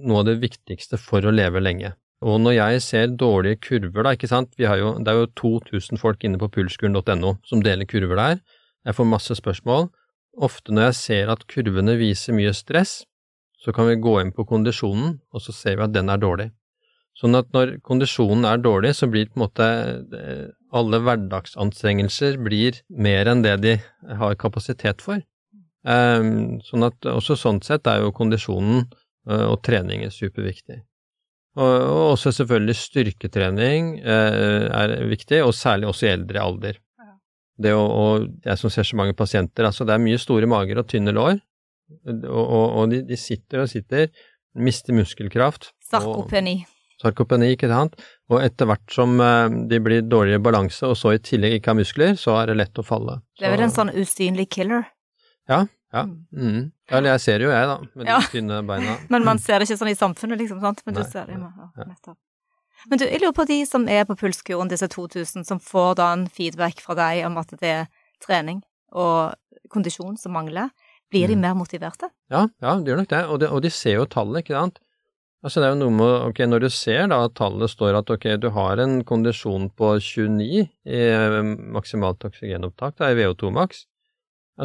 noe 0.00 0.22
av 0.22 0.30
det 0.30 0.40
viktigste 0.42 0.98
for 0.98 1.22
å 1.22 1.34
leve 1.34 1.60
lenge. 1.62 1.92
Og 2.20 2.40
når 2.44 2.52
jeg 2.52 2.82
ser 2.84 3.12
dårlige 3.16 3.60
kurver, 3.64 4.04
da, 4.04 4.12
ikke 4.12 4.28
sant, 4.28 4.52
jo, 4.60 4.92
det 5.00 5.08
er 5.08 5.22
jo 5.22 5.30
2000 5.40 6.00
folk 6.00 6.24
inne 6.24 6.40
på 6.40 6.50
pulskuren.no 6.52 7.36
som 7.48 7.62
deler 7.64 7.88
kurver 7.88 8.20
der, 8.20 8.42
jeg 8.84 8.96
får 8.96 9.08
masse 9.08 9.36
spørsmål. 9.36 9.88
Ofte 10.40 10.72
når 10.72 10.90
jeg 10.90 10.98
ser 10.98 11.32
at 11.32 11.46
kurvene 11.48 11.96
viser 12.00 12.36
mye 12.36 12.52
stress, 12.56 13.02
så 13.60 13.72
kan 13.76 13.88
vi 13.88 14.00
gå 14.00 14.14
inn 14.22 14.32
på 14.32 14.46
kondisjonen, 14.48 15.18
og 15.32 15.44
så 15.44 15.52
ser 15.52 15.76
vi 15.76 15.84
at 15.84 15.96
den 15.96 16.12
er 16.12 16.20
dårlig. 16.20 16.48
Sånn 17.18 17.36
at 17.36 17.50
når 17.52 17.74
kondisjonen 17.84 18.46
er 18.48 18.60
dårlig, 18.62 18.94
så 18.96 19.08
blir 19.10 19.28
på 19.28 19.36
en 19.36 19.44
måte 19.44 19.66
eh, 20.16 20.46
alle 20.72 21.00
hverdagsanstrengelser 21.04 22.38
blir 22.40 22.78
mer 22.88 23.28
enn 23.28 23.42
det 23.44 23.56
de 23.64 23.74
har 24.20 24.38
kapasitet 24.40 25.04
for. 25.04 25.20
Um, 25.80 26.60
sånn 26.64 26.84
at 26.84 27.08
også 27.08 27.36
sånn 27.40 27.62
sett 27.64 27.88
er 27.88 28.02
jo 28.04 28.12
kondisjonen 28.12 28.82
uh, 28.84 29.46
og 29.48 29.62
trening 29.64 30.04
superviktig. 30.12 30.82
Og, 31.58 31.66
og, 31.66 32.02
også 32.12 32.30
selvfølgelig 32.34 32.76
styrketrening 32.78 33.96
eh, 33.98 34.66
er 34.70 34.94
viktig, 35.10 35.42
og 35.42 35.54
særlig 35.56 35.88
også 35.90 36.06
i 36.06 36.12
eldre 36.12 36.44
alder. 36.44 36.78
Det 37.60 37.72
å, 37.76 37.80
og 37.84 38.28
jeg 38.46 38.56
som 38.56 38.72
ser 38.72 38.86
så 38.88 38.96
mange 38.96 39.16
pasienter, 39.18 39.66
altså 39.68 39.84
det 39.84 39.96
er 39.96 40.02
mye 40.02 40.20
store 40.20 40.48
mager 40.48 40.80
og 40.80 40.86
tynne 40.88 41.12
lår, 41.12 41.40
og, 42.06 42.28
og, 42.30 42.66
og 42.80 42.92
de, 42.92 43.02
de, 43.08 43.18
sitter 43.18 43.64
og 43.64 43.72
sitter, 43.72 44.06
mister 44.54 44.96
muskelkraft. 44.96 45.72
Sarkopeni. 45.90 46.60
Sarkopeni, 47.02 47.50
ikke 47.56 47.68
sant. 47.70 47.98
Og 48.30 48.38
etter 48.44 48.68
hvert 48.70 48.94
som 48.94 49.18
eh, 49.24 49.58
de 49.68 49.82
blir 49.82 50.06
dårligere 50.06 50.42
balanse, 50.44 50.86
og 50.86 50.96
så 51.00 51.16
i 51.16 51.22
tillegg 51.24 51.58
ikke 51.58 51.74
har 51.74 51.80
muskler, 51.80 52.16
så 52.20 52.38
er 52.38 52.52
det 52.52 52.60
lett 52.62 52.80
å 52.80 52.86
falle. 52.86 53.18
Det 53.40 53.48
er 53.48 53.56
vel 53.56 53.66
en 53.66 53.74
sånn 53.74 53.92
usynlig 53.96 54.48
killer? 54.54 54.86
Ja. 55.50 55.64
Ja. 55.90 56.04
Mm. 56.06 56.70
Eller 56.90 57.14
jeg 57.16 57.22
ser 57.24 57.44
jo 57.44 57.50
jeg, 57.50 57.66
da, 57.66 57.76
med 57.98 58.10
ja. 58.10 58.18
de 58.22 58.32
tynne 58.32 58.60
beina. 58.66 58.96
Men 59.12 59.26
man 59.26 59.40
ser 59.42 59.58
det 59.58 59.68
ikke 59.68 59.80
sånn 59.80 59.92
i 59.92 59.98
samfunnet, 59.98 60.38
liksom, 60.42 60.60
sant? 60.62 60.82
Men 60.86 60.96
Nei. 60.96 61.04
du 61.04 61.14
ser 61.14 61.30
det 61.30 61.38
ja, 61.38 61.86
nettopp. 61.86 62.18
Men 62.88 63.00
du, 63.00 63.04
jeg 63.04 63.20
lurer 63.20 63.36
på 63.36 63.46
de 63.48 63.58
som 63.68 63.88
er 63.92 64.06
på 64.08 64.16
pulskuren, 64.16 64.70
disse 64.70 64.88
2000, 64.88 65.44
som 65.48 65.60
får 65.60 65.98
da 66.00 66.12
en 66.14 66.28
feedback 66.32 66.80
fra 66.80 66.96
deg 66.96 67.24
om 67.28 67.36
at 67.42 67.50
det 67.60 67.72
er 67.82 67.90
trening 68.24 68.62
og 68.96 69.34
kondisjon 69.72 70.16
som 70.20 70.32
mangler. 70.36 70.70
Blir 71.10 71.26
de 71.28 71.36
mm. 71.36 71.42
mer 71.42 71.58
motiverte? 71.58 72.08
Ja, 72.30 72.46
ja, 72.62 72.76
de 72.78 72.92
gjør 72.92 73.02
nok 73.02 73.10
det. 73.10 73.24
Og 73.26 73.42
de, 73.42 73.50
og 73.50 73.66
de 73.66 73.72
ser 73.74 73.98
jo 73.98 74.06
tallet, 74.08 74.44
ikke 74.44 74.56
sant. 74.56 74.78
Altså 75.40 75.62
det 75.62 75.70
er 75.70 75.72
jo 75.72 75.80
noe 75.80 75.94
med, 75.96 76.10
ok, 76.28 76.42
Når 76.52 76.64
du 76.66 76.68
ser 76.72 77.06
da 77.08 77.22
at 77.24 77.34
tallet 77.38 77.72
står 77.72 77.96
at 77.96 78.10
ok, 78.12 78.26
du 78.40 78.50
har 78.52 78.80
en 78.82 78.98
kondisjon 79.08 79.70
på 79.72 79.94
29 79.96 80.60
i 80.60 80.66
eh, 81.00 81.38
maksimalt 81.76 82.26
oksygenopptak, 82.28 82.98
da, 83.00 83.08
i 83.08 83.16
VO2 83.16 83.52
maks, 83.56 83.86
ja, 83.86 83.89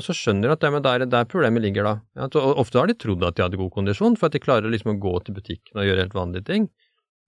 så 0.04 0.16
skjønner 0.16 0.52
at 0.52 0.64
det 0.64 0.72
er 0.72 0.84
der, 0.84 1.06
der 1.08 1.28
problemet 1.30 1.64
ligger 1.64 1.88
da. 1.88 1.94
Og 2.26 2.60
ofte 2.60 2.82
har 2.82 2.90
de 2.90 2.98
trodd 3.00 3.24
at 3.24 3.38
de 3.38 3.46
hadde 3.46 3.60
god 3.60 3.72
kondisjon, 3.72 4.18
for 4.20 4.28
at 4.28 4.36
de 4.36 4.42
klarer 4.44 4.72
liksom 4.72 4.96
å 4.96 5.00
gå 5.00 5.14
til 5.24 5.38
butikken 5.38 5.80
og 5.80 5.88
gjøre 5.88 6.04
helt 6.04 6.18
vanlige 6.18 6.48
ting. 6.50 6.68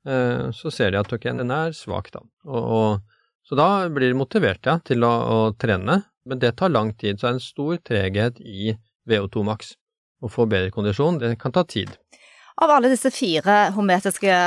Eh, 0.08 0.50
så 0.52 0.72
ser 0.72 0.92
de 0.92 1.00
at 1.00 1.14
ok, 1.14 1.30
den 1.40 1.54
er 1.54 1.76
svak, 1.76 2.12
da. 2.16 2.24
Og, 2.48 2.60
og, 2.78 3.24
så 3.48 3.56
da 3.60 3.70
blir 3.94 4.12
de 4.12 4.20
motivert 4.20 4.68
ja, 4.68 4.78
til 4.84 5.06
å, 5.08 5.12
å, 5.12 5.38
trene, 5.60 6.02
men 6.28 6.44
det 6.44 6.58
tar 6.60 6.74
lang 6.74 6.94
tid. 7.00 7.20
Så 7.20 7.28
det 7.28 7.30
er 7.30 7.38
en 7.38 7.46
stor 7.46 7.84
treghet 7.92 8.42
i 8.44 8.74
VO2 9.08 9.46
maks. 9.48 9.76
Å 10.18 10.32
få 10.34 10.48
bedre 10.50 10.74
kondisjon, 10.74 11.20
det 11.22 11.36
kan 11.40 11.54
ta 11.54 11.62
tid. 11.68 11.92
Av 12.58 12.72
alle 12.74 12.90
disse 12.90 13.12
fire 13.14 13.68
hometiske 13.76 14.38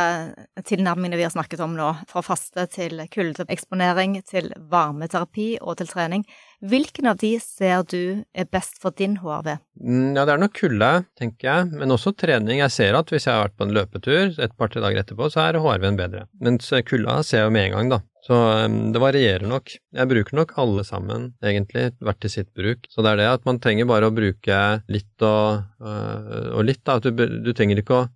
tilnærmingene 0.66 1.18
vi 1.20 1.22
har 1.22 1.30
snakket 1.30 1.60
om 1.62 1.76
nå, 1.78 1.92
fra 2.10 2.24
faste 2.26 2.64
til 2.72 3.04
kuldeeksponering, 3.06 4.16
til 4.26 4.50
varmeterapi 4.72 5.52
og 5.62 5.78
til 5.78 5.92
trening, 5.92 6.24
hvilken 6.60 7.08
av 7.10 7.18
de 7.20 7.32
ser 7.42 7.84
du 7.88 8.22
er 8.36 8.48
best 8.52 8.78
for 8.82 8.94
din 8.96 9.16
HRV? 9.22 9.54
Mm, 9.80 10.16
ja, 10.16 10.26
det 10.26 10.34
er 10.34 10.42
nok 10.42 10.54
kulde, 10.58 10.90
tenker 11.18 11.48
jeg, 11.48 11.70
men 11.80 11.94
også 11.94 12.12
trening. 12.18 12.60
Jeg 12.60 12.74
ser 12.74 12.98
at 12.98 13.10
hvis 13.12 13.26
jeg 13.26 13.34
har 13.34 13.46
vært 13.46 13.56
på 13.58 13.66
en 13.66 13.74
løpetur 13.76 14.36
et 14.36 14.54
par-tre 14.58 14.82
dager 14.84 15.02
etterpå, 15.02 15.30
så 15.32 15.46
er 15.46 15.60
HRV-en 15.60 15.98
bedre. 15.98 16.26
Mens 16.44 16.68
kulda 16.88 17.20
ser 17.26 17.42
jeg 17.44 17.48
jo 17.48 17.56
med 17.56 17.68
en 17.68 17.76
gang, 17.78 17.92
da. 17.96 18.00
Så 18.26 18.36
um, 18.36 18.78
det 18.92 19.00
varierer 19.00 19.48
nok. 19.48 19.72
Jeg 19.96 20.10
bruker 20.10 20.36
nok 20.36 20.54
alle 20.60 20.84
sammen, 20.84 21.30
egentlig, 21.44 21.90
hvert 22.04 22.20
til 22.20 22.32
sitt 22.32 22.50
bruk. 22.56 22.84
Så 22.92 23.04
det 23.04 23.14
er 23.14 23.22
det 23.22 23.28
at 23.32 23.46
man 23.48 23.60
trenger 23.62 23.88
bare 23.88 24.10
å 24.10 24.14
bruke 24.14 24.58
litt 24.92 25.24
og, 25.24 25.62
uh, 25.80 26.50
og 26.58 26.66
litt, 26.68 26.82
da. 26.84 26.98
At 27.00 27.08
du, 27.08 27.24
du, 27.40 27.52
trenger 27.56 27.80
ikke 27.80 28.02
å 28.02 28.08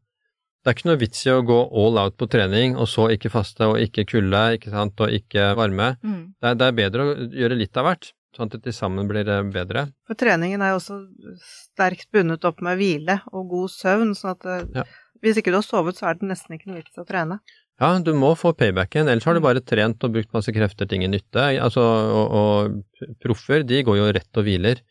Det 0.64 0.70
er 0.70 0.76
ikke 0.78 0.88
noe 0.88 1.00
vits 1.00 1.26
i 1.26 1.32
å 1.32 1.42
gå 1.44 1.56
all 1.76 1.98
out 2.00 2.14
på 2.16 2.28
trening, 2.32 2.76
og 2.80 2.88
så 2.88 3.10
ikke 3.12 3.32
faste 3.32 3.66
og 3.68 3.80
ikke 3.84 4.06
kulde, 4.08 4.44
ikke 4.56 4.72
sant, 4.72 5.00
og 5.04 5.12
ikke 5.12 5.50
varme. 5.58 5.90
Mm. 6.00 6.20
Det, 6.40 6.52
er, 6.52 6.60
det, 6.60 6.68
er, 6.68 6.78
bedre 6.78 7.04
å 7.04 7.16
gjøre 7.40 7.58
litt 7.60 7.80
av 7.80 7.88
hvert. 7.88 8.12
Sånn 8.34 8.48
at 8.48 8.56
det 8.56 8.64
til 8.64 8.74
sammen 8.74 9.08
blir 9.10 9.28
eh, 9.30 9.42
bedre. 9.54 9.88
For 10.08 10.18
treningen 10.18 10.62
er 10.62 10.72
jo 10.72 10.80
også 10.80 11.00
sterkt 11.44 12.08
bundet 12.14 12.46
opp 12.48 12.62
med 12.66 12.80
hvile 12.80 13.20
og 13.32 13.52
god 13.52 13.74
søvn, 13.74 14.14
sånn 14.18 14.34
at 14.34 14.48
eh, 14.50 14.64
ja. 14.80 14.86
hvis 15.22 15.38
ikke 15.38 15.54
du 15.54 15.60
har 15.60 15.66
sovet, 15.66 16.00
så 16.00 16.10
er 16.10 16.18
det 16.18 16.32
nesten 16.32 16.56
ikke 16.56 16.72
noe 16.72 16.80
vits 16.82 16.98
å 16.98 17.06
trene. 17.08 17.38
Ja, 17.82 17.90
du 17.98 18.12
må 18.14 18.30
få 18.38 18.52
paybacken, 18.54 19.08
ellers 19.10 19.26
har 19.26 19.34
du 19.34 19.42
bare 19.42 19.62
trent 19.62 20.02
og 20.06 20.12
brukt 20.14 20.34
masse 20.34 20.52
krefter 20.54 20.86
til 20.86 21.00
ingen 21.00 21.14
nytte. 21.16 21.46
Altså, 21.62 21.82
og, 21.82 22.36
og 22.38 23.14
proffer, 23.22 23.64
de 23.66 23.82
går 23.86 23.98
jo 23.98 24.10
rett 24.14 24.42
og 24.42 24.46
hviler. 24.46 24.82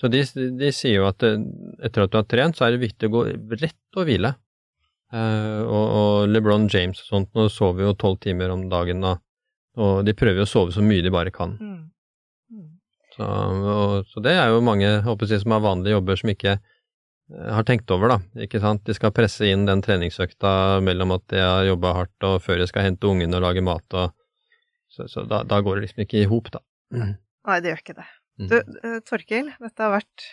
Så 0.00 0.10
de, 0.10 0.24
de 0.58 0.70
sier 0.74 0.98
jo 0.98 1.08
at 1.08 1.24
eh, 1.26 1.40
etter 1.84 2.04
at 2.04 2.12
du 2.12 2.18
har 2.18 2.28
trent, 2.28 2.56
så 2.56 2.66
er 2.66 2.74
det 2.74 2.84
viktig 2.84 3.10
å 3.10 3.14
gå 3.14 3.26
rett 3.60 4.00
og 4.00 4.08
hvile. 4.08 4.34
Uh, 5.14 5.62
og, 5.62 5.84
og 5.94 6.30
LeBron 6.32 6.64
James 6.66 6.98
og 7.04 7.06
sånt, 7.06 7.28
nå 7.36 7.44
sover 7.52 7.84
jo 7.86 7.92
tolv 7.94 8.16
timer 8.24 8.50
om 8.50 8.64
dagen, 8.72 9.04
da. 9.04 9.12
Og 9.78 10.00
de 10.06 10.14
prøver 10.16 10.40
jo 10.42 10.46
å 10.46 10.50
sove 10.50 10.74
så 10.74 10.82
mye 10.82 11.04
de 11.04 11.12
bare 11.14 11.30
kan. 11.34 11.54
Mm. 11.60 11.82
Så, 13.14 13.24
og, 13.24 14.08
så 14.10 14.22
det 14.24 14.34
er 14.34 14.50
jo 14.50 14.62
mange 14.64 14.88
håper 15.06 15.30
jeg, 15.30 15.44
som 15.44 15.54
har 15.54 15.62
vanlige 15.64 15.94
jobber 15.94 16.18
som 16.18 16.32
ikke 16.32 16.56
eh, 16.56 17.50
har 17.54 17.66
tenkt 17.68 17.90
over, 17.94 18.16
da. 18.16 18.44
Ikke 18.46 18.60
sant. 18.62 18.82
De 18.88 18.96
skal 18.96 19.14
presse 19.14 19.46
inn 19.46 19.68
den 19.68 19.84
treningsøkta 19.84 20.82
mellom 20.84 21.14
at 21.14 21.26
de 21.30 21.42
har 21.42 21.68
jobba 21.68 21.94
hardt 22.00 22.26
og 22.26 22.40
før 22.42 22.58
de 22.60 22.68
skal 22.70 22.88
hente 22.88 23.10
ungene 23.10 23.38
og 23.38 23.46
lage 23.46 23.64
mat 23.64 24.00
og 24.00 24.12
Så, 24.94 25.08
så 25.10 25.24
da, 25.26 25.40
da 25.42 25.56
går 25.58 25.80
det 25.80 25.88
liksom 25.88 26.04
ikke 26.04 26.20
i 26.20 26.26
hop, 26.30 26.52
da. 26.54 26.60
Mm. 26.94 27.16
Nei, 27.48 27.54
det 27.64 27.72
gjør 27.72 27.80
ikke 27.80 27.96
det. 27.96 28.04
Mm. 28.38 28.48
Du, 28.50 28.54
eh, 28.86 28.98
Torkil, 29.02 29.48
dette 29.58 29.82
har 29.82 29.90
vært 29.90 30.26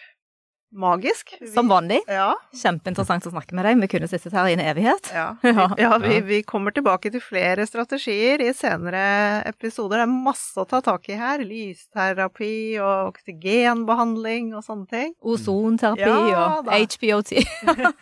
magisk. 0.71 1.33
Vi- 1.41 1.47
Som 1.51 1.67
vanlig. 1.69 1.99
Ja. 2.07 2.33
Kjempeinteressant 2.55 3.25
å 3.27 3.31
snakke 3.33 3.53
med 3.53 3.65
deg. 3.65 3.79
Vi 3.81 3.87
kunne 3.91 4.07
sittet 4.07 4.31
her 4.33 4.47
i 4.47 4.53
en 4.53 4.59
evighet. 4.63 5.09
Ja, 5.13 5.35
Ja. 5.43 5.67
vi, 5.75 5.81
ja 5.83 5.97
vi, 5.99 6.19
vi 6.21 6.41
kommer 6.43 6.71
tilbake 6.71 7.11
til 7.11 7.21
flere 7.21 7.65
strategier 7.67 8.41
i 8.41 8.53
senere 8.53 9.43
episoder. 9.49 9.97
Det 10.01 10.07
er 10.07 10.13
masse 10.29 10.55
å 10.57 10.67
ta 10.67 10.79
tak 10.81 11.09
i 11.09 11.17
her. 11.19 11.39
Lysterapi 11.43 12.79
og 12.79 13.11
oksygenbehandling 13.13 14.53
og 14.55 14.63
sånne 14.63 14.87
ting. 14.89 15.13
Ozonterapi 15.21 15.99
Ja, 16.07 16.59
og 16.59 16.65
HPOT 16.71 16.97
HBOT. 17.01 17.31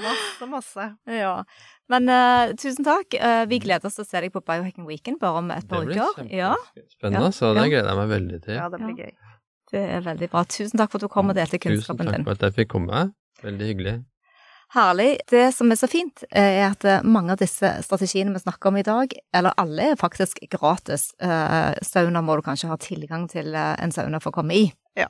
Masse, 0.00 0.46
masse. 0.48 0.88
ja. 1.06 1.44
Men 1.90 2.06
uh, 2.08 2.52
tusen 2.54 2.84
takk. 2.86 3.16
Uh, 3.18 3.44
vi 3.50 3.58
gleder 3.64 3.88
oss 3.88 3.96
til 3.98 4.04
å 4.04 4.08
se 4.08 4.20
deg 4.22 4.30
på 4.34 4.42
Biohacking 4.46 4.86
Weekend 4.86 5.18
bare 5.20 5.40
om 5.42 5.50
et 5.50 5.66
par 5.68 5.82
uker. 5.88 6.28
Ja, 6.30 6.52
kjempespennende, 6.76 7.32
så 7.34 7.50
det 7.56 7.64
Ja. 7.66 7.72
gleder 7.72 7.90
jeg 7.90 7.98
meg 7.98 8.12
veldig 8.14 8.38
til. 8.44 8.54
Ja, 8.60 8.68
det 8.70 8.78
blir 8.80 8.94
Ja. 8.96 9.04
gøy. 9.10 9.12
Det 9.72 9.82
er 9.96 10.04
veldig 10.04 10.28
bra. 10.32 10.44
Tusen 10.50 10.80
takk 10.80 10.92
for 10.92 11.00
at 11.00 11.08
du 11.08 11.12
kom 11.12 11.32
og 11.32 11.36
delte 11.38 11.58
Tusen 11.58 11.78
kunnskapen 11.78 12.10
takk 12.10 12.24
for 12.26 12.38
at 12.38 12.46
jeg 12.48 12.56
fikk 12.62 12.72
komme. 12.76 13.02
Veldig 13.44 13.68
hyggelig. 13.72 13.96
Herlig. 14.70 15.18
Det 15.26 15.48
som 15.54 15.72
er 15.72 15.78
så 15.80 15.88
fint, 15.90 16.22
eh, 16.30 16.60
er 16.60 16.68
at 16.68 16.84
eh, 16.86 17.02
mange 17.02 17.34
av 17.34 17.40
disse 17.40 17.72
strategiene 17.82 18.30
vi 18.36 18.42
snakker 18.42 18.70
om 18.70 18.76
i 18.78 18.84
dag, 18.86 19.14
eller 19.34 19.56
alle, 19.58 19.88
er 19.92 19.98
faktisk 19.98 20.38
gratis. 20.52 21.08
Eh, 21.18 21.72
Sauna 21.82 22.22
må 22.22 22.36
du 22.38 22.44
kanskje 22.46 22.70
ha 22.70 22.76
tilgang 22.78 23.26
til 23.32 23.56
en 23.58 23.94
sauna 23.94 24.20
for 24.22 24.30
å 24.30 24.36
komme 24.38 24.54
i. 24.54 24.68
Ja. 24.98 25.08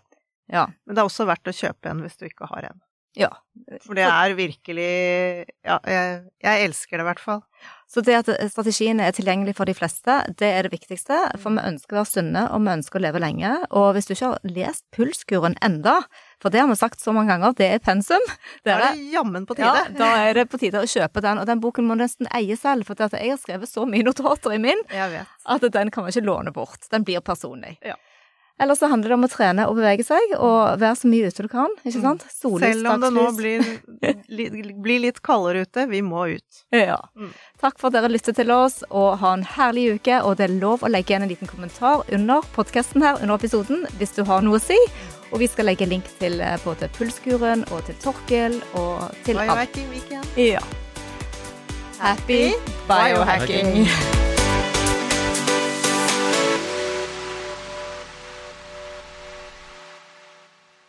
Ja. 0.49 0.65
Men 0.87 0.97
det 0.97 1.03
er 1.03 1.11
også 1.11 1.29
verdt 1.29 1.51
å 1.53 1.55
kjøpe 1.55 1.93
en 1.93 2.01
hvis 2.07 2.17
du 2.17 2.25
ikke 2.31 2.49
har 2.49 2.71
en. 2.71 2.81
ja. 3.19 3.29
For 3.85 3.99
det 3.99 4.07
er 4.07 4.33
virkelig 4.39 4.91
Ja, 5.67 5.77
jeg, 5.85 6.25
jeg 6.41 6.65
elsker 6.71 6.97
det 6.97 7.05
i 7.05 7.09
hvert 7.11 7.23
fall. 7.23 7.43
Så 7.91 8.05
det 8.07 8.15
at 8.21 8.29
strategiene 8.53 9.03
er 9.09 9.15
tilgjengelige 9.17 9.57
for 9.59 9.67
de 9.67 9.75
fleste, 9.75 10.21
det 10.39 10.47
er 10.47 10.67
det 10.67 10.71
viktigste. 10.77 11.17
For 11.43 11.57
vi 11.57 11.65
ønsker 11.73 11.97
å 11.97 12.05
være 12.05 12.11
sunne, 12.13 12.45
og 12.55 12.63
vi 12.63 12.75
ønsker 12.77 13.01
å 13.01 13.03
leve 13.03 13.23
lenge. 13.23 13.51
Og 13.75 13.89
hvis 13.97 14.07
du 14.07 14.13
ikke 14.15 14.29
har 14.31 14.53
lest 14.55 14.85
Pulskuren 14.95 15.57
enda, 15.67 15.97
for 16.41 16.55
det 16.55 16.63
har 16.63 16.71
vi 16.71 16.79
sagt 16.79 17.03
så 17.03 17.11
mange 17.17 17.35
ganger, 17.35 17.57
det 17.59 17.67
er 17.75 17.83
pensum. 17.83 18.23
Da 18.63 18.77
er 18.77 18.85
det 18.85 19.11
jammen 19.17 19.49
på 19.49 19.59
ja, 19.59 19.73
tide. 19.75 19.99
da 19.99 20.13
er 20.23 20.39
det 20.39 20.47
på 20.53 20.61
tide 20.63 20.85
å 20.85 20.91
kjøpe 20.91 21.25
den. 21.25 21.43
Og 21.43 21.51
den 21.51 21.65
boken 21.65 21.89
må 21.89 21.99
du 21.99 22.05
nesten 22.05 22.31
eie 22.37 22.55
selv, 22.61 22.87
for 22.87 22.95
det 22.95 23.11
at 23.11 23.19
jeg 23.19 23.35
har 23.35 23.43
skrevet 23.43 23.71
så 23.71 23.89
mye 23.91 24.07
notater 24.07 24.55
i 24.55 24.63
min 24.63 24.87
at 24.91 25.67
den 25.75 25.91
kan 25.91 26.07
man 26.07 26.15
ikke 26.15 26.29
låne 26.29 26.55
bort. 26.55 26.87
Den 26.95 27.03
blir 27.07 27.25
personlig. 27.27 27.75
Ja. 27.83 27.99
Ellers 28.61 28.79
så 28.79 28.91
handler 28.93 29.09
det 29.09 29.17
om 29.17 29.25
å 29.25 29.31
trene 29.33 29.65
og 29.71 29.79
bevege 29.79 30.05
seg, 30.05 30.35
og 30.37 30.81
være 30.83 30.99
så 31.01 31.09
mye 31.09 31.29
ute 31.31 31.47
du 31.47 31.49
kan. 31.49 31.77
Ikke 31.81 32.03
sant? 32.03 32.27
Sollys, 32.29 32.75
Selv 32.75 32.91
om 32.93 33.01
det 33.01 33.11
nå 33.17 33.23
blir, 33.39 33.65
li, 34.29 34.49
blir 34.77 35.01
litt 35.07 35.23
kaldere 35.25 35.65
ute, 35.65 35.87
vi 35.89 36.03
må 36.05 36.27
ut. 36.35 36.61
Ja. 36.77 36.99
Mm. 37.17 37.31
Takk 37.63 37.81
for 37.81 37.89
at 37.89 37.97
dere 37.97 38.13
lyttet 38.13 38.37
til 38.37 38.53
oss, 38.53 38.83
og 38.91 39.17
ha 39.23 39.33
en 39.39 39.47
herlig 39.57 39.87
uke. 39.97 40.21
Og 40.29 40.37
det 40.37 40.51
er 40.51 40.59
lov 40.61 40.85
å 40.85 40.93
legge 40.93 41.15
igjen 41.15 41.25
en 41.25 41.33
liten 41.33 41.49
kommentar 41.49 42.05
under 42.13 42.45
podkasten 42.53 43.07
her, 43.07 43.17
under 43.23 43.41
episoden, 43.41 43.87
hvis 43.97 44.13
du 44.19 44.27
har 44.29 44.45
noe 44.45 44.61
å 44.61 44.63
si. 44.65 44.77
Og 45.31 45.41
vi 45.41 45.49
skal 45.49 45.71
legge 45.71 45.89
link 45.89 46.11
til 46.21 46.41
eh, 46.43 46.59
både 46.65 46.91
Pulskuren 46.99 47.65
og 47.71 47.85
til 47.89 47.97
Torkel 48.03 48.61
og 48.75 49.09
til 49.25 49.41
alt. 49.41 49.55
Biohacking 49.55 49.89
weekend. 49.95 50.37
Ja. 50.37 50.65
Happy 52.01 52.53
biohacking! 52.89 53.87